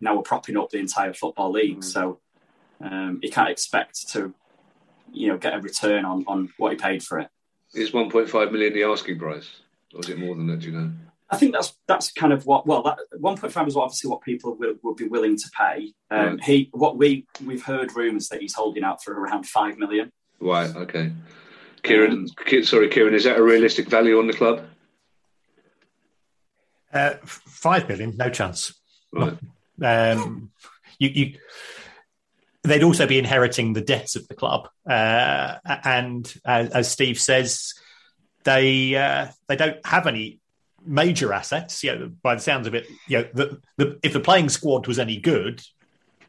now 0.01 0.17
we're 0.17 0.23
propping 0.23 0.57
up 0.57 0.71
the 0.71 0.79
entire 0.79 1.15
football 1.15 1.53
league, 1.53 1.79
mm. 1.79 1.85
so 1.85 2.21
um, 2.81 3.21
he 3.23 3.31
can't 3.31 3.51
expect 3.51 4.09
to, 4.11 4.35
you 5.13 5.29
know, 5.29 5.39
get 5.39 5.55
a 5.55 5.61
return 5.61 6.05
on 6.05 6.25
on 6.27 6.53
what 6.59 6.73
he 6.73 6.79
paid 6.79 7.03
for 7.03 7.19
it. 7.21 7.29
Is 7.75 7.91
1.5 7.91 8.53
million 8.53 8.73
the 8.73 8.85
asking 8.85 9.19
price, 9.19 9.61
or 9.95 10.01
is 10.01 10.09
it 10.09 10.19
more 10.19 10.35
than 10.35 10.47
that? 10.49 10.61
Do 10.61 10.71
you 10.71 10.79
know? 10.79 10.93
I 11.29 11.37
think 11.37 11.53
that's 11.53 11.77
that's 11.89 12.13
kind 12.13 12.33
of 12.33 12.47
what 12.47 12.67
well 12.67 12.83
that 12.83 12.99
1.5 13.21 13.67
is 13.67 13.77
obviously 13.77 14.11
what 14.11 14.21
people 14.23 14.57
will, 14.57 14.75
will 14.83 14.95
be 14.95 15.09
willing 15.09 15.37
to 15.37 15.51
pay. 15.57 15.93
Um, 16.11 16.37
right. 16.37 16.45
He 16.45 16.69
what 16.73 16.97
we 16.97 17.27
we've 17.45 17.65
heard 17.65 17.97
rumours 17.97 18.29
that 18.29 18.41
he's 18.41 18.55
holding 18.55 18.85
out 18.85 19.03
for 19.03 19.13
around 19.13 19.47
five 19.47 19.77
million. 19.77 20.13
Right. 20.39 20.75
Okay. 20.75 21.13
Kieran, 21.83 22.13
um, 22.13 22.65
sorry, 22.65 22.89
Kieran, 22.89 23.15
is 23.15 23.25
that 23.25 23.39
a 23.39 23.43
realistic 23.43 23.89
value 23.89 24.19
on 24.19 24.27
the 24.27 24.33
club? 24.33 24.63
Uh, 26.93 27.15
five 27.25 27.89
million, 27.89 28.15
no 28.17 28.31
chance. 28.31 28.75
Right. 29.13 29.37
Um, 29.83 30.51
you, 30.99 31.09
you, 31.09 31.39
they'd 32.63 32.83
also 32.83 33.07
be 33.07 33.19
inheriting 33.19 33.73
the 33.73 33.81
debts 33.81 34.17
of 34.17 34.27
the 34.29 34.35
club, 34.35 34.69
uh, 34.89 35.57
and 35.85 36.33
as, 36.45 36.71
as, 36.71 36.91
Steve 36.91 37.21
says, 37.21 37.75
they 38.45 38.95
uh, 38.95 39.29
they 39.49 39.57
don't 39.57 39.85
have 39.85 40.07
any 40.07 40.41
major 40.87 41.33
assets. 41.33 41.85
You 41.85 41.95
know, 41.95 42.13
by 42.23 42.35
the 42.35 42.41
sounds 42.41 42.67
of 42.67 42.75
it, 42.75 42.87
you 43.09 43.19
know, 43.19 43.29
the, 43.35 43.61
the, 43.77 43.99
if 44.03 44.13
the 44.13 44.21
playing 44.21 44.49
squad 44.49 44.87
was 44.87 44.99
any 44.99 45.19
good, 45.19 45.63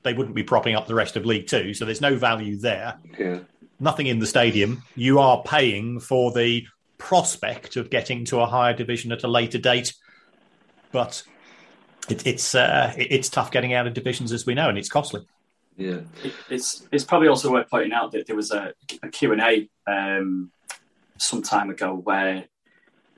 they 0.03 0.13
wouldn't 0.13 0.35
be 0.35 0.43
propping 0.43 0.75
up 0.75 0.87
the 0.87 0.95
rest 0.95 1.15
of 1.15 1.25
League 1.25 1.47
Two. 1.47 1.73
So 1.73 1.85
there's 1.85 2.01
no 2.01 2.15
value 2.15 2.57
there. 2.57 2.99
Yeah. 3.17 3.39
Nothing 3.79 4.07
in 4.07 4.19
the 4.19 4.27
stadium. 4.27 4.83
You 4.95 5.19
are 5.19 5.43
paying 5.43 5.99
for 5.99 6.31
the 6.31 6.65
prospect 6.97 7.75
of 7.75 7.91
getting 7.91 8.25
to 8.25 8.39
a 8.39 8.47
higher 8.47 8.73
division 8.73 9.11
at 9.11 9.23
a 9.23 9.27
later 9.27 9.59
date, 9.59 9.93
but 10.91 11.21
it, 12.09 12.25
it's 12.25 12.55
uh, 12.55 12.93
it, 12.97 13.11
it's 13.11 13.29
tough 13.29 13.51
getting 13.51 13.73
out 13.73 13.85
of 13.85 13.93
divisions 13.93 14.31
as 14.31 14.47
we 14.47 14.55
know, 14.55 14.69
and 14.69 14.77
it's 14.79 14.89
costly. 14.89 15.21
Yeah, 15.75 15.99
it, 16.23 16.33
it's 16.49 16.87
it's 16.91 17.03
probably 17.03 17.27
also 17.27 17.51
worth 17.51 17.69
pointing 17.69 17.93
out 17.93 18.13
that 18.13 18.25
there 18.25 18.35
was 18.35 18.51
a, 18.51 18.73
a 19.03 19.09
Q 19.09 19.33
and 19.33 19.41
A 19.41 19.69
um, 19.85 20.51
some 21.17 21.43
time 21.43 21.69
ago 21.69 21.93
where 21.93 22.45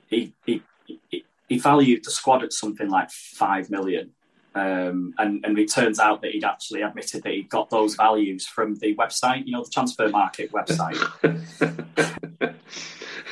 he, 0.08 0.34
he 0.44 0.62
he 0.84 1.24
valued 1.58 2.04
the 2.04 2.10
squad 2.10 2.42
at 2.42 2.52
something 2.52 2.88
like 2.88 3.10
five 3.10 3.70
million. 3.70 4.10
Um, 4.54 5.14
and, 5.18 5.44
and 5.44 5.58
it 5.58 5.70
turns 5.70 6.00
out 6.00 6.22
that 6.22 6.32
he'd 6.32 6.44
actually 6.44 6.82
admitted 6.82 7.22
that 7.22 7.32
he 7.32 7.42
got 7.42 7.70
those 7.70 7.94
values 7.94 8.46
from 8.46 8.74
the 8.76 8.96
website, 8.96 9.46
you 9.46 9.52
know, 9.52 9.62
the 9.62 9.70
Transfermarkt 9.70 10.50
website. 10.50 10.96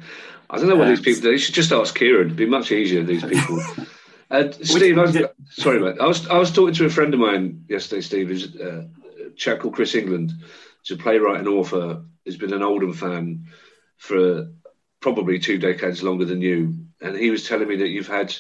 I 0.50 0.58
don't 0.58 0.68
know 0.68 0.76
what 0.76 0.88
um, 0.88 0.90
these 0.90 1.02
people 1.02 1.22
do. 1.22 1.32
You 1.32 1.38
should 1.38 1.56
just 1.56 1.72
ask 1.72 1.96
Kieran. 1.96 2.28
It'd 2.28 2.38
be 2.38 2.46
much 2.46 2.72
easier, 2.72 3.04
these 3.04 3.24
people. 3.24 3.62
Uh, 4.32 4.50
Steve, 4.62 4.98
I 4.98 5.02
was, 5.02 5.18
sorry, 5.50 5.82
mate. 5.82 5.98
I 6.00 6.06
was 6.06 6.26
I 6.30 6.38
was 6.38 6.52
talking 6.52 6.74
to 6.76 6.86
a 6.86 6.90
friend 6.90 7.14
of 7.14 7.20
mine 7.20 7.66
yesterday. 7.68 8.00
Steve, 8.00 8.30
who's 8.30 8.56
uh, 8.56 8.86
a 9.28 9.30
chap 9.32 9.60
called 9.60 9.74
Chris 9.74 9.94
England. 9.94 10.32
He's 10.84 10.98
a 10.98 11.02
playwright 11.02 11.40
and 11.40 11.50
author. 11.50 12.04
He's 12.24 12.38
been 12.38 12.54
an 12.54 12.64
Oldham 12.64 12.94
fan 12.94 13.48
for 13.98 14.50
probably 15.02 15.40
two 15.40 15.58
decades 15.58 16.04
longer 16.04 16.26
than 16.26 16.42
you. 16.42 16.76
And 17.02 17.18
he 17.18 17.30
was 17.30 17.48
telling 17.48 17.68
me 17.68 17.76
that 17.78 17.90
you've 17.90 18.08
had 18.08 18.34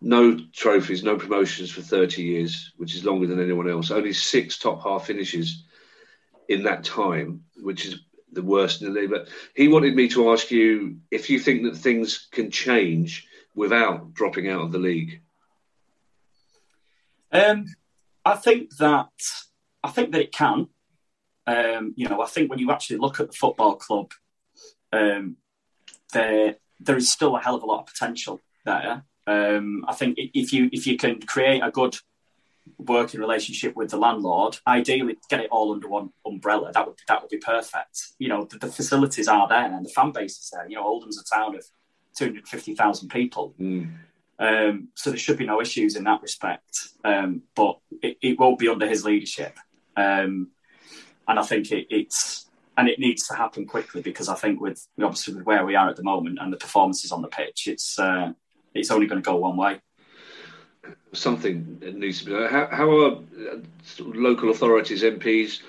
no 0.00 0.38
trophies, 0.52 1.02
no 1.02 1.16
promotions 1.16 1.70
for 1.70 1.82
30 1.82 2.22
years, 2.22 2.72
which 2.76 2.94
is 2.94 3.04
longer 3.04 3.26
than 3.26 3.40
anyone 3.40 3.68
else. 3.68 3.90
Only 3.90 4.14
six 4.14 4.58
top 4.58 4.82
half 4.82 5.06
finishes 5.06 5.64
in 6.48 6.62
that 6.62 6.84
time, 6.84 7.44
which 7.56 7.84
is 7.84 8.00
the 8.32 8.42
worst 8.42 8.80
in 8.80 8.92
the 8.92 9.00
league. 9.00 9.10
But 9.10 9.28
he 9.54 9.68
wanted 9.68 9.94
me 9.94 10.08
to 10.10 10.30
ask 10.32 10.50
you 10.50 10.96
if 11.10 11.28
you 11.28 11.38
think 11.38 11.64
that 11.64 11.76
things 11.76 12.28
can 12.30 12.50
change 12.50 13.28
without 13.54 14.14
dropping 14.14 14.48
out 14.48 14.62
of 14.62 14.72
the 14.72 14.78
league? 14.78 15.20
Um, 17.32 17.66
I 18.24 18.36
think 18.36 18.76
that 18.76 19.08
I 19.82 19.90
think 19.90 20.12
that 20.12 20.22
it 20.22 20.32
can. 20.32 20.68
Um, 21.46 21.94
you 21.96 22.08
know, 22.08 22.20
I 22.20 22.26
think 22.26 22.50
when 22.50 22.58
you 22.58 22.70
actually 22.70 22.98
look 22.98 23.18
at 23.18 23.28
the 23.28 23.36
football 23.36 23.76
club, 23.76 24.12
um, 24.92 25.36
there 26.10 26.56
there 26.78 26.96
is 26.96 27.10
still 27.10 27.36
a 27.36 27.40
hell 27.40 27.54
of 27.54 27.62
a 27.62 27.66
lot 27.66 27.80
of 27.80 27.86
potential 27.86 28.40
there. 28.64 29.04
Um, 29.26 29.84
I 29.86 29.94
think 29.94 30.16
if 30.18 30.52
you 30.52 30.68
if 30.72 30.86
you 30.86 30.96
can 30.96 31.20
create 31.20 31.62
a 31.62 31.70
good 31.70 31.96
working 32.78 33.20
relationship 33.20 33.76
with 33.76 33.90
the 33.90 33.96
landlord, 33.96 34.58
ideally 34.66 35.16
get 35.28 35.40
it 35.40 35.50
all 35.50 35.72
under 35.72 35.88
one 35.88 36.10
umbrella. 36.26 36.72
That 36.72 36.86
would 36.86 36.98
that 37.08 37.20
would 37.20 37.30
be 37.30 37.38
perfect. 37.38 38.12
You 38.18 38.28
know, 38.28 38.44
the, 38.44 38.58
the 38.58 38.72
facilities 38.72 39.28
are 39.28 39.48
there 39.48 39.64
and 39.64 39.84
the 39.84 39.90
fan 39.90 40.12
base 40.12 40.38
is 40.38 40.50
there. 40.52 40.68
You 40.68 40.76
know, 40.76 40.86
Oldham's 40.86 41.20
a 41.20 41.24
town 41.24 41.56
of 41.56 41.64
250,000 42.16 43.08
people. 43.08 43.54
Mm. 43.60 43.94
Um, 44.38 44.88
so 44.94 45.10
there 45.10 45.18
should 45.18 45.36
be 45.36 45.46
no 45.46 45.60
issues 45.60 45.96
in 45.96 46.04
that 46.04 46.22
respect. 46.22 46.88
Um, 47.04 47.42
but 47.54 47.78
it, 48.02 48.16
it, 48.22 48.38
won't 48.38 48.58
be 48.58 48.68
under 48.68 48.88
his 48.88 49.04
leadership. 49.04 49.58
Um, 49.96 50.48
and 51.28 51.38
I 51.38 51.42
think 51.42 51.70
it, 51.72 51.86
it's 51.90 52.46
and 52.80 52.88
it 52.88 52.98
needs 52.98 53.28
to 53.28 53.34
happen 53.34 53.66
quickly 53.66 54.00
because 54.00 54.30
I 54.30 54.34
think 54.34 54.58
with 54.58 54.86
obviously 55.02 55.34
with 55.34 55.44
where 55.44 55.66
we 55.66 55.76
are 55.76 55.90
at 55.90 55.96
the 55.96 56.02
moment 56.02 56.38
and 56.40 56.50
the 56.50 56.56
performances 56.56 57.12
on 57.12 57.20
the 57.20 57.28
pitch, 57.28 57.68
it's 57.68 57.98
uh, 57.98 58.32
it's 58.74 58.90
only 58.90 59.06
going 59.06 59.20
to 59.20 59.30
go 59.30 59.36
one 59.36 59.58
way. 59.58 59.80
Something 61.12 61.78
needs 61.94 62.20
to 62.20 62.24
be. 62.24 62.32
How, 62.32 62.68
how 62.72 62.90
are 62.90 63.12
uh, 63.16 63.56
local 63.98 64.50
authorities, 64.50 65.02
MPs? 65.02 65.60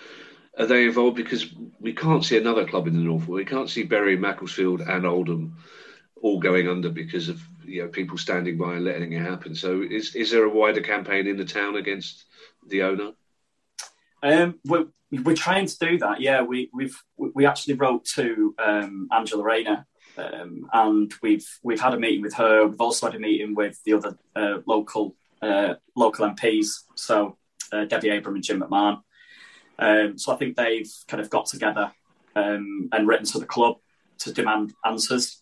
Are 0.57 0.65
they 0.65 0.85
involved? 0.85 1.17
Because 1.17 1.53
we 1.81 1.91
can't 1.91 2.23
see 2.23 2.37
another 2.37 2.65
club 2.65 2.87
in 2.87 2.93
the 2.93 2.99
north. 2.99 3.27
We 3.27 3.43
can't 3.43 3.69
see 3.69 3.83
Bury, 3.83 4.15
Macclesfield, 4.15 4.79
and 4.79 5.05
Oldham 5.05 5.57
all 6.21 6.39
going 6.39 6.69
under 6.69 6.89
because 6.89 7.27
of 7.27 7.41
you 7.65 7.81
know 7.81 7.89
people 7.89 8.17
standing 8.17 8.57
by 8.57 8.75
and 8.75 8.85
letting 8.85 9.11
it 9.11 9.21
happen. 9.21 9.53
So 9.53 9.81
is 9.81 10.15
is 10.15 10.31
there 10.31 10.45
a 10.45 10.49
wider 10.49 10.81
campaign 10.81 11.27
in 11.27 11.35
the 11.35 11.43
town 11.43 11.75
against 11.75 12.23
the 12.67 12.83
owner? 12.83 13.11
Um, 14.23 14.59
we're, 14.65 14.87
we're 15.11 15.35
trying 15.35 15.65
to 15.65 15.77
do 15.77 15.97
that. 15.99 16.21
Yeah, 16.21 16.41
we 16.41 16.69
we've 16.73 16.97
we 17.17 17.45
actually 17.45 17.75
wrote 17.75 18.05
to 18.15 18.55
um, 18.63 19.07
Angela 19.11 19.43
Rayner, 19.43 19.85
um, 20.17 20.67
and 20.73 21.13
we've 21.21 21.47
we've 21.63 21.81
had 21.81 21.93
a 21.93 21.99
meeting 21.99 22.21
with 22.21 22.35
her. 22.35 22.67
We've 22.67 22.81
also 22.81 23.07
had 23.07 23.15
a 23.15 23.19
meeting 23.19 23.55
with 23.55 23.81
the 23.83 23.93
other 23.93 24.17
uh, 24.35 24.59
local 24.65 25.15
uh, 25.41 25.75
local 25.95 26.29
MPs. 26.29 26.83
So 26.95 27.37
uh, 27.71 27.85
Debbie 27.85 28.09
Abrahams 28.09 28.49
and 28.49 28.61
Jim 28.61 28.69
McMahon. 28.69 29.01
Um, 29.79 30.17
so 30.17 30.31
I 30.31 30.37
think 30.37 30.55
they've 30.55 30.91
kind 31.07 31.21
of 31.21 31.29
got 31.29 31.47
together 31.47 31.91
um, 32.35 32.89
and 32.91 33.07
written 33.07 33.25
to 33.27 33.39
the 33.39 33.45
club 33.45 33.77
to 34.19 34.31
demand 34.31 34.73
answers 34.85 35.41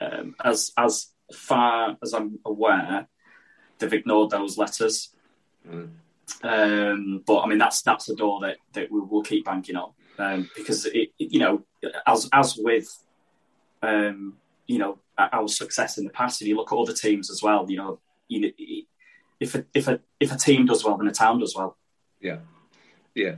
um, 0.00 0.34
as 0.44 0.72
as 0.76 1.08
far 1.32 1.96
as 2.02 2.12
I'm 2.12 2.38
aware, 2.44 3.08
they've 3.78 3.92
ignored 3.92 4.30
those 4.30 4.58
letters. 4.58 5.14
Mm. 5.68 5.90
Um, 6.42 7.22
but 7.26 7.40
I 7.40 7.46
mean, 7.46 7.58
that's 7.58 7.82
that's 7.82 8.06
the 8.06 8.14
door 8.14 8.40
that, 8.40 8.56
that 8.72 8.90
we 8.90 9.00
will 9.00 9.22
keep 9.22 9.44
banking 9.44 9.76
on 9.76 9.90
um, 10.18 10.50
because 10.56 10.86
it, 10.86 11.10
you 11.18 11.38
know, 11.38 11.62
as 12.06 12.28
as 12.32 12.56
with 12.56 12.88
um, 13.82 14.34
you 14.66 14.78
know 14.78 14.98
our 15.18 15.48
success 15.48 15.98
in 15.98 16.04
the 16.04 16.10
past, 16.10 16.42
if 16.42 16.48
you 16.48 16.56
look 16.56 16.72
at 16.72 16.78
other 16.78 16.92
teams 16.92 17.30
as 17.30 17.42
well, 17.42 17.66
you 17.68 17.76
know, 17.76 18.00
you 18.28 18.52
if 19.40 19.54
a, 19.54 19.64
if 19.74 19.88
a 19.88 20.00
if 20.20 20.32
a 20.32 20.36
team 20.36 20.66
does 20.66 20.84
well, 20.84 20.96
then 20.96 21.08
a 21.08 21.12
town 21.12 21.38
does 21.38 21.54
well. 21.56 21.76
Yeah, 22.20 22.38
yeah. 23.14 23.36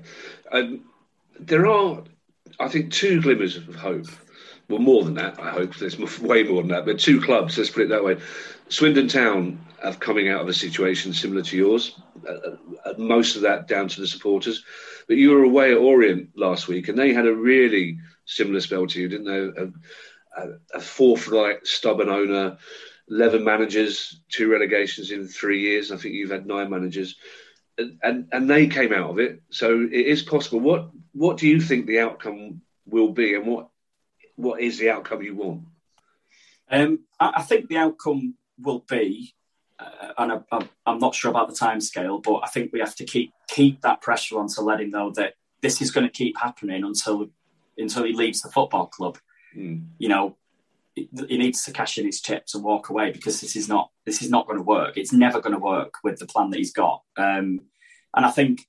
There 1.39 1.66
are, 1.66 2.03
I 2.59 2.68
think, 2.68 2.93
two 2.93 3.20
glimmers 3.20 3.57
of 3.57 3.74
hope 3.74 4.07
well, 4.69 4.81
more 4.81 5.05
than 5.05 5.14
that, 5.14 5.39
I 5.41 5.51
hope. 5.51 5.77
There's 5.77 5.99
way 6.21 6.43
more 6.43 6.62
than 6.62 6.71
that. 6.71 6.87
But 6.87 6.99
two 6.99 7.21
clubs, 7.21 7.57
let's 7.57 7.71
put 7.71 7.85
it 7.85 7.89
that 7.91 8.05
way. 8.05 8.19
Swindon 8.69 9.07
Town 9.07 9.64
have 9.83 10.01
coming 10.01 10.29
out 10.29 10.41
of 10.41 10.49
a 10.49 10.55
situation 10.55 11.12
similar 11.12 11.43
to 11.43 11.57
yours. 11.57 12.01
Uh, 12.29 12.57
uh, 12.85 12.95
most 12.99 13.37
of 13.37 13.43
that 13.43 13.69
down 13.69 13.87
to 13.89 14.01
the 14.01 14.07
supporters. 14.07 14.64
But 15.07 15.19
you 15.19 15.31
were 15.31 15.45
away 15.45 15.71
at 15.71 15.79
Orient 15.79 16.31
last 16.37 16.67
week, 16.67 16.89
and 16.89 16.99
they 16.99 17.12
had 17.12 17.27
a 17.27 17.35
really 17.35 17.99
similar 18.25 18.61
spell 18.61 18.87
to 18.89 19.01
you, 19.01 19.09
didn't 19.09 19.27
they? 19.27 19.62
A, 19.62 19.67
a, 20.37 20.49
a 20.75 20.81
fourth 20.81 21.29
like 21.29 21.64
stubborn 21.64 22.09
owner, 22.09 22.59
eleven 23.09 23.45
managers, 23.45 24.21
two 24.29 24.51
relegations 24.51 25.12
in 25.12 25.29
three 25.29 25.61
years. 25.61 25.93
I 25.93 25.97
think 25.97 26.14
you've 26.14 26.31
had 26.31 26.47
nine 26.47 26.71
managers, 26.71 27.14
and, 27.79 27.99
and 28.03 28.29
and 28.33 28.51
they 28.51 28.67
came 28.67 28.93
out 28.93 29.11
of 29.11 29.21
it. 29.21 29.43
So 29.51 29.83
it 29.83 30.07
is 30.07 30.23
possible. 30.23 30.59
What 30.59 30.91
what 31.12 31.37
do 31.37 31.47
you 31.47 31.61
think 31.61 31.87
the 31.87 32.01
outcome 32.01 32.62
will 32.85 33.12
be, 33.12 33.35
and 33.35 33.47
what 33.47 33.69
what 34.37 34.61
is 34.61 34.78
the 34.78 34.91
outcome 34.91 35.22
you 35.22 35.34
want? 35.34 35.62
Um, 36.70 37.01
I, 37.18 37.34
I, 37.37 37.43
think 37.43 37.68
the 37.68 37.78
outcome 37.78 38.34
will 38.59 38.84
be, 38.89 39.34
uh, 39.78 40.12
and 40.18 40.45
I, 40.53 40.66
am 40.87 40.99
not 40.99 41.14
sure 41.14 41.30
about 41.30 41.49
the 41.49 41.55
time 41.55 41.80
scale, 41.80 42.18
but 42.18 42.41
I 42.45 42.49
think 42.49 42.72
we 42.72 42.80
have 42.80 42.97
to 42.97 43.05
keep 43.05 43.32
keep 43.49 43.80
that 43.82 44.01
pressure 44.01 44.39
on 44.39 44.49
to 44.49 44.62
let 44.62 44.80
him 44.80 44.91
know 44.91 45.11
that 45.12 45.34
this 45.62 45.80
is 45.80 45.91
going 45.91 46.07
to 46.07 46.12
keep 46.12 46.37
happening 46.39 46.84
until 46.84 47.28
until 47.78 48.05
he 48.05 48.12
leaves 48.12 48.43
the 48.43 48.51
football 48.51 48.87
club. 48.87 49.18
Mm. 49.57 49.87
You 49.99 50.09
know, 50.09 50.37
he 50.95 51.39
needs 51.39 51.64
to 51.64 51.72
cash 51.72 51.99
in 51.99 52.07
his 52.07 52.20
chips 52.20 52.55
and 52.55 52.64
walk 52.64 52.89
away 52.89 53.12
because 53.12 53.41
this 53.41 53.55
is 53.55 53.68
not 53.68 53.91
this 54.05 54.22
is 54.22 54.30
not 54.30 54.47
going 54.47 54.59
to 54.59 54.64
work. 54.64 54.97
It's 54.97 55.12
never 55.12 55.41
going 55.41 55.53
to 55.55 55.59
work 55.59 55.95
with 56.03 56.18
the 56.18 56.26
plan 56.26 56.51
that 56.51 56.59
he's 56.59 56.72
got. 56.72 57.03
Um, 57.16 57.61
and 58.14 58.24
I 58.24 58.30
think 58.30 58.66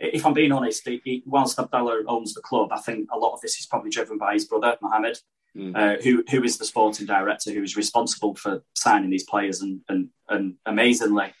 if 0.00 0.24
I'm 0.24 0.34
being 0.34 0.52
honest, 0.52 0.88
whilst 1.26 1.58
Abdallah 1.58 2.02
owns 2.06 2.34
the 2.34 2.40
club, 2.40 2.70
I 2.72 2.80
think 2.80 3.08
a 3.12 3.18
lot 3.18 3.34
of 3.34 3.40
this 3.40 3.58
is 3.58 3.66
probably 3.66 3.90
driven 3.90 4.18
by 4.18 4.34
his 4.34 4.44
brother 4.44 4.76
Mohammed, 4.80 5.18
mm. 5.56 5.76
uh, 5.76 6.00
who 6.02 6.24
who 6.30 6.42
is 6.44 6.58
the 6.58 6.64
sporting 6.64 7.06
director, 7.06 7.52
who 7.52 7.62
is 7.62 7.76
responsible 7.76 8.34
for 8.34 8.62
signing 8.74 9.10
these 9.10 9.24
players, 9.24 9.60
and 9.60 9.80
and, 9.88 10.08
and 10.28 10.54
amazingly 10.66 11.32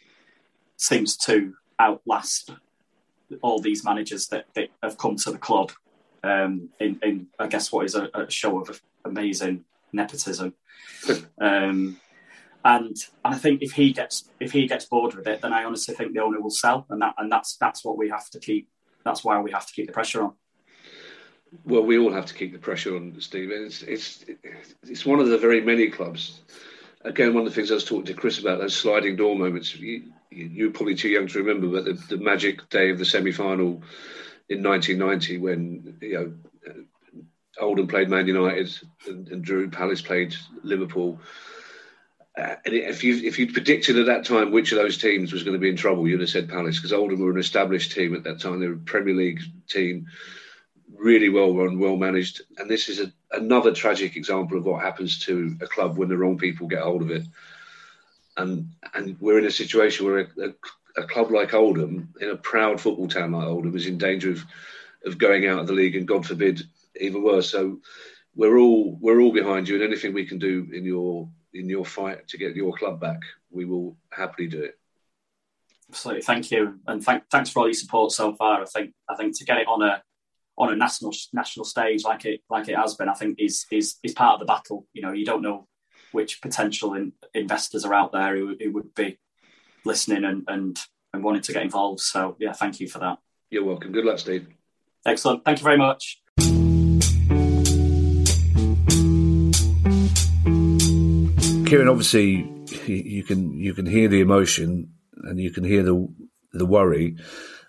seems 0.76 1.16
to 1.16 1.54
outlast 1.80 2.50
all 3.42 3.60
these 3.60 3.84
managers 3.84 4.28
that, 4.28 4.46
that 4.54 4.68
have 4.82 4.96
come 4.96 5.16
to 5.16 5.30
the 5.30 5.38
club 5.38 5.70
um, 6.22 6.68
in, 6.80 6.98
in, 7.02 7.26
I 7.38 7.46
guess 7.46 7.70
what 7.70 7.84
is 7.84 7.94
a, 7.94 8.08
a 8.14 8.30
show 8.30 8.60
of 8.60 8.80
amazing 9.04 9.64
nepotism. 9.92 10.54
um, 11.40 12.00
and 12.64 12.96
and 13.24 13.34
I 13.34 13.38
think 13.38 13.62
if 13.62 13.72
he 13.72 13.92
gets 13.92 14.28
if 14.40 14.52
he 14.52 14.66
gets 14.66 14.86
bored 14.86 15.14
with 15.14 15.26
it, 15.26 15.40
then 15.40 15.52
I 15.52 15.64
honestly 15.64 15.94
think 15.94 16.12
the 16.12 16.22
owner 16.22 16.40
will 16.40 16.50
sell, 16.50 16.86
and 16.90 17.00
that 17.02 17.14
and 17.18 17.30
that's 17.30 17.56
that's 17.56 17.84
what 17.84 17.98
we 17.98 18.08
have 18.08 18.28
to 18.30 18.40
keep. 18.40 18.68
That's 19.04 19.24
why 19.24 19.40
we 19.40 19.50
have 19.52 19.66
to 19.66 19.72
keep 19.72 19.86
the 19.86 19.92
pressure 19.92 20.22
on. 20.24 20.34
Well, 21.64 21.82
we 21.82 21.98
all 21.98 22.12
have 22.12 22.26
to 22.26 22.34
keep 22.34 22.52
the 22.52 22.58
pressure 22.58 22.96
on, 22.96 23.16
Steve. 23.20 23.50
It's 23.50 23.82
it's 23.82 24.24
it's 24.82 25.06
one 25.06 25.20
of 25.20 25.28
the 25.28 25.38
very 25.38 25.60
many 25.60 25.88
clubs. 25.88 26.40
Again, 27.02 27.32
one 27.32 27.46
of 27.46 27.50
the 27.50 27.54
things 27.54 27.70
I 27.70 27.74
was 27.74 27.84
talking 27.84 28.06
to 28.06 28.14
Chris 28.14 28.40
about 28.40 28.58
those 28.58 28.76
sliding 28.76 29.16
door 29.16 29.36
moments. 29.36 29.74
You, 29.76 30.02
you're 30.30 30.72
probably 30.72 30.96
too 30.96 31.08
young 31.08 31.26
to 31.28 31.42
remember, 31.42 31.68
but 31.68 31.84
the, 31.84 32.16
the 32.16 32.22
magic 32.22 32.68
day 32.68 32.90
of 32.90 32.98
the 32.98 33.04
semi-final 33.04 33.82
in 34.48 34.62
1990 34.62 35.38
when 35.38 35.96
you 36.00 36.12
know 36.12 36.32
Oldham 37.60 37.86
played 37.86 38.08
Man 38.08 38.26
United 38.26 38.70
and, 39.06 39.28
and 39.28 39.42
Drew 39.42 39.70
Palace 39.70 40.02
played 40.02 40.34
Liverpool 40.62 41.20
uh, 42.38 42.56
if 42.66 43.02
you 43.02 43.16
if 43.16 43.38
you 43.38 43.52
predicted 43.52 43.98
at 43.98 44.06
that 44.06 44.24
time 44.24 44.52
which 44.52 44.70
of 44.70 44.78
those 44.78 44.96
teams 44.96 45.32
was 45.32 45.42
going 45.42 45.54
to 45.54 45.60
be 45.60 45.68
in 45.68 45.76
trouble, 45.76 46.06
you'd 46.06 46.20
have 46.20 46.30
said 46.30 46.48
Palace 46.48 46.76
because 46.76 46.92
Oldham 46.92 47.18
were 47.20 47.32
an 47.32 47.38
established 47.38 47.92
team 47.92 48.14
at 48.14 48.22
that 48.24 48.40
time. 48.40 48.60
They 48.60 48.68
were 48.68 48.74
a 48.74 48.78
Premier 48.78 49.14
League 49.14 49.40
team, 49.66 50.06
really 50.96 51.28
well 51.28 51.52
run, 51.52 51.80
well 51.80 51.96
managed. 51.96 52.42
And 52.58 52.70
this 52.70 52.88
is 52.88 53.00
a, 53.00 53.12
another 53.32 53.72
tragic 53.72 54.16
example 54.16 54.56
of 54.56 54.64
what 54.64 54.82
happens 54.82 55.18
to 55.20 55.56
a 55.60 55.66
club 55.66 55.96
when 55.96 56.08
the 56.08 56.16
wrong 56.16 56.38
people 56.38 56.68
get 56.68 56.82
hold 56.82 57.02
of 57.02 57.10
it. 57.10 57.24
And 58.36 58.70
and 58.94 59.16
we're 59.20 59.40
in 59.40 59.46
a 59.46 59.50
situation 59.50 60.06
where 60.06 60.18
a, 60.20 60.28
a, 60.40 61.02
a 61.02 61.06
club 61.08 61.32
like 61.32 61.54
Oldham, 61.54 62.14
in 62.20 62.30
a 62.30 62.36
proud 62.36 62.80
football 62.80 63.08
town 63.08 63.32
like 63.32 63.46
Oldham, 63.46 63.74
is 63.74 63.86
in 63.86 63.98
danger 63.98 64.30
of 64.30 64.44
of 65.04 65.18
going 65.18 65.46
out 65.46 65.58
of 65.58 65.66
the 65.66 65.72
league, 65.72 65.96
and 65.96 66.06
God 66.06 66.24
forbid, 66.24 66.62
even 67.00 67.24
worse. 67.24 67.50
So 67.50 67.80
we're 68.36 68.58
all 68.58 68.96
we're 69.00 69.20
all 69.20 69.32
behind 69.32 69.68
you, 69.68 69.74
and 69.74 69.82
anything 69.82 70.12
we 70.12 70.26
can 70.26 70.38
do 70.38 70.68
in 70.72 70.84
your 70.84 71.28
in 71.54 71.68
your 71.68 71.84
fight 71.84 72.28
to 72.28 72.38
get 72.38 72.56
your 72.56 72.76
club 72.76 73.00
back, 73.00 73.20
we 73.50 73.64
will 73.64 73.96
happily 74.10 74.48
do 74.48 74.62
it. 74.62 74.78
Absolutely, 75.90 76.22
thank 76.22 76.50
you, 76.50 76.78
and 76.86 77.02
thank, 77.02 77.24
thanks 77.30 77.50
for 77.50 77.60
all 77.60 77.66
your 77.66 77.74
support 77.74 78.12
so 78.12 78.34
far. 78.34 78.60
I 78.60 78.66
think 78.66 78.92
I 79.08 79.16
think 79.16 79.38
to 79.38 79.44
get 79.44 79.58
it 79.58 79.66
on 79.66 79.82
a 79.82 80.02
on 80.58 80.72
a 80.72 80.76
national 80.76 81.14
national 81.32 81.64
stage 81.64 82.04
like 82.04 82.24
it 82.26 82.40
like 82.50 82.68
it 82.68 82.76
has 82.76 82.94
been, 82.94 83.08
I 83.08 83.14
think 83.14 83.38
is 83.38 83.64
is 83.70 83.96
is 84.02 84.12
part 84.12 84.34
of 84.34 84.40
the 84.40 84.46
battle. 84.46 84.86
You 84.92 85.02
know, 85.02 85.12
you 85.12 85.24
don't 85.24 85.42
know 85.42 85.66
which 86.12 86.42
potential 86.42 86.94
in, 86.94 87.12
investors 87.34 87.84
are 87.84 87.94
out 87.94 88.12
there 88.12 88.36
who, 88.36 88.56
who 88.60 88.72
would 88.72 88.94
be 88.94 89.18
listening 89.84 90.24
and, 90.24 90.44
and 90.48 90.78
and 91.14 91.24
wanting 91.24 91.42
to 91.42 91.52
get 91.52 91.62
involved. 91.62 92.00
So 92.00 92.36
yeah, 92.38 92.52
thank 92.52 92.80
you 92.80 92.88
for 92.88 92.98
that. 92.98 93.18
You're 93.50 93.64
welcome. 93.64 93.92
Good 93.92 94.04
luck, 94.04 94.18
Steve. 94.18 94.46
Excellent. 95.06 95.44
Thank 95.44 95.58
you 95.58 95.64
very 95.64 95.78
much. 95.78 96.20
Kieran, 101.68 101.88
obviously, 101.88 102.50
you 102.86 103.22
can 103.22 103.52
you 103.52 103.74
can 103.74 103.84
hear 103.84 104.08
the 104.08 104.22
emotion 104.22 104.90
and 105.24 105.38
you 105.38 105.50
can 105.50 105.64
hear 105.64 105.82
the 105.82 106.08
the 106.54 106.64
worry, 106.64 107.16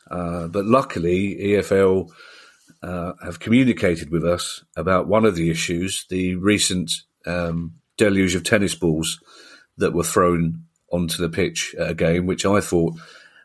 uh, 0.10 0.48
but 0.48 0.66
luckily, 0.66 1.36
EFL 1.36 2.10
uh, 2.82 3.12
have 3.22 3.42
communicated 3.42 4.10
with 4.10 4.24
us 4.24 4.64
about 4.78 5.10
one 5.10 5.26
of 5.26 5.36
the 5.36 5.52
issues: 5.52 6.06
the 6.10 6.36
recent 6.36 6.90
um, 7.26 7.74
deluge 7.98 8.36
of 8.36 8.46
tennis 8.46 8.74
balls 8.74 9.20
that 9.76 9.94
were 9.94 10.06
thrown 10.06 10.64
onto 10.94 11.22
the 11.22 11.28
pitch 11.28 11.76
at 11.78 11.92
a 11.92 11.94
game, 11.94 12.26
which 12.26 12.46
I 12.46 12.62
thought 12.62 12.94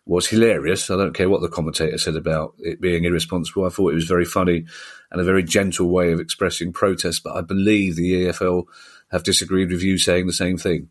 was 0.07 0.29
hilarious. 0.29 0.89
I 0.89 0.97
don't 0.97 1.15
care 1.15 1.29
what 1.29 1.41
the 1.41 1.49
commentator 1.49 1.99
said 1.99 2.15
about 2.15 2.55
it 2.59 2.81
being 2.81 3.03
irresponsible. 3.03 3.67
I 3.67 3.71
thought 3.71 3.91
it 3.91 3.97
was 3.97 4.05
very 4.05 4.25
funny 4.25 4.67
and 5.11 5.21
a 5.21 5.25
very 5.25 5.43
gentle 5.43 5.89
way 5.89 6.13
of 6.13 6.21
expressing 6.21 6.73
protest. 6.73 7.25
But 7.25 7.37
I 7.37 7.41
believe 7.41 7.97
the 7.97 8.27
EFL 8.27 8.67
have 9.15 9.23
disagreed 9.23 9.71
with 9.71 9.83
you 9.83 9.97
saying 9.97 10.27
the 10.27 10.33
same 10.33 10.59
thing. 10.59 10.89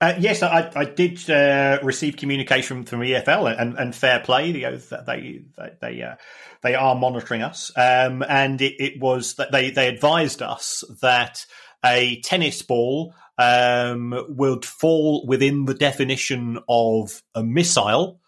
Uh, 0.00 0.14
yes, 0.18 0.42
I, 0.42 0.70
I 0.74 0.84
did 0.86 1.30
uh, 1.30 1.78
receive 1.82 2.16
communication 2.16 2.84
from 2.84 3.00
EFL 3.00 3.58
and, 3.58 3.78
and 3.78 3.94
fair 3.94 4.18
play. 4.18 4.50
You 4.50 4.62
know, 4.62 4.76
they 4.76 5.44
they 5.80 6.02
uh, 6.02 6.16
they 6.62 6.74
are 6.74 6.96
monitoring 6.96 7.42
us, 7.42 7.70
um, 7.76 8.24
and 8.28 8.60
it, 8.60 8.74
it, 8.82 9.00
was 9.00 9.34
that 9.34 9.52
they 9.52 9.70
they 9.70 9.88
advised 9.88 10.42
us 10.42 10.82
that 11.00 11.46
a 11.84 12.20
tennis 12.22 12.60
ball 12.62 13.14
um, 13.38 14.14
would 14.28 14.64
fall 14.64 15.24
within 15.26 15.66
the 15.66 15.74
definition 15.74 16.58
of 16.68 17.22
a 17.34 17.44
missile. 17.44 18.20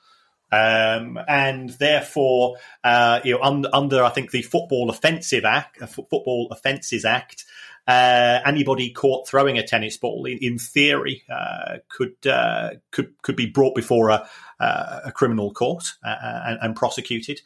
Um, 0.52 1.18
and 1.26 1.70
therefore, 1.70 2.56
uh, 2.84 3.20
you 3.24 3.34
know, 3.34 3.42
under, 3.42 3.68
under 3.72 4.04
I 4.04 4.10
think 4.10 4.30
the 4.30 4.42
Football 4.42 4.90
Offensive 4.90 5.44
Act, 5.44 5.82
uh, 5.82 5.86
Football 5.86 6.48
Offences 6.52 7.04
Act, 7.04 7.44
uh, 7.86 8.40
anybody 8.44 8.90
caught 8.90 9.28
throwing 9.28 9.58
a 9.58 9.66
tennis 9.66 9.96
ball, 9.96 10.24
in, 10.24 10.38
in 10.38 10.58
theory, 10.58 11.22
uh, 11.30 11.78
could 11.88 12.26
uh, 12.26 12.70
could 12.90 13.14
could 13.22 13.36
be 13.36 13.46
brought 13.46 13.74
before 13.74 14.10
a, 14.10 14.28
a 14.58 15.12
criminal 15.12 15.52
court 15.52 15.84
uh, 16.04 16.16
and, 16.20 16.58
and, 16.62 16.76
prosecuted. 16.76 17.40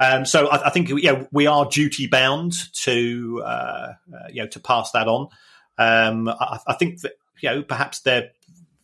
Um, 0.00 0.24
so 0.24 0.48
I, 0.48 0.68
I, 0.68 0.70
think 0.70 0.90
yeah, 1.02 1.24
we 1.30 1.46
are 1.46 1.66
duty 1.66 2.06
bound 2.06 2.54
to 2.74 3.42
uh, 3.44 3.92
uh, 4.14 4.28
you 4.30 4.42
know 4.42 4.48
to 4.48 4.60
pass 4.60 4.92
that 4.92 5.08
on. 5.08 5.28
Um, 5.76 6.28
I, 6.28 6.58
I, 6.66 6.74
think 6.74 7.02
that 7.02 7.12
you 7.40 7.50
know 7.50 7.62
perhaps 7.62 8.00
their 8.00 8.30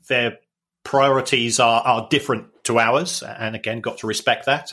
their 0.08 0.38
priorities 0.84 1.58
are 1.58 1.80
are 1.80 2.06
different 2.10 2.64
to 2.64 2.78
ours, 2.78 3.22
and 3.22 3.56
again, 3.56 3.80
got 3.80 3.98
to 3.98 4.06
respect 4.06 4.44
that. 4.44 4.72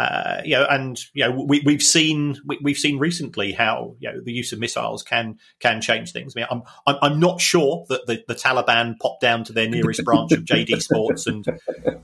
Uh, 0.00 0.40
you 0.46 0.56
know, 0.56 0.66
and 0.70 0.98
you 1.12 1.22
know, 1.22 1.44
we, 1.46 1.60
we've 1.66 1.82
seen 1.82 2.34
we, 2.46 2.70
have 2.70 2.78
seen 2.78 2.98
recently 2.98 3.52
how 3.52 3.96
you 3.98 4.10
know 4.10 4.18
the 4.24 4.32
use 4.32 4.50
of 4.50 4.58
missiles 4.58 5.02
can 5.02 5.38
can 5.58 5.82
change 5.82 6.12
things. 6.12 6.32
I 6.34 6.40
mean, 6.40 6.46
I'm 6.50 6.62
I'm, 6.86 6.96
I'm 7.02 7.20
not 7.20 7.38
sure 7.38 7.84
that 7.90 8.06
the, 8.06 8.24
the, 8.26 8.34
Taliban 8.34 8.98
popped 8.98 9.20
down 9.20 9.44
to 9.44 9.52
their 9.52 9.68
nearest 9.68 10.02
branch 10.02 10.32
of 10.32 10.40
JD 10.44 10.80
Sports 10.82 11.26
and 11.26 11.44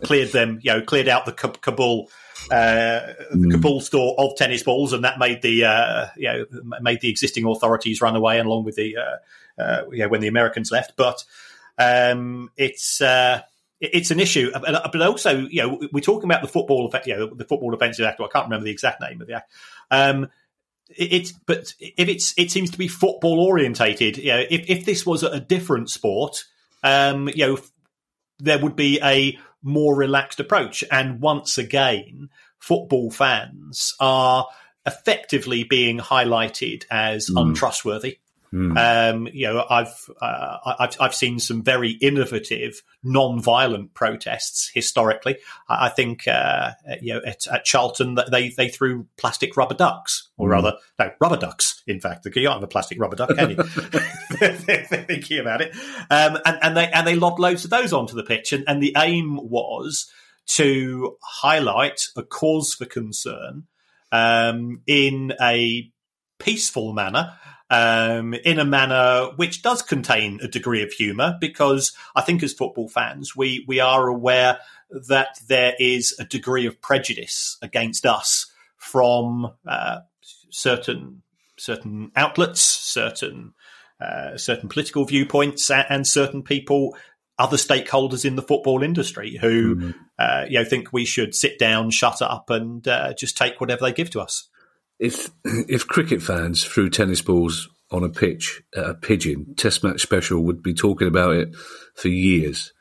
cleared 0.03 0.33
them, 0.33 0.59
you 0.63 0.75
know, 0.75 0.83
cleared 0.83 1.09
out 1.09 1.25
the 1.25 1.33
Kabul 1.33 2.11
uh, 2.51 3.01
the 3.31 3.49
Kabul 3.53 3.81
store 3.81 4.15
of 4.19 4.37
tennis 4.37 4.63
balls, 4.63 4.93
and 4.93 5.05
that 5.05 5.19
made 5.19 5.41
the 5.41 5.65
uh, 5.65 6.09
you 6.19 6.29
know 6.31 6.45
made 6.83 7.01
the 7.01 7.09
existing 7.09 7.47
authorities 7.47 8.03
run 8.03 8.15
away, 8.15 8.39
along 8.39 8.65
with 8.65 8.77
the 8.77 8.95
uh, 8.99 9.63
uh, 9.63 9.83
you 9.91 10.01
know, 10.01 10.09
when 10.09 10.21
the 10.21 10.29
Americans 10.29 10.71
left. 10.71 10.99
But 10.99 11.25
um, 11.79 12.51
it's 12.59 13.01
uh, 13.01 13.41
it's 13.81 14.11
an 14.11 14.21
issue, 14.21 14.51
but 14.53 15.03
also, 15.03 15.47
you 15.51 15.63
know, 15.63 15.89
we're 15.93 16.01
talking 16.01 16.25
about 16.25 16.43
the 16.43 16.49
football, 16.49 16.93
you 17.05 17.17
know, 17.17 17.35
the 17.35 17.45
football 17.45 17.75
offensive 17.75 18.07
act. 18.07 18.21
I 18.21 18.29
can't 18.29 18.47
remember 18.47 18.65
the 18.65 18.71
exact 18.71 19.01
name 19.01 19.21
of 19.21 19.27
the 19.27 19.35
act. 19.35 19.53
Um, 19.91 20.31
it's 20.89 21.33
but 21.33 21.75
if 21.81 22.09
it's 22.09 22.33
it 22.39 22.51
seems 22.51 22.71
to 22.71 22.79
be 22.79 22.89
football 22.89 23.41
orientated. 23.41 24.19
You 24.19 24.33
know, 24.33 24.45
if 24.49 24.71
if 24.71 24.85
this 24.85 25.05
was 25.05 25.23
a 25.23 25.41
different 25.41 25.91
sport, 25.91 26.45
um, 26.83 27.29
you 27.29 27.47
know, 27.47 27.59
there 28.39 28.59
would 28.59 28.77
be 28.77 29.01
a 29.03 29.39
more 29.63 29.97
relaxed 29.97 30.41
approach. 30.41 30.85
And 30.91 31.21
once 31.21 31.59
again, 31.59 32.31
football 32.59 33.11
fans 33.11 33.95
are 34.01 34.47
effectively 34.87 35.65
being 35.65 35.99
highlighted 35.99 36.85
as 36.91 37.29
mm. 37.29 37.41
untrustworthy. 37.41 38.19
Mm. 38.53 38.77
Um, 39.13 39.29
you 39.33 39.47
know, 39.47 39.65
I've, 39.69 40.09
uh, 40.21 40.75
I've 40.79 40.97
I've 41.01 41.15
seen 41.15 41.39
some 41.39 41.63
very 41.63 41.91
innovative, 41.91 42.83
non-violent 43.03 43.95
protests 43.95 44.71
historically. 44.73 45.37
I, 45.69 45.87
I 45.87 45.89
think 45.89 46.29
uh, 46.29 46.73
you 47.01 47.15
know 47.15 47.21
at, 47.27 47.47
at, 47.49 47.65
Charlton 47.65 48.19
they 48.31 48.51
they 48.51 48.69
threw 48.69 49.07
plastic 49.17 49.57
rubber 49.57 49.75
ducks, 49.75 50.29
or 50.37 50.49
mm. 50.49 50.53
rather, 50.53 50.75
no 50.99 51.11
rubber 51.21 51.37
ducks. 51.37 51.83
In 51.87 52.01
fact, 52.01 52.25
you 52.27 52.33
can't 52.33 52.55
have 52.55 52.63
a 52.63 52.69
plastic 52.69 53.01
rubber 53.01 53.17
duck, 53.17 53.35
can 53.35 53.51
you? 53.51 53.57
thinking 54.37 55.41
about 55.41 55.61
it, 55.61 55.75
um, 56.11 56.39
and 56.45 56.59
and 56.63 56.77
they 56.77 56.89
and 56.89 57.07
they 57.07 57.17
lobbed 57.17 57.39
loads 57.39 57.65
of 57.65 57.71
those 57.71 57.93
onto 57.93 58.15
the 58.15 58.25
pitch, 58.25 58.53
and, 58.53 58.65
and 58.67 58.83
the 58.83 58.95
aim 58.97 59.37
was 59.37 60.11
to 60.47 61.17
highlight 61.23 62.09
a 62.17 62.23
cause 62.23 62.75
for 62.75 62.85
concern 62.85 63.65
um, 64.13 64.83
in 64.87 65.33
a 65.41 65.91
peaceful 66.39 66.93
manner 66.93 67.35
um, 67.71 68.35
in 68.35 68.59
a 68.59 68.65
manner 68.65 69.31
which 69.37 69.63
does 69.63 69.83
contain 69.83 70.39
a 70.43 70.49
degree 70.49 70.83
of 70.83 70.93
humour, 70.93 71.37
because 71.41 71.93
I 72.15 72.23
think 72.23 72.43
as 72.43 72.53
football 72.53 72.89
fans, 72.89 73.35
we, 73.35 73.65
we 73.67 73.81
are 73.81 74.07
aware 74.07 74.59
that 74.91 75.41
there 75.49 75.75
is 75.79 76.15
a 76.19 76.25
degree 76.25 76.67
of 76.67 76.81
prejudice 76.81 77.59
against 77.63 78.07
us 78.07 78.47
from 78.77 79.53
uh, 79.67 80.01
certain 80.51 81.23
certain 81.59 82.13
outlets, 82.15 82.61
certain 82.61 83.55
uh, 84.01 84.37
certain 84.37 84.69
political 84.69 85.05
viewpoints, 85.05 85.71
and 85.71 86.07
certain 86.07 86.43
people, 86.43 86.97
other 87.39 87.57
stakeholders 87.57 88.25
in 88.25 88.37
the 88.37 88.43
football 88.43 88.83
industry 88.83 89.39
who 89.41 89.75
mm-hmm. 89.75 89.91
uh, 90.19 90.45
you 90.49 90.59
know 90.59 90.65
think 90.65 90.93
we 90.93 91.05
should 91.05 91.35
sit 91.35 91.59
down, 91.59 91.91
shut 91.91 92.23
up, 92.23 92.49
and 92.51 92.87
uh, 92.87 93.13
just 93.15 93.37
take 93.37 93.61
whatever 93.61 93.85
they 93.85 93.93
give 93.93 94.11
to 94.11 94.21
us 94.21 94.49
if 94.99 95.31
if 95.45 95.87
cricket 95.87 96.23
fans 96.23 96.65
threw 96.65 96.91
tennis 96.91 97.23
balls 97.23 97.69
on 97.91 98.03
a 98.03 98.09
pitch 98.09 98.63
at 98.77 98.85
a 98.85 98.95
pigeon 98.95 99.55
test 99.57 99.85
match 99.85 100.03
special 100.03 100.43
would 100.43 100.63
be 100.63 100.75
talking 100.75 101.09
about 101.09 101.35
it 101.35 101.55
for 101.95 102.09
years. 102.09 102.73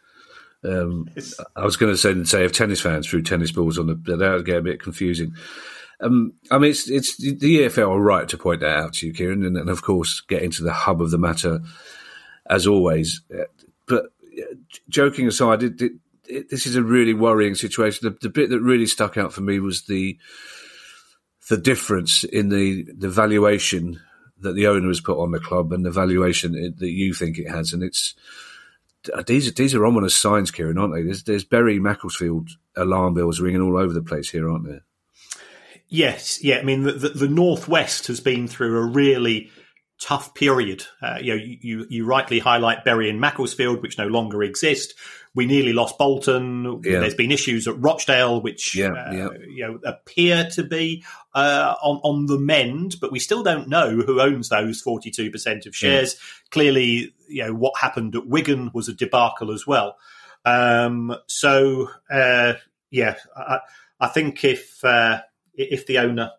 Um, 0.63 1.07
I 1.55 1.63
was 1.63 1.78
going 1.78 1.93
to 1.93 1.97
say, 1.97 2.24
say 2.24 2.43
if 2.43 2.51
tennis 2.51 2.82
fans 2.82 3.07
threw 3.07 3.22
tennis 3.22 3.51
balls 3.51 3.78
on 3.78 3.86
the 3.86 3.93
that 4.18 4.34
would 4.34 4.45
get 4.45 4.57
a 4.57 4.63
bit 4.63 4.82
confusing. 4.82 5.36
Um, 6.01 6.34
I 6.49 6.57
mean, 6.57 6.72
it's, 6.72 6.89
it's 6.89 7.18
the 7.18 7.59
EFL 7.59 7.89
are 7.89 8.01
right 8.01 8.28
to 8.28 8.38
point 8.38 8.61
that 8.61 8.78
out 8.78 8.93
to 8.93 9.07
you, 9.07 9.13
Kieran, 9.13 9.45
and, 9.45 9.55
and 9.57 9.70
of 9.70 9.84
course 9.84 10.22
get 10.22 10.41
into 10.41 10.63
the 10.63 10.74
hub 10.74 11.01
of 11.01 11.11
the 11.11 11.20
matter 11.20 11.59
as 12.49 12.66
always. 12.66 13.22
But 13.88 14.05
joking 14.89 15.28
aside, 15.28 15.63
it, 15.63 15.82
it, 15.82 15.91
it, 16.28 16.49
this 16.49 16.66
is 16.66 16.76
a 16.76 16.84
really 16.84 17.13
worrying 17.13 17.55
situation. 17.55 18.09
The, 18.09 18.18
the 18.22 18.30
bit 18.30 18.49
that 18.49 18.59
really 18.59 18.88
stuck 18.88 19.18
out 19.18 19.34
for 19.34 19.41
me 19.41 19.59
was 19.59 19.86
the 19.86 20.18
the 21.50 21.58
difference 21.58 22.24
in 22.24 22.50
the, 22.50 22.84
the 22.98 23.10
valuation 23.10 24.00
that 24.39 24.54
the 24.54 24.68
owner 24.68 24.88
has 24.88 25.02
put 25.02 25.22
on 25.22 25.32
the 25.32 25.39
club 25.39 25.72
and 25.72 25.86
the 25.86 25.91
valuation 25.91 26.52
that 26.78 26.89
you 26.89 27.14
think 27.14 27.38
it 27.38 27.50
has. 27.50 27.74
And 27.74 27.84
it's 27.84 28.16
these 29.28 29.54
these 29.54 29.76
are 29.76 29.86
ominous 29.86 30.18
signs, 30.18 30.52
Kieran, 30.52 30.78
aren't 30.78 30.93
they? 30.93 31.04
There's, 31.04 31.24
there's 31.24 31.43
Bury 31.43 31.80
Macclesfield 31.80 32.50
alarm 32.76 33.14
bells 33.14 33.39
ringing 33.39 33.62
all 33.62 33.78
over 33.78 33.93
the 33.93 34.02
place 34.02 34.30
here, 34.30 34.50
aren't 34.50 34.68
there? 34.68 34.82
Yes, 35.88 36.43
yeah. 36.43 36.58
I 36.58 36.64
mean, 36.64 36.84
the, 36.84 36.93
the, 36.93 37.10
the 37.10 37.28
northwest 37.28 38.08
has 38.08 38.20
been 38.20 38.48
through 38.48 38.78
a 38.78 38.86
really 38.86 39.52
tough 40.00 40.34
period. 40.34 40.86
Uh, 41.02 41.20
you 41.22 41.36
know, 41.36 41.43
you, 41.43 41.86
you 41.89 42.06
rightly 42.06 42.39
highlight 42.39 42.84
Bury 42.84 43.10
and 43.10 43.22
Macclesfield, 43.22 43.82
which 43.82 43.98
no 43.98 44.08
longer 44.08 44.43
exist. 44.43 44.96
We 45.36 45.45
nearly 45.45 45.73
lost 45.73 45.97
Bolton. 45.97 46.81
Yeah. 46.83 46.99
There's 46.99 47.13
been 47.13 47.31
issues 47.31 47.67
at 47.67 47.77
Rochdale, 47.77 48.41
which 48.41 48.73
yeah, 48.75 48.93
uh, 48.93 49.11
yeah. 49.11 49.27
you 49.47 49.67
know 49.67 49.79
appear 49.83 50.49
to 50.51 50.63
be 50.63 51.03
uh, 51.33 51.75
on 51.83 51.97
on 52.03 52.25
the 52.25 52.39
mend, 52.39 52.95
but 53.01 53.11
we 53.11 53.19
still 53.19 53.43
don't 53.43 53.67
know 53.67 53.97
who 53.97 54.21
owns 54.21 54.49
those 54.49 54.81
42 54.81 55.29
percent 55.29 55.65
of 55.65 55.75
shares. 55.75 56.17
Clearly, 56.51 57.13
you 57.27 57.45
know 57.45 57.53
what 57.53 57.73
happened 57.79 58.15
at 58.15 58.27
Wigan 58.27 58.71
was 58.73 58.88
a 58.88 58.93
debacle 58.93 59.51
as 59.51 59.67
well. 59.67 59.97
Um, 60.45 61.15
so 61.27 61.89
uh, 62.09 62.53
yeah, 62.91 63.15
I, 63.36 63.59
I, 63.99 64.07
think 64.07 64.43
if 64.43 64.83
uh, 64.86 65.21
if 65.53 65.86
the 65.86 65.97
owner 65.97 66.31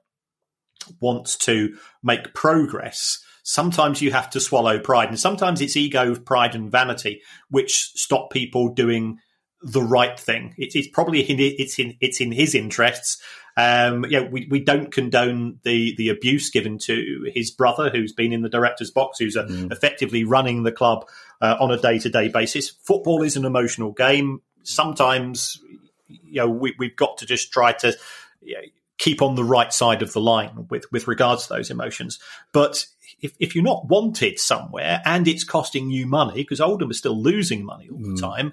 wants 1.01 1.37
to 1.39 1.77
make 2.03 2.33
progress, 2.33 3.23
sometimes 3.47 4.03
you 4.03 4.11
have 4.11 4.29
to 4.31 4.41
swallow 4.41 4.81
pride, 4.81 5.09
and 5.09 5.19
sometimes 5.19 5.61
it's 5.61 5.77
ego, 5.77 6.17
pride, 6.17 6.55
and 6.55 6.71
vanity 6.71 7.23
which 7.49 7.93
stop 7.95 8.31
people 8.31 8.75
doing 8.75 9.19
the 9.63 9.83
right 9.83 10.19
thing. 10.19 10.53
It, 10.59 10.75
it's 10.75 10.89
probably 10.89 11.21
in, 11.21 11.39
it's 11.39 11.79
in 11.79 11.97
it's 12.01 12.21
in 12.21 12.33
his 12.33 12.55
interests. 12.55 13.23
Um, 13.57 14.05
yeah, 14.11 14.29
we, 14.29 14.49
we 14.51 14.61
don't 14.61 14.93
condone 14.93 15.61
the 15.63 15.95
the 15.97 16.09
abuse 16.09 16.51
given 16.51 16.77
to 16.79 17.31
his 17.33 17.51
brother, 17.53 17.89
who's 17.89 18.13
been 18.13 18.33
in 18.33 18.43
the 18.43 18.51
director's 18.51 18.91
box, 18.91 19.21
who's 19.21 19.37
uh, 19.37 19.45
mm. 19.45 19.73
effectively 19.73 20.25
running 20.25 20.65
the 20.65 20.73
club 20.73 21.09
uh, 21.41 21.57
on 21.61 21.71
a 21.71 21.79
day 21.79 21.99
to 22.01 22.11
day 22.11 22.29
basis. 22.29 22.71
Football 22.83 23.23
is 23.23 23.37
an 23.37 23.45
emotional 23.45 23.93
game. 23.93 24.43
Sometimes, 24.65 25.63
you 26.09 26.41
know, 26.41 26.49
we, 26.49 26.75
we've 26.79 26.97
got 26.97 27.19
to 27.19 27.27
just 27.27 27.53
try 27.53 27.73
to. 27.73 27.97
You 28.43 28.55
know, 28.55 28.61
keep 28.99 29.21
on 29.21 29.35
the 29.35 29.45
right 29.45 29.73
side 29.73 30.03
of 30.03 30.13
the 30.13 30.21
line 30.21 30.67
with, 30.71 30.91
with 30.91 31.07
regards 31.07 31.47
to 31.47 31.55
those 31.55 31.71
emotions. 31.71 32.19
But 32.53 32.87
if, 33.21 33.33
if 33.39 33.55
you're 33.55 33.65
not 33.65 33.89
wanted 33.89 34.39
somewhere 34.39 35.01
and 35.05 35.27
it's 35.27 35.45
costing 35.45 35.91
you 35.91 36.07
money, 36.07 36.35
because 36.35 36.61
Oldham 36.61 36.91
is 36.91 36.99
still 36.99 37.21
losing 37.21 37.65
money 37.65 37.89
all 37.89 37.99
mm. 37.99 38.15
the 38.15 38.21
time, 38.21 38.53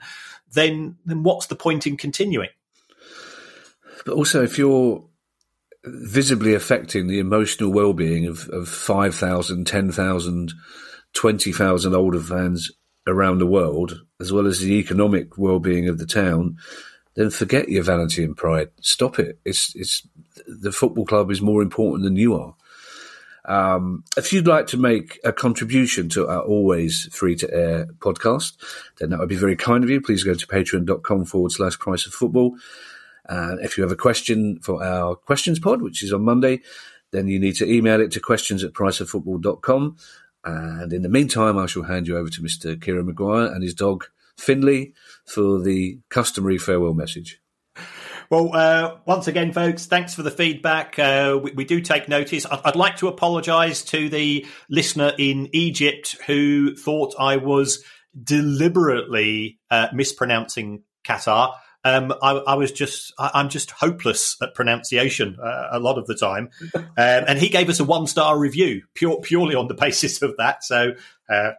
then 0.52 0.98
then 1.06 1.24
what's 1.24 1.48
the 1.48 1.56
point 1.56 1.88
in 1.88 1.98
continuing? 1.98 2.50
But 4.06 4.16
also, 4.16 4.44
if 4.44 4.58
you're 4.58 5.04
visibly 5.86 6.54
affecting 6.54 7.08
the 7.08 7.20
emotional 7.20 7.72
well-being 7.72 8.26
of, 8.26 8.48
of 8.50 8.70
5,000, 8.70 9.66
10,000, 9.66 10.54
20,000 11.14 11.96
older 11.96 12.20
fans 12.20 12.72
around 13.06 13.40
the 13.40 13.48
world, 13.48 14.02
as 14.20 14.32
well 14.32 14.48
as 14.48 14.60
the 14.60 14.74
economic 14.74 15.38
well-being 15.38 15.90
of 15.90 15.98
the 15.98 16.06
town, 16.06 16.58
then 17.16 17.30
forget 17.30 17.70
your 17.70 17.84
vanity 17.84 18.24
and 18.24 18.36
pride. 18.36 18.70
Stop 18.82 19.20
it. 19.20 19.40
It's 19.46 19.76
it's 19.76 20.08
the 20.48 20.72
football 20.72 21.06
club 21.06 21.30
is 21.32 21.42
more 21.42 21.62
important 21.62 22.04
than 22.04 22.16
you 22.16 22.34
are. 22.36 22.56
Um, 23.46 24.04
if 24.16 24.32
you'd 24.32 24.48
like 24.48 24.68
to 24.68 24.78
make 24.78 25.20
a 25.24 25.34
contribution 25.34 26.10
to 26.10 26.28
our 26.28 26.42
always 26.42 27.10
free 27.12 27.36
to 27.38 27.54
air 27.54 27.88
podcast, 28.00 28.54
then 29.00 29.10
that 29.10 29.20
would 29.20 29.30
be 29.30 29.36
very 29.36 29.56
kind 29.56 29.84
of 29.84 29.90
you. 29.90 30.02
Please 30.02 30.24
go 30.24 30.34
to 30.34 30.48
patreon.com 30.48 31.26
forward 31.26 31.52
slash 31.52 31.78
price 31.78 32.06
of 32.06 32.14
football. 32.14 32.56
And 33.28 33.60
if 33.62 33.78
you 33.78 33.84
have 33.84 33.92
a 33.92 33.98
question 33.98 34.60
for 34.60 34.84
our 34.84 35.16
questions 35.16 35.60
pod, 35.60 35.82
which 35.82 36.04
is 36.04 36.14
on 36.14 36.24
Monday, 36.24 36.62
then 37.12 37.28
you 37.28 37.40
need 37.40 37.56
to 37.56 37.70
email 37.70 38.02
it 38.02 38.12
to 38.12 38.20
questions 38.20 38.64
at 38.64 38.74
priceoffootball.com. 38.74 39.98
And 40.46 40.92
in 40.92 41.04
the 41.04 41.10
meantime, 41.10 41.58
I 41.58 41.68
shall 41.68 41.84
hand 41.84 42.08
you 42.08 42.18
over 42.18 42.30
to 42.30 42.42
Mr. 42.42 42.82
Kieran 42.82 43.06
Maguire 43.06 43.46
and 43.46 43.64
his 43.64 43.74
dog, 43.74 44.06
Finley, 44.38 44.94
for 45.26 45.60
the 45.60 46.00
customary 46.10 46.58
farewell 46.58 46.94
message. 46.94 47.40
Well, 48.34 48.50
uh, 48.52 48.98
once 49.06 49.28
again, 49.28 49.54
folks, 49.54 49.86
thanks 49.86 50.16
for 50.16 50.24
the 50.24 50.32
feedback. 50.32 50.98
Uh, 50.98 51.40
we, 51.40 51.52
we, 51.52 51.66
do 51.66 51.80
take 51.80 52.10
notice. 52.10 52.48
I'd, 52.48 52.62
I'd 52.66 52.76
like 52.76 52.98
to 52.98 53.08
apologise 53.08 53.84
to 53.84 54.10
the 54.10 54.48
listener 54.72 55.12
in 55.20 55.50
Egypt 55.54 56.18
who 56.26 56.76
thought 56.76 57.14
I 57.20 57.38
was 57.38 57.84
deliberately 58.20 59.60
uh, 59.70 59.90
mispronouncing 59.94 60.82
Qatar. 61.08 61.54
Um, 61.84 62.12
I, 62.24 62.32
I, 62.32 62.56
was 62.56 62.72
just, 62.72 63.14
I, 63.20 63.40
am 63.40 63.50
just 63.50 63.70
hopeless 63.70 64.36
at 64.42 64.56
pronunciation 64.56 65.38
uh, 65.40 65.68
a 65.70 65.80
lot 65.80 66.00
of 66.00 66.08
the 66.08 66.16
time. 66.16 66.50
Um, 66.76 67.26
and 67.28 67.40
he 67.40 67.50
gave 67.50 67.70
us 67.70 67.80
a 67.80 67.84
one 67.84 68.08
star 68.08 68.38
review 68.38 68.82
pure, 68.96 69.20
purely 69.22 69.54
on 69.54 69.68
the 69.68 69.74
basis 69.80 70.24
of 70.24 70.38
that. 70.38 70.64
So, 70.64 70.94
uh, 71.30 71.52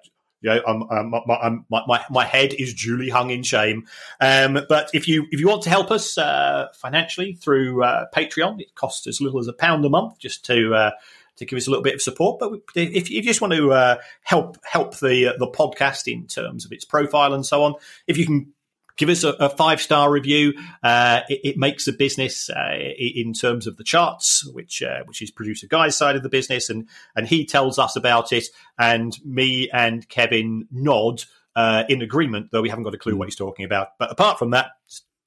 know, 0.51 0.63
I'm, 0.67 0.83
I'm, 0.91 1.15
I'm, 1.31 1.65
my, 1.71 1.83
my, 1.87 2.05
my 2.11 2.25
head 2.25 2.55
is 2.55 2.75
duly 2.75 3.09
hung 3.09 3.31
in 3.31 3.43
shame. 3.43 3.87
Um, 4.21 4.61
but 4.69 4.91
if 4.95 5.09
you 5.09 5.27
if 5.31 5.41
you 5.41 5.49
want 5.49 5.63
to 5.63 5.71
help 5.71 5.91
us 5.91 6.17
uh, 6.19 6.69
financially 6.75 7.35
through 7.35 7.83
uh, 7.83 8.07
Patreon, 8.15 8.61
it 8.61 8.75
costs 8.75 9.07
as 9.07 9.21
little 9.21 9.41
as 9.41 9.49
a 9.49 9.53
pound 9.53 9.85
a 9.85 9.89
month 9.89 10.19
just 10.19 10.45
to 10.47 10.75
uh, 10.75 10.91
to 11.37 11.45
give 11.45 11.57
us 11.57 11.67
a 11.67 11.71
little 11.71 11.83
bit 11.83 11.95
of 11.95 12.03
support. 12.03 12.39
But 12.39 12.61
if 12.75 13.11
you 13.11 13.23
just 13.23 13.41
want 13.41 13.55
to 13.55 13.73
uh, 13.73 13.97
help 14.23 14.57
help 14.65 14.99
the 14.99 15.29
uh, 15.29 15.33
the 15.39 15.49
podcast 15.49 16.13
in 16.13 16.27
terms 16.27 16.65
of 16.65 16.73
its 16.73 16.85
profile 16.85 17.35
and 17.35 17.45
so 17.45 17.63
on, 17.65 17.75
if 18.07 18.19
you 18.19 18.27
can 18.27 18.54
give 18.97 19.09
us 19.09 19.25
a, 19.25 19.31
a 19.31 19.49
five 19.49 19.81
star 19.81 20.11
review. 20.11 20.55
Uh, 20.83 21.21
it, 21.29 21.41
it, 21.45 21.57
makes 21.57 21.85
the 21.85 21.93
business 21.93 22.51
uh, 22.51 22.75
in 22.99 23.33
terms 23.33 23.67
of 23.67 23.77
the 23.77 23.85
charts, 23.85 24.47
which 24.53 24.83
uh, 24.83 25.03
which 25.07 25.23
is 25.23 25.31
producer 25.31 25.67
guy's 25.67 25.97
side 25.97 26.17
of 26.17 26.23
the 26.23 26.29
business, 26.29 26.71
and 26.71 26.89
and 27.17 27.27
he 27.27 27.45
tells 27.45 27.79
us 27.79 27.97
about 27.97 28.33
it, 28.33 28.47
and 28.79 29.17
me 29.25 29.69
and 29.73 30.09
Kevin 30.09 30.67
nod 30.71 31.25
uh, 31.57 31.85
in 31.89 32.03
agreement, 32.03 32.49
though 32.53 32.63
we 32.63 32.69
haven't 32.69 32.85
got 32.85 32.95
a 32.95 32.99
clue 32.99 33.17
what 33.17 33.29
he's 33.29 33.37
talking 33.37 33.65
about. 33.65 33.89
But 33.99 34.11
apart 34.11 34.39
from 34.39 34.51
that, 34.51 34.73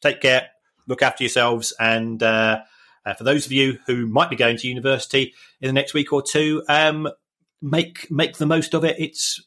take 0.02 0.22
care, 0.22 0.50
look 0.88 1.02
after 1.02 1.24
yourselves, 1.24 1.74
and. 1.80 2.22
Uh, 2.22 2.62
uh, 3.06 3.14
for 3.14 3.24
those 3.24 3.46
of 3.46 3.54
you 3.54 3.80
who 3.88 4.06
might 4.06 4.30
be 4.30 4.36
going 4.36 4.58
to 4.58 4.68
university 4.68 5.34
in 5.62 5.68
the 5.68 5.72
next 5.72 5.94
week 5.94 6.12
or 6.12 6.22
two, 6.22 6.62
um, 6.68 7.08
make 7.62 8.12
make 8.12 8.36
the 8.36 8.46
most 8.46 8.74
of 8.74 8.84
it. 8.84 8.98
It's 9.00 9.42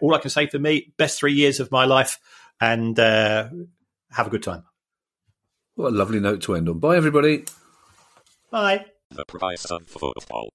all 0.00 0.12
I 0.12 0.18
can 0.18 0.28
say 0.28 0.48
for 0.48 0.58
me. 0.58 0.92
Best 0.96 1.20
three 1.20 1.32
years 1.32 1.60
of 1.60 1.70
my 1.70 1.84
life 1.84 2.18
and 2.60 2.98
uh, 2.98 3.48
have 4.10 4.26
a 4.26 4.30
good 4.30 4.42
time. 4.42 4.64
What 5.74 5.92
a 5.92 5.96
lovely 5.96 6.20
note 6.20 6.42
to 6.42 6.54
end 6.54 6.68
on. 6.68 6.78
Bye, 6.78 6.96
everybody. 6.96 7.44
Bye. 8.50 8.86
The 9.10 9.24
price 9.26 9.66
of 9.66 9.86
football. 9.86 10.50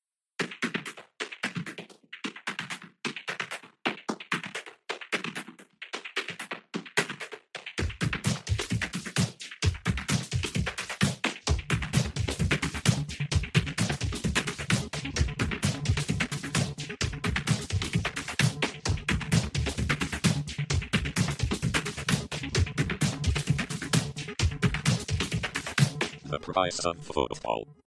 Of 26.80 26.98
football. 27.00 27.68